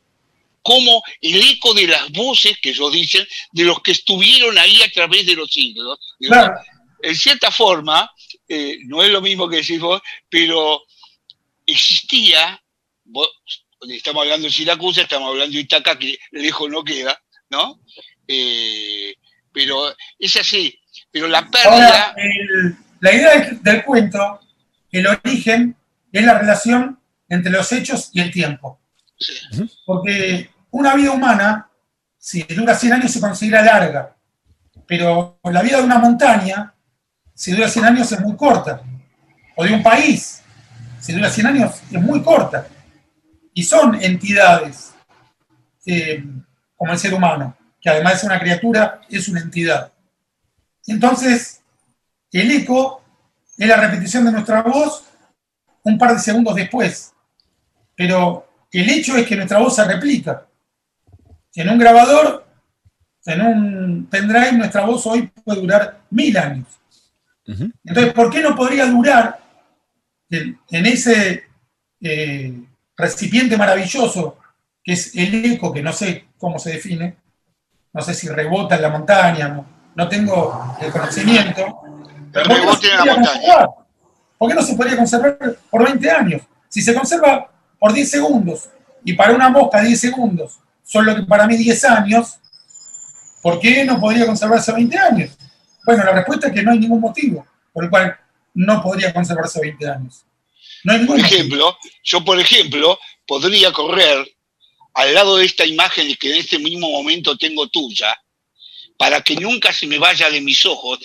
como 0.62 1.04
el 1.22 1.42
eco 1.50 1.74
de 1.74 1.88
las 1.88 2.10
voces 2.12 2.58
que 2.62 2.70
ellos 2.70 2.92
dicen 2.92 3.28
de 3.52 3.64
los 3.66 3.82
que 3.82 3.92
estuvieron 3.92 4.58
ahí 4.58 4.82
a 4.82 4.92
través 4.92 5.26
de 5.26 5.36
los 5.36 5.52
siglos. 5.52 6.00
En 7.02 7.16
cierta 7.16 7.52
forma, 7.52 8.10
eh, 8.48 8.78
no 8.86 9.04
es 9.04 9.12
lo 9.12 9.22
mismo 9.22 9.50
que 9.50 9.58
decís 9.58 9.80
vos, 9.80 10.02
pero 10.30 10.84
existía, 11.66 12.62
estamos 13.90 14.24
hablando 14.24 14.48
de 14.48 14.54
Siracusa, 14.54 15.02
estamos 15.02 15.30
hablando 15.30 15.54
de 15.54 15.62
Itaca, 15.62 16.00
que 16.00 16.18
lejos 16.32 16.70
no 16.70 16.82
queda, 16.82 17.22
¿no? 17.50 17.82
Eh, 18.28 19.14
pero 19.52 19.94
es 20.18 20.36
así. 20.38 20.80
Pero 21.12 21.28
la 21.28 21.50
pérdida. 21.50 22.16
la 23.02 23.14
idea 23.14 23.58
del, 23.62 23.84
cuento, 23.84 24.40
el 24.92 25.08
origen, 25.08 25.76
es 26.12 26.24
la 26.24 26.40
relación 26.40 27.00
entre 27.34 27.52
los 27.52 27.72
hechos 27.72 28.10
y 28.14 28.22
el 28.22 28.32
tiempo. 28.32 28.80
Porque 29.86 30.50
una 30.72 30.96
vida 30.96 31.12
humana, 31.12 31.70
si 32.18 32.44
dura 32.44 32.76
100 32.76 32.94
años, 32.94 33.12
se 33.12 33.22
considera 33.22 33.62
larga. 33.62 34.16
Pero 34.88 35.40
la 35.44 35.62
vida 35.62 35.78
de 35.78 35.84
una 35.84 36.00
montaña, 36.00 36.74
si 37.34 37.52
dura 37.52 37.68
100 37.68 37.86
años, 37.86 38.12
es 38.12 38.20
muy 38.20 38.36
corta. 38.36 38.82
O 39.56 39.64
de 39.64 39.74
un 39.74 39.84
país, 39.84 40.42
si 41.00 41.14
dura 41.14 41.30
100 41.30 41.48
años, 41.48 41.82
es 41.92 42.02
muy 42.02 42.22
corta. 42.22 42.68
Y 43.54 43.64
son 43.64 43.96
entidades, 44.02 44.94
eh, 45.86 46.24
como 46.76 46.92
el 46.92 47.00
ser 47.00 47.14
humano 47.14 47.56
que 47.84 47.90
además 47.90 48.16
es 48.16 48.24
una 48.24 48.40
criatura, 48.40 49.02
es 49.10 49.28
una 49.28 49.42
entidad. 49.42 49.92
Entonces, 50.88 51.62
el 52.32 52.50
eco 52.50 53.04
es 53.58 53.68
la 53.68 53.76
repetición 53.76 54.24
de 54.24 54.32
nuestra 54.32 54.62
voz 54.62 55.04
un 55.84 55.98
par 55.98 56.14
de 56.14 56.20
segundos 56.20 56.56
después. 56.56 57.12
Pero 57.96 58.48
el 58.72 58.90
hecho 58.90 59.16
es 59.16 59.28
que 59.28 59.36
nuestra 59.36 59.60
voz 59.60 59.76
se 59.76 59.84
replica. 59.84 60.46
En 61.56 61.70
un 61.70 61.78
grabador, 61.78 62.46
en 63.26 63.42
un 63.42 64.08
pendrive, 64.10 64.54
nuestra 64.54 64.86
voz 64.86 65.06
hoy 65.06 65.32
puede 65.44 65.62
durar 65.62 66.02
mil 66.10 66.36
años. 66.38 66.68
Entonces, 67.46 68.14
¿por 68.14 68.30
qué 68.30 68.42
no 68.42 68.56
podría 68.56 68.86
durar 68.86 69.40
en, 70.30 70.58
ese 70.70 71.44
eh, 72.02 72.64
recipiente 72.96 73.58
maravilloso 73.58 74.38
que 74.84 74.94
es 74.94 75.16
el 75.16 75.46
eco, 75.46 75.72
que 75.72 75.82
no 75.82 75.94
sé 75.94 76.26
cómo 76.38 76.60
se 76.60 76.74
define, 76.74 77.16
no 77.94 78.02
sé 78.02 78.14
si 78.14 78.28
rebota 78.28 78.76
en 78.76 78.82
la 78.82 78.90
montaña, 78.90 79.64
no, 79.96 80.08
tengo 80.10 80.76
el 80.82 80.92
conocimiento. 80.92 81.82
Pero 82.32 82.48
¿por, 82.48 82.58
qué 82.58 82.66
no 82.66 82.76
se 82.76 82.88
la 83.06 83.16
montaña? 83.16 83.68
¿Por 84.38 84.50
qué 84.50 84.56
no 84.56 84.62
se 84.62 84.76
podría 84.76 84.98
conservar 84.98 85.38
por 85.70 85.86
20 85.86 86.12
años? 86.12 86.42
Si 86.68 86.82
se 86.82 86.94
conserva 86.94 87.53
por 87.84 87.92
10 87.92 88.10
segundos 88.10 88.70
y 89.04 89.12
para 89.12 89.34
una 89.36 89.50
mosca 89.50 89.82
10 89.82 90.00
segundos 90.00 90.54
son 90.86 91.06
lo 91.06 91.18
que 91.18 91.24
para 91.24 91.46
mí 91.46 91.58
10 91.58 91.84
años, 91.84 92.36
¿por 93.42 93.60
qué 93.60 93.84
no 93.84 94.00
podría 94.00 94.26
conservarse 94.26 94.72
20 94.72 94.98
años? 94.98 95.32
Bueno, 95.86 96.06
la 96.06 96.14
respuesta 96.14 96.48
es 96.48 96.54
que 96.54 96.64
no 96.64 96.72
hay 96.72 96.80
ningún 96.80 97.02
motivo 97.02 97.46
por 97.74 97.84
el 97.84 97.90
cual 97.90 98.18
no 98.54 98.82
podría 98.82 99.14
conservarse 99.14 99.60
20 99.60 99.86
años. 99.86 100.24
No 100.86 100.94
hay 100.94 101.00
ningún 101.00 101.18
por 101.18 101.26
ejemplo, 101.26 101.78
yo 102.06 102.24
por 102.24 102.40
ejemplo 102.40 102.98
podría 103.28 103.74
correr 103.74 104.34
al 104.94 105.14
lado 105.14 105.36
de 105.36 105.44
esta 105.44 105.66
imagen 105.66 106.16
que 106.16 106.32
en 106.32 106.38
este 106.38 106.60
mismo 106.60 106.90
momento 106.90 107.36
tengo 107.36 107.68
tuya, 107.68 108.18
para 108.98 109.20
que 109.20 109.36
nunca 109.36 109.74
se 109.74 109.88
me 109.88 109.98
vaya 109.98 110.30
de 110.30 110.40
mis 110.40 110.66
ojos 110.66 111.00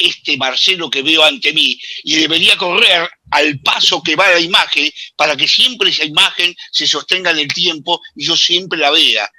este 0.00 0.36
Marcelo 0.36 0.90
que 0.90 1.02
veo 1.02 1.24
ante 1.24 1.52
mí 1.52 1.78
y 2.04 2.16
debería 2.16 2.56
correr 2.56 3.08
al 3.30 3.60
paso 3.60 4.02
que 4.02 4.16
va 4.16 4.30
la 4.30 4.40
imagen 4.40 4.90
para 5.16 5.36
que 5.36 5.46
siempre 5.46 5.90
esa 5.90 6.04
imagen 6.04 6.54
se 6.72 6.86
sostenga 6.86 7.30
en 7.30 7.38
el 7.38 7.48
tiempo 7.48 8.00
y 8.14 8.24
yo 8.24 8.36
siempre 8.36 8.78
la 8.78 8.90
vea, 8.90 9.30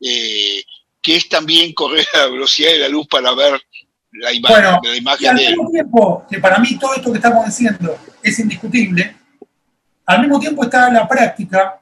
eh, 0.00 0.62
que 1.02 1.16
es 1.16 1.28
también 1.28 1.72
correr 1.72 2.06
a 2.14 2.18
la 2.18 2.26
velocidad 2.26 2.72
de 2.72 2.78
la 2.78 2.88
luz 2.88 3.06
para 3.08 3.34
ver 3.34 3.60
la 4.12 4.32
imagen, 4.32 4.78
la 4.82 4.96
imagen 4.96 5.28
al 5.28 5.36
mismo 5.36 5.70
tiempo 5.70 6.26
que 6.30 6.38
para 6.38 6.58
mí 6.58 6.78
todo 6.78 6.94
esto 6.94 7.10
que 7.12 7.18
estamos 7.18 7.44
diciendo 7.44 7.98
es 8.22 8.38
indiscutible, 8.38 9.14
al 10.06 10.20
mismo 10.20 10.38
tiempo 10.38 10.64
está 10.64 10.90
la 10.90 11.06
práctica 11.06 11.80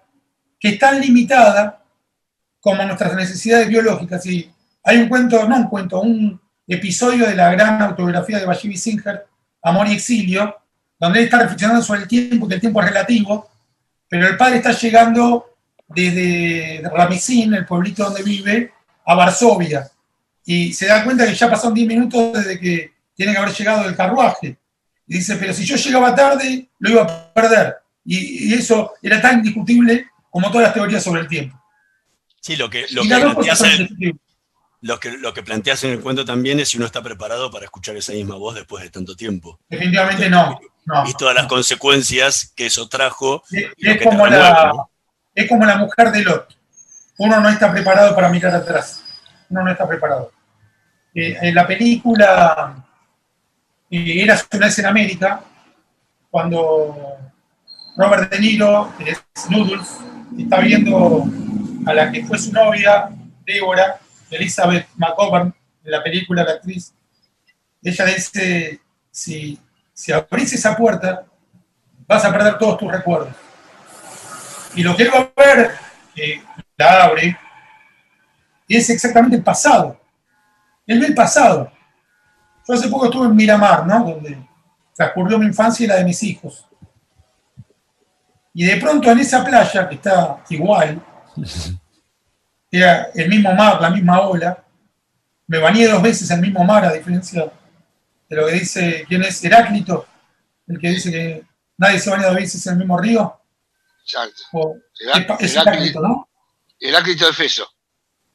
que 0.59 0.71
es 0.71 0.79
tan 0.79 1.01
limitada 1.01 1.85
como 2.65 2.83
nuestras 2.83 3.15
necesidades 3.15 3.69
biológicas. 3.69 4.25
Y 4.25 4.51
hay 4.83 4.97
un 4.97 5.09
cuento, 5.11 5.47
no 5.47 5.57
un 5.57 5.69
cuento, 5.69 6.01
un 6.01 6.41
episodio 6.67 7.27
de 7.27 7.35
la 7.35 7.51
gran 7.53 7.81
autobiografía 7.83 8.39
de 8.39 8.47
Bashibi 8.47 8.77
Singer, 8.77 9.27
Amor 9.63 9.89
y 9.89 9.95
Exilio, 9.95 10.57
donde 10.99 11.19
él 11.19 11.25
está 11.27 11.41
reflexionando 11.41 11.83
sobre 11.83 12.03
el 12.03 12.09
tiempo, 12.09 12.49
que 12.49 12.55
el 12.55 12.61
tiempo 12.61 12.81
es 12.81 12.89
relativo, 12.89 13.51
pero 14.09 14.29
el 14.29 14.37
padre 14.37 14.57
está 14.57 14.73
llegando 14.73 15.55
desde 15.89 16.83
Ramesín, 16.89 17.55
el 17.55 17.67
pueblito 17.67 18.05
donde 18.05 18.23
vive, 18.23 18.73
a 19.05 19.15
Varsovia. 19.15 19.91
Y 20.45 20.73
se 20.73 20.87
da 20.87 21.05
cuenta 21.05 21.27
que 21.27 21.35
ya 21.35 21.51
pasaron 21.51 21.75
10 21.75 21.89
minutos 21.89 22.33
desde 22.33 22.59
que 22.59 22.93
tiene 23.15 23.33
que 23.33 23.39
haber 23.39 23.55
llegado 23.55 23.89
el 23.89 23.97
carruaje. 23.97 24.57
Y 25.07 25.15
dice, 25.15 25.37
pero 25.37 25.53
si 25.53 25.65
yo 25.65 25.77
llegaba 25.77 26.15
tarde, 26.15 26.69
lo 26.79 26.91
iba 26.91 27.03
a 27.03 27.33
perder. 27.33 27.77
Y, 28.05 28.49
y 28.49 28.55
eso 28.55 28.93
era 29.03 29.21
tan 29.21 29.39
indiscutible 29.39 30.07
como 30.31 30.51
todas 30.51 30.65
las 30.67 30.75
teorías 30.75 31.03
sobre 31.03 31.23
el 31.23 31.29
tiempo. 31.29 31.59
Sí, 32.41 32.57
lo 32.57 32.69
que, 32.69 32.85
lo 32.91 33.03
que, 33.03 33.09
planteas, 33.09 33.63
en, 33.63 34.21
lo, 34.85 35.01
que, 35.01 35.13
lo 35.13 35.33
que 35.33 35.43
planteas 35.43 35.83
en 35.85 35.93
el 35.93 36.01
cuento 36.01 36.27
también 36.27 36.61
es 36.61 36.69
si 36.69 36.77
uno 36.77 36.85
está 36.85 37.03
preparado 37.03 37.51
para 37.51 37.65
escuchar 37.65 37.97
esa 37.97 38.13
misma 38.13 38.35
voz 38.37 38.55
después 38.55 38.85
de 38.85 38.91
tanto 38.91 39.17
tiempo. 39.17 39.59
Definitivamente 39.71 40.29
no. 40.29 40.61
y 41.07 41.15
todas 41.15 41.35
las 41.35 41.47
consecuencias 41.47 42.53
que 42.55 42.67
eso 42.67 42.87
trajo. 42.87 43.43
Es, 43.51 44.03
como 44.03 44.27
la, 44.27 44.75
es 45.35 45.49
como 45.49 45.65
la 45.65 45.79
mujer 45.79 46.13
de 46.13 46.23
Lot. 46.25 46.55
Uno 47.17 47.41
no 47.41 47.49
está 47.49 47.73
preparado 47.73 48.15
para 48.15 48.29
mirar 48.29 48.55
atrás. 48.55 49.03
Uno 49.49 49.63
no 49.63 49.71
está 49.71 49.89
preparado. 49.89 50.31
Eh, 51.15 51.39
en 51.41 51.55
la 51.55 51.67
película 51.67 52.85
eh, 53.91 54.23
Era 54.23 54.39
una 54.53 54.67
vez 54.67 54.79
en 54.81 54.87
América, 54.87 55.41
cuando 56.31 56.95
Robert 57.97 58.31
De 58.31 58.39
Niro, 58.39 58.93
que 58.99 59.13
es 59.13 59.25
Noodles, 59.49 59.97
está 60.39 60.61
viendo 60.61 61.25
a 61.87 61.95
la 61.95 62.13
que 62.13 62.23
fue 62.27 62.39
su 62.39 62.53
novia, 62.53 63.09
Débora, 63.47 63.99
Elizabeth 64.37 64.89
McGovern, 64.97 65.55
de 65.83 65.91
la 65.91 66.03
película 66.03 66.45
La 66.45 66.53
actriz. 66.53 66.95
Ella 67.83 68.05
dice, 68.07 68.81
si, 69.11 69.59
si 69.93 70.13
abrís 70.13 70.53
esa 70.53 70.77
puerta, 70.77 71.27
vas 72.07 72.25
a 72.25 72.33
perder 72.33 72.59
todos 72.59 72.79
tus 72.79 72.91
recuerdos. 72.91 73.35
Y 74.75 74.83
lo 74.83 74.97
que 74.97 75.05
él 75.05 75.11
va 75.15 75.21
a 75.21 75.55
ver, 75.55 75.71
que 76.15 76.43
la 76.77 77.05
abre, 77.05 77.39
es 78.69 78.91
exactamente 78.91 79.37
el 79.37 79.43
pasado. 79.43 80.01
Él 80.87 81.01
ve 81.01 81.07
el 81.07 81.15
pasado. 81.15 81.71
Yo 82.67 82.75
hace 82.75 82.89
poco 82.89 83.07
estuve 83.07 83.27
en 83.27 83.37
Miramar, 83.37 83.87
¿no? 83.87 84.05
Donde 84.05 84.39
transcurrió 84.95 85.39
mi 85.39 85.47
infancia 85.47 85.85
y 85.85 85.87
la 85.87 85.97
de 85.97 86.05
mis 86.05 86.23
hijos. 86.23 86.67
Y 88.55 88.65
de 88.65 88.77
pronto 88.77 89.11
en 89.11 89.19
esa 89.19 89.45
playa, 89.45 89.89
que 89.89 89.97
está 89.97 90.43
igual, 90.49 91.03
era 92.79 93.11
el 93.15 93.29
mismo 93.29 93.55
mar, 93.55 93.81
la 93.81 93.91
misma 93.91 94.21
ola, 94.21 94.65
me 95.47 95.59
bañé 95.59 95.87
dos 95.87 96.03
veces 96.03 96.31
en 96.31 96.37
el 96.37 96.43
mismo 96.43 96.65
mar, 96.65 96.85
a 96.85 96.93
diferencia 96.93 97.45
de 98.29 98.37
lo 98.37 98.47
que 98.47 98.53
dice, 98.53 99.05
¿quién 99.07 99.23
es? 99.23 99.45
Heráclito, 99.45 100.07
el 100.67 100.79
que 100.79 100.89
dice 100.89 101.11
que 101.11 101.45
nadie 101.77 102.01
se 102.01 102.11
baña 102.11 102.27
dos 102.27 102.37
veces 102.37 102.67
en 102.67 102.73
el 102.73 102.79
mismo 102.81 102.99
río. 102.99 103.41
Exacto. 104.03 104.77
es 105.39 105.57
Heráclito, 105.57 106.01
¿no? 106.01 106.29
Heráclito 106.81 107.27
de 107.27 107.33
Feso. 107.33 107.69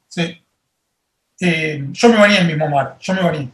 Sí. 0.08 0.42
Eh, 1.40 1.86
yo 1.90 2.08
me 2.08 2.16
bañé 2.16 2.36
en 2.36 2.42
el 2.42 2.46
mismo 2.46 2.68
mar, 2.68 2.96
yo 3.00 3.14
me 3.14 3.22
bañé. 3.22 3.50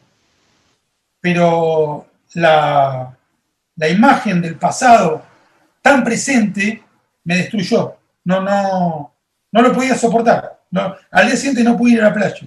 Pero 1.20 2.06
la, 2.34 3.16
la 3.74 3.88
imagen 3.88 4.40
del 4.40 4.56
pasado 4.56 5.24
tan 5.82 6.04
presente 6.04 6.84
me 7.24 7.36
destruyó. 7.38 7.96
No, 8.24 8.40
no, 8.40 9.14
no 9.50 9.62
lo 9.62 9.72
podía 9.72 9.96
soportar. 9.96 10.55
No, 10.70 10.96
al 11.10 11.26
día 11.26 11.36
siguiente 11.36 11.64
no 11.64 11.76
pude 11.76 11.92
ir 11.92 12.00
a 12.00 12.08
la 12.08 12.14
playa. 12.14 12.46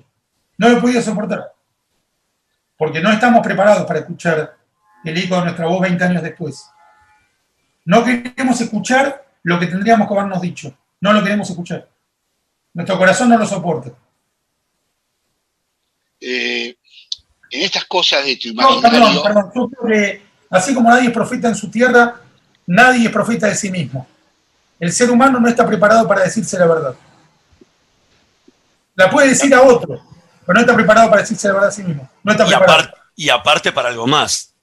No 0.57 0.70
lo 0.70 0.82
podía 0.82 1.01
soportar. 1.01 1.53
Porque 2.78 3.01
no 3.01 3.11
estamos 3.11 3.41
preparados 3.41 3.86
para 3.86 3.99
escuchar 3.99 4.57
el 5.03 5.17
eco 5.17 5.36
de 5.38 5.43
nuestra 5.43 5.65
voz 5.67 5.82
20 5.82 6.03
años 6.03 6.24
después. 6.24 6.65
No 7.86 8.03
queremos 8.03 8.59
escuchar 8.61 9.26
lo 9.43 9.59
que 9.59 9.67
tendríamos 9.67 10.07
que 10.07 10.13
habernos 10.13 10.41
dicho. 10.41 10.74
No 11.01 11.13
lo 11.13 11.24
queremos 11.24 11.49
escuchar. 11.49 11.88
Nuestro 12.74 12.97
corazón 12.97 13.30
no 13.30 13.38
lo 13.38 13.45
soporta. 13.45 13.91
Eh, 16.20 16.76
en 17.49 17.61
estas 17.61 17.86
cosas 17.86 18.26
de 18.26 18.36
tu 18.36 18.49
imaginario... 18.49 18.99
No, 18.99 19.24
perdón, 19.24 19.24
perdón. 19.24 19.51
Yo 19.55 19.70
creo 19.70 19.88
que 19.88 20.22
así 20.49 20.74
como 20.74 20.89
nadie 20.89 21.07
es 21.07 21.13
profeta 21.13 21.47
en 21.47 21.55
su 21.55 21.72
tierra, 21.72 22.22
Nadie 22.72 23.07
es 23.07 23.11
profeta 23.11 23.47
de 23.47 23.55
sí 23.55 23.72
mismo. 23.72 24.05
El 24.80 24.91
ser 24.91 25.09
humano 25.09 25.39
no 25.39 25.49
está 25.49 25.65
preparado 25.65 26.07
para 26.07 26.22
decirse 26.22 26.57
la 26.59 26.67
verdad. 26.67 26.93
La 28.99 29.09
puede 29.09 29.29
decir 29.29 29.55
a 29.55 29.61
otro, 29.61 30.01
pero 30.45 30.53
no 30.55 30.59
está 30.59 30.75
preparado 30.75 31.09
para 31.09 31.21
decirse 31.21 31.47
la 31.47 31.53
verdad 31.53 31.69
a 31.69 31.71
sí 31.71 31.83
mismo. 31.83 32.09
No 32.21 32.33
está 32.33 32.45
y, 32.45 32.49
preparado. 32.49 32.89
y 33.15 33.29
aparte 33.29 33.71
para 33.71 33.87
algo 33.87 34.05
más. 34.07 34.53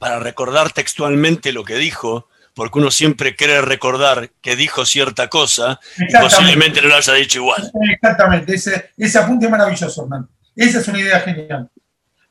para 0.00 0.18
recordar 0.18 0.72
textualmente 0.72 1.52
lo 1.52 1.62
que 1.62 1.76
dijo, 1.76 2.28
porque 2.54 2.80
uno 2.80 2.90
siempre 2.90 3.36
quiere 3.36 3.60
recordar 3.60 4.30
que 4.40 4.56
dijo 4.56 4.84
cierta 4.84 5.28
cosa 5.28 5.78
y 5.96 6.12
posiblemente 6.12 6.82
no 6.82 6.88
lo 6.88 6.96
haya 6.96 7.14
dicho 7.14 7.38
igual. 7.38 7.70
Exactamente, 7.88 8.56
ese, 8.56 8.90
ese 8.96 9.16
apunte 9.16 9.46
es 9.46 9.50
maravilloso, 9.52 10.02
Hernán. 10.02 10.28
Esa 10.56 10.80
es 10.80 10.88
una 10.88 10.98
idea 10.98 11.20
genial. 11.20 11.70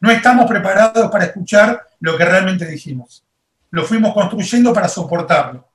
No 0.01 0.11
estamos 0.11 0.47
preparados 0.47 1.09
para 1.09 1.23
escuchar 1.23 1.87
lo 2.01 2.17
que 2.17 2.25
realmente 2.25 2.65
dijimos. 2.65 3.23
Lo 3.71 3.85
fuimos 3.85 4.13
construyendo 4.13 4.73
para 4.73 4.89
soportarlo. 4.89 5.65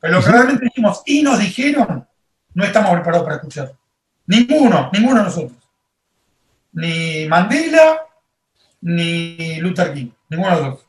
Pero 0.00 0.14
lo 0.14 0.24
que 0.24 0.32
realmente 0.32 0.64
dijimos 0.64 1.02
y 1.04 1.22
nos 1.22 1.38
dijeron, 1.38 2.08
no 2.54 2.64
estamos 2.64 2.90
preparados 2.92 3.24
para 3.24 3.36
escuchar. 3.36 3.74
Ninguno, 4.26 4.90
ninguno 4.92 5.18
de 5.18 5.24
nosotros. 5.24 5.58
Ni 6.72 7.26
Mandela, 7.26 8.06
ni 8.80 9.56
Luther 9.56 9.92
King. 9.92 10.10
Ninguno 10.28 10.56
de 10.56 10.62
los 10.62 10.70
dos. 10.70 10.86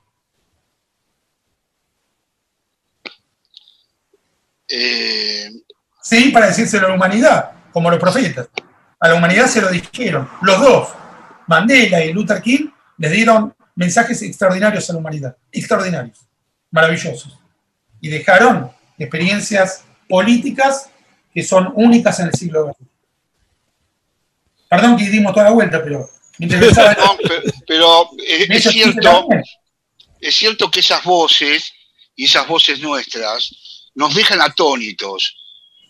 Eh, 4.67 5.51
Sí, 6.05 6.29
para 6.29 6.45
decírselo 6.45 6.85
a 6.85 6.89
la 6.89 6.95
humanidad, 6.95 7.51
como 7.73 7.89
los 7.89 7.99
profetas. 7.99 8.47
A 8.99 9.07
la 9.07 9.15
humanidad 9.15 9.47
se 9.47 9.59
lo 9.59 9.69
dijeron, 9.71 10.29
los 10.43 10.61
dos, 10.61 10.89
Mandela 11.47 12.05
y 12.05 12.13
Luther 12.13 12.43
King, 12.43 12.67
les 12.99 13.11
dieron 13.11 13.55
mensajes 13.73 14.21
extraordinarios 14.21 14.87
a 14.87 14.93
la 14.93 14.99
humanidad, 14.99 15.35
extraordinarios, 15.51 16.19
maravillosos. 16.69 17.39
Y 17.99 18.09
dejaron 18.09 18.69
experiencias 18.99 19.83
políticas 20.07 20.91
que 21.33 21.41
son 21.41 21.73
únicas 21.73 22.19
en 22.19 22.27
el 22.27 22.33
siglo 22.33 22.67
XX. 22.67 22.87
Perdón 24.69 24.97
que 24.97 25.09
dimos 25.09 25.33
toda 25.33 25.45
la 25.45 25.51
vuelta, 25.51 25.83
pero 25.83 26.09
me 26.37 26.45
interesaba. 26.45 26.93
no, 26.99 27.17
pe- 27.17 27.43
pero 27.67 28.09
es, 28.25 28.63
cierto, 28.63 29.27
es 30.19 30.35
cierto 30.35 30.69
que 30.71 30.79
esas 30.79 31.03
voces 31.03 31.71
y 32.15 32.25
esas 32.25 32.47
voces 32.47 32.79
nuestras 32.79 33.51
nos 33.95 34.13
dejan 34.13 34.41
atónitos. 34.41 35.37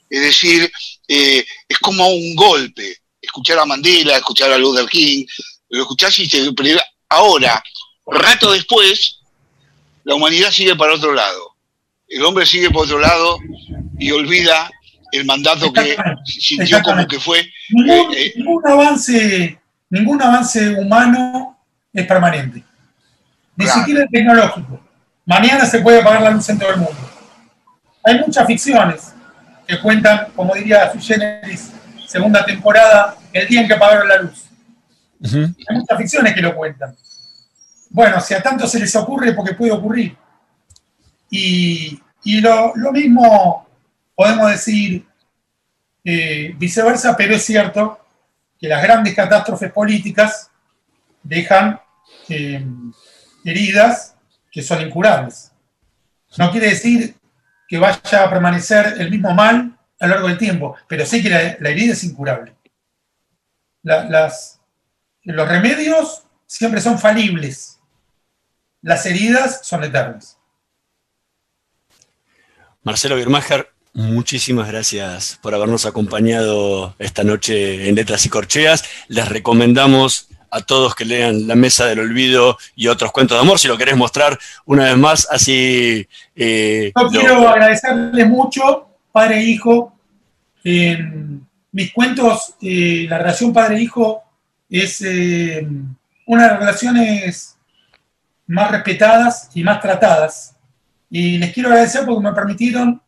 Es 0.10 0.22
decir, 0.22 0.72
eh, 1.08 1.46
es 1.68 1.78
como 1.80 2.08
un 2.08 2.36
golpe. 2.36 2.98
Escuchar 3.22 3.58
a 3.60 3.66
Mandela, 3.66 4.18
escuchar 4.18 4.52
a 4.52 4.58
Luther 4.58 4.88
King, 4.88 5.26
lo 5.70 5.82
escuchás 5.82 6.18
y 6.20 6.28
te... 6.30 6.48
Ahora, 7.10 7.64
rato 8.06 8.52
después, 8.52 9.20
la 10.04 10.14
humanidad 10.16 10.52
sigue 10.52 10.76
para 10.76 10.94
otro 10.94 11.14
lado. 11.14 11.56
El 12.08 12.24
hombre 12.24 12.46
sigue 12.46 12.70
por 12.70 12.86
otro 12.86 13.00
lado 13.00 13.40
y 13.98 14.12
olvida 14.12 14.70
el 15.16 15.26
mandato 15.26 15.72
que 15.74 15.96
sintió 16.26 16.82
como 16.82 17.06
que 17.08 17.20
fue. 17.20 17.46
Ningún, 17.70 18.14
eh, 18.14 18.26
eh, 18.28 18.34
ningún 18.38 18.68
avance, 18.68 19.60
ningún 19.90 20.22
avance 20.22 20.72
humano 20.76 21.58
es 21.94 22.06
permanente. 22.06 22.64
Ni 23.56 23.66
Claro. 23.66 23.80
siquiera 23.80 24.04
el 24.04 24.10
tecnológico. 24.10 24.80
Mañana 25.26 25.66
se 25.66 25.80
puede 25.80 26.02
apagar 26.02 26.22
la 26.22 26.30
luz 26.32 26.48
en 26.50 26.60
todo 26.60 26.70
el 26.72 26.78
mundo. 26.78 27.10
Hay 28.04 28.20
muchas 28.20 28.46
ficciones 28.46 29.14
que 29.68 29.80
cuentan, 29.82 30.28
como 30.36 30.54
diría 30.54 30.92
Sui 30.92 31.02
Generis, 31.02 31.72
segunda 32.08 32.46
temporada, 32.46 33.16
el 33.34 33.48
día 33.48 33.62
en 33.62 33.68
que 33.68 33.74
apagaron 33.74 34.08
la 34.08 34.18
luz. 34.22 34.44
Hay 35.24 35.76
muchas 35.78 35.98
ficciones 35.98 36.34
que 36.36 36.42
lo 36.42 36.56
cuentan. 36.56 36.96
Bueno, 37.90 38.20
si 38.22 38.34
a 38.34 38.44
tanto 38.44 38.68
se 38.68 38.80
les 38.80 38.96
ocurre, 38.96 39.34
porque 39.34 39.54
puede 39.56 39.72
ocurrir. 39.72 40.16
Y, 41.30 42.00
y 42.24 42.42
lo, 42.42 42.74
lo 42.76 42.92
mismo 42.92 43.65
podemos 44.16 44.50
decir 44.50 45.06
eh, 46.04 46.54
viceversa, 46.58 47.16
pero 47.18 47.36
es 47.36 47.44
cierto 47.44 48.00
que 48.60 48.68
las 48.68 48.82
grandes 48.82 49.14
catástrofes 49.14 49.72
políticas 49.72 50.50
dejan 51.22 51.80
eh, 52.30 52.66
heridas 53.44 54.16
que 54.52 54.62
son 54.62 54.82
incurables. 54.82 55.52
No 56.38 56.52
quiere 56.52 56.70
decir 56.70 57.16
que 57.68 57.78
vaya 57.78 58.24
a 58.24 58.30
permanecer 58.30 58.96
el 59.00 59.10
mismo 59.10 59.34
mal 59.34 59.78
a 60.00 60.08
lo 60.08 60.14
largo 60.14 60.28
del 60.28 60.38
tiempo, 60.38 60.76
pero 60.88 61.06
sí 61.06 61.22
que 61.24 61.30
la, 61.30 61.70
herida 61.70 61.94
es 61.94 62.04
incurable. 62.04 62.56
Los 63.82 65.50
remedios 65.50 66.24
siempre 66.46 66.82
son 66.82 67.00
falibles, 67.00 67.80
las 68.82 69.06
heridas 69.06 69.66
son 69.66 69.84
eternas. 69.84 70.38
Marcelo 72.84 73.16
Birmacher, 73.16 73.75
muchísimas 73.96 74.68
gracias 74.68 75.40
por 75.42 75.56
habernos 75.56 75.86
acompañado 75.86 76.96
esta 77.00 77.24
noche 77.24 77.88
en 77.90 77.96
Letras 77.96 78.26
y 78.26 78.30
Corcheas. 78.30 78.84
Les 79.08 79.28
recomendamos 79.28 80.28
a 80.52 80.62
todos 80.62 80.94
que 80.96 81.06
lean 81.06 81.48
La 81.48 81.56
Mesa 81.56 81.86
del 81.88 82.00
Olvido 82.00 82.58
y 82.76 82.88
otros 82.88 83.12
cuentos 83.12 83.38
de 83.38 83.42
amor, 83.42 83.58
si 83.60 83.68
lo 83.68 83.78
querés 83.78 83.98
mostrar 83.98 84.38
una 84.66 84.86
vez 84.86 84.98
más, 84.98 85.28
así... 85.32 86.08
eh, 86.36 86.92
Yo 86.96 87.04
lo- 87.04 87.10
quiero 87.10 87.50
agradecerles 87.50 88.28
mucho, 88.30 88.88
padre 89.12 89.40
e 89.40 89.44
hijo. 89.44 89.92
Mis 91.72 91.92
cuentos, 91.94 92.56
eh, 92.62 93.06
la 93.10 93.18
relación 93.18 93.52
padre-hijo 93.54 94.24
es 94.70 95.02
eh, 95.02 95.68
una 96.26 96.44
de 96.44 96.50
las 96.50 96.60
relaciones 96.60 97.58
más 98.48 98.72
respetadas 98.72 99.50
y 99.54 99.64
más 99.64 99.82
tratadas. 99.82 100.56
Y 101.10 101.38
les 101.38 101.54
quiero 101.54 101.70
agradecer 101.70 102.06
porque 102.06 102.24
me 102.24 102.34
permitieron 102.34 103.02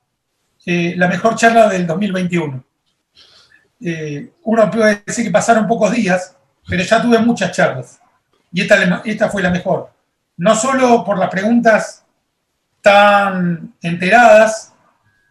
eh, 0.70 0.96
la 0.98 1.08
mejor 1.08 1.36
charla 1.38 1.70
del 1.70 1.88
2021. 1.88 2.62
Eh, 3.80 4.32
uno 4.44 4.70
puede 4.70 5.02
decir 5.06 5.24
que 5.24 5.32
pasaron 5.32 5.66
pocos 5.66 5.94
días, 5.94 6.36
pero 6.68 6.84
ya 6.84 7.02
tuve 7.02 7.20
muchas 7.20 7.54
charlas. 7.54 8.02
Y 8.52 8.60
esta, 8.60 9.02
esta 9.06 9.30
fue 9.30 9.42
la 9.42 9.50
mejor. 9.50 9.90
No 10.36 10.54
solo 10.58 11.06
por 11.06 11.18
las 11.18 11.30
preguntas 11.30 12.04
tan 12.82 13.76
enteradas, 13.82 14.74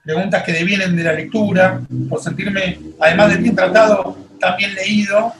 preguntas 0.03 0.43
que 0.43 0.55
devienen 0.55 0.97
de 0.97 1.05
la 1.05 1.12
lectura, 1.12 1.82
por 2.09 2.22
sentirme, 2.22 2.80
además 2.99 3.28
de 3.28 3.37
bien 3.37 3.55
tratado, 3.55 4.16
también 4.41 4.74
leído, 4.74 5.34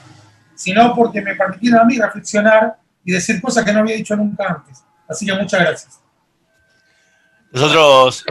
sino 0.53 0.93
porque 0.93 1.23
me 1.23 1.33
permitieron 1.33 1.79
a 1.79 1.85
mí 1.85 1.97
reflexionar 1.97 2.77
y 3.03 3.13
decir 3.13 3.41
cosas 3.41 3.65
que 3.65 3.73
no 3.73 3.79
había 3.79 3.95
dicho 3.95 4.15
nunca 4.15 4.45
antes. 4.47 4.83
Así 5.09 5.25
que 5.25 5.33
muchas 5.33 5.59
gracias. 5.59 5.99
Nosotros 7.51 8.23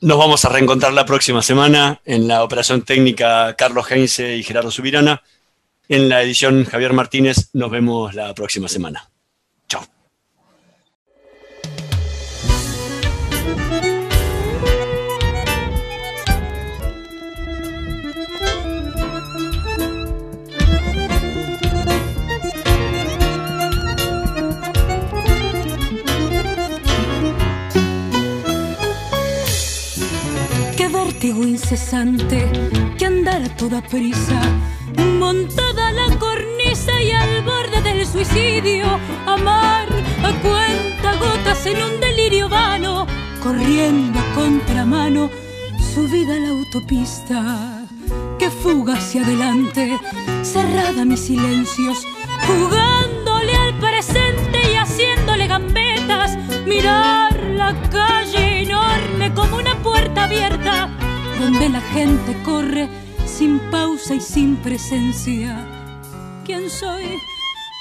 nos 0.00 0.18
vamos 0.18 0.44
a 0.44 0.48
reencontrar 0.48 0.92
la 0.92 1.04
próxima 1.04 1.42
semana 1.42 2.00
en 2.04 2.28
la 2.28 2.44
operación 2.44 2.82
técnica 2.82 3.54
Carlos 3.56 3.90
Heinze 3.90 4.36
y 4.36 4.42
Gerardo 4.42 4.70
Subirana. 4.70 5.22
En 5.88 6.08
la 6.08 6.22
edición 6.22 6.64
Javier 6.64 6.92
Martínez 6.92 7.50
nos 7.52 7.70
vemos 7.70 8.14
la 8.14 8.32
próxima 8.34 8.68
semana. 8.68 9.10
Vértigo 31.20 31.42
incesante, 31.42 32.48
que 32.96 33.04
andar 33.04 33.42
a 33.42 33.48
toda 33.56 33.82
prisa, 33.82 34.40
montada 35.18 35.90
la 35.90 36.16
cornisa 36.16 37.02
y 37.02 37.10
al 37.10 37.42
borde 37.42 37.82
del 37.82 38.06
suicidio, 38.06 38.86
amar 39.26 39.88
a 40.22 40.32
cuenta 40.40 41.16
gotas 41.16 41.66
en 41.66 41.82
un 41.82 41.98
delirio 41.98 42.48
vano, 42.48 43.04
corriendo 43.42 44.16
a 44.16 44.34
contramano, 44.36 45.28
subida 45.92 46.36
a 46.36 46.38
la 46.38 46.50
autopista, 46.50 47.84
que 48.38 48.48
fuga 48.48 48.94
hacia 48.94 49.24
adelante, 49.24 49.98
cerrada 50.42 51.04
mis 51.04 51.18
silencios, 51.18 52.06
jugándole 52.46 53.56
al 53.56 53.74
presente 53.80 54.60
y 54.72 54.76
haciéndole 54.76 55.48
gambetas, 55.48 56.38
mirar 56.64 57.36
la 57.56 57.74
calle 57.90 58.62
enorme 58.62 59.34
como 59.34 59.56
una 59.56 59.74
puerta 59.82 60.24
abierta, 60.24 60.90
donde 61.38 61.68
la 61.68 61.80
gente 61.80 62.36
corre 62.44 62.88
sin 63.26 63.58
pausa 63.70 64.14
y 64.14 64.20
sin 64.20 64.56
presencia. 64.56 65.56
¿Quién 66.44 66.68
soy? 66.70 67.04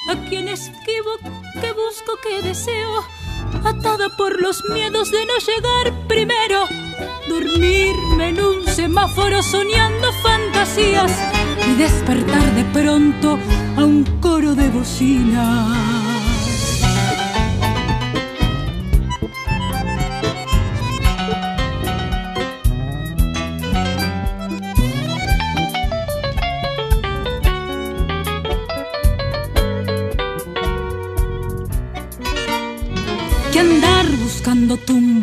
¿A 0.09 0.15
quién 0.29 0.47
esquivo? 0.47 1.11
¿Qué 1.61 1.71
busco? 1.71 2.17
¿Qué 2.21 2.41
deseo? 2.41 3.03
Atada 3.63 4.09
por 4.17 4.41
los 4.41 4.63
miedos 4.73 5.11
de 5.11 5.25
no 5.25 5.37
llegar 5.37 6.07
primero, 6.07 6.65
dormirme 7.27 8.29
en 8.29 8.41
un 8.41 8.65
semáforo 8.67 9.41
soñando 9.41 10.11
fantasías 10.21 11.11
y 11.67 11.75
despertar 11.75 12.55
de 12.55 12.63
pronto 12.65 13.39
a 13.77 13.83
un 13.83 14.03
coro 14.21 14.53
de 14.53 14.69
bocinas. 14.69 16.06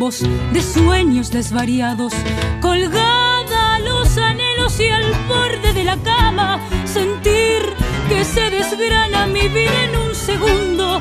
De 0.05 0.61
sueños 0.61 1.31
desvariados, 1.31 2.13
colgada 2.61 3.77
a 3.77 3.79
los 3.79 4.19
anhelos 4.19 4.79
y 4.79 4.89
al 4.89 5.15
borde 5.27 5.73
de 5.73 5.83
la 5.83 5.97
cama, 5.97 6.61
sentir 6.85 7.63
que 8.11 8.23
se 8.23 8.51
desgrana 8.51 9.27
mi 9.27 9.49
vida 9.49 9.85
en 9.85 9.97
un 9.97 10.15
segundo, 10.15 11.01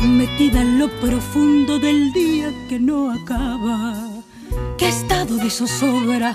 metida 0.00 0.62
en 0.62 0.78
lo 0.78 0.88
profundo 0.98 1.78
del 1.78 2.10
día 2.14 2.50
que 2.70 2.80
no 2.80 3.12
acaba. 3.12 4.08
Qué 4.78 4.88
estado 4.88 5.36
de 5.36 5.50
zozobra, 5.50 6.34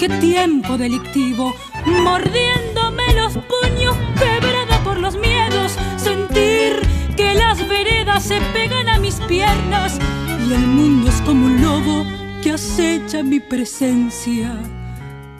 qué 0.00 0.08
tiempo 0.08 0.76
delictivo, 0.76 1.54
mordiéndome 1.86 3.14
los 3.14 3.34
puños, 3.34 3.96
quebrada 4.18 4.82
por 4.82 4.98
los 4.98 5.16
miedos, 5.16 5.76
sentir 5.98 6.80
que 7.16 7.32
las 7.34 7.68
veredas 7.68 8.24
se 8.24 8.40
pegan 8.52 8.88
a 8.88 8.98
mis 8.98 9.14
piernas 9.28 10.00
y 10.48 10.52
el 10.52 10.66
mundo 10.66 11.08
es 11.08 11.20
como 11.22 11.46
un 11.46 11.62
lobo 11.62 12.04
que 12.42 12.52
acecha 12.52 13.22
mi 13.22 13.40
presencia. 13.40 14.56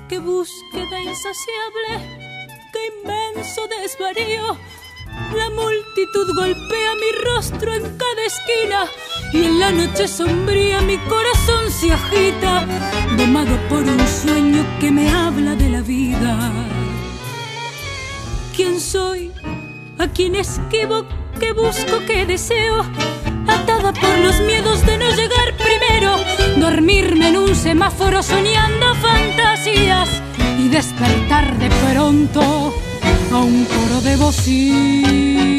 Qué 0.09 0.18
búsqueda 0.18 1.00
insaciable, 1.00 2.32
qué 2.72 2.80
inmenso 3.00 3.62
desvarío. 3.68 4.57
La 5.36 5.50
multitud 5.50 6.34
golpea 6.34 6.94
mi 6.94 7.24
rostro 7.24 7.74
en 7.74 7.82
cada 7.96 8.24
esquina 8.26 8.84
y 9.32 9.44
en 9.44 9.59
la 9.59 9.70
noche 9.72 10.09
sombría 10.09 10.80
mi 10.80 10.96
corazón 10.98 11.70
se 11.70 11.92
agita, 11.92 12.66
domado 13.16 13.57
por 13.68 13.82
un 13.82 14.07
sueño 14.07 14.64
que 14.80 14.90
me 14.90 15.09
habla 15.11 15.55
de 15.55 15.68
la 15.68 15.82
vida. 15.82 16.52
¿Quién 18.57 18.80
soy? 18.80 19.32
¿A 19.98 20.09
quién 20.09 20.34
esquivo? 20.34 21.05
¿Qué 21.38 21.52
busco? 21.52 22.00
¿Qué 22.07 22.24
deseo? 22.26 22.84
Atada 23.55 23.92
por 23.92 24.18
los 24.18 24.40
miedos 24.40 24.84
de 24.84 24.98
no 24.98 25.11
llegar 25.11 25.55
primero, 25.57 26.16
dormirme 26.57 27.28
en 27.28 27.36
un 27.36 27.55
semáforo 27.55 28.22
soñando 28.22 28.94
fantasías 28.96 30.09
y 30.59 30.68
despertar 30.68 31.57
de 31.59 31.68
pronto 31.92 32.74
a 33.32 33.38
un 33.38 33.64
coro 33.64 34.00
de 34.00 34.16
bocina. 34.16 35.55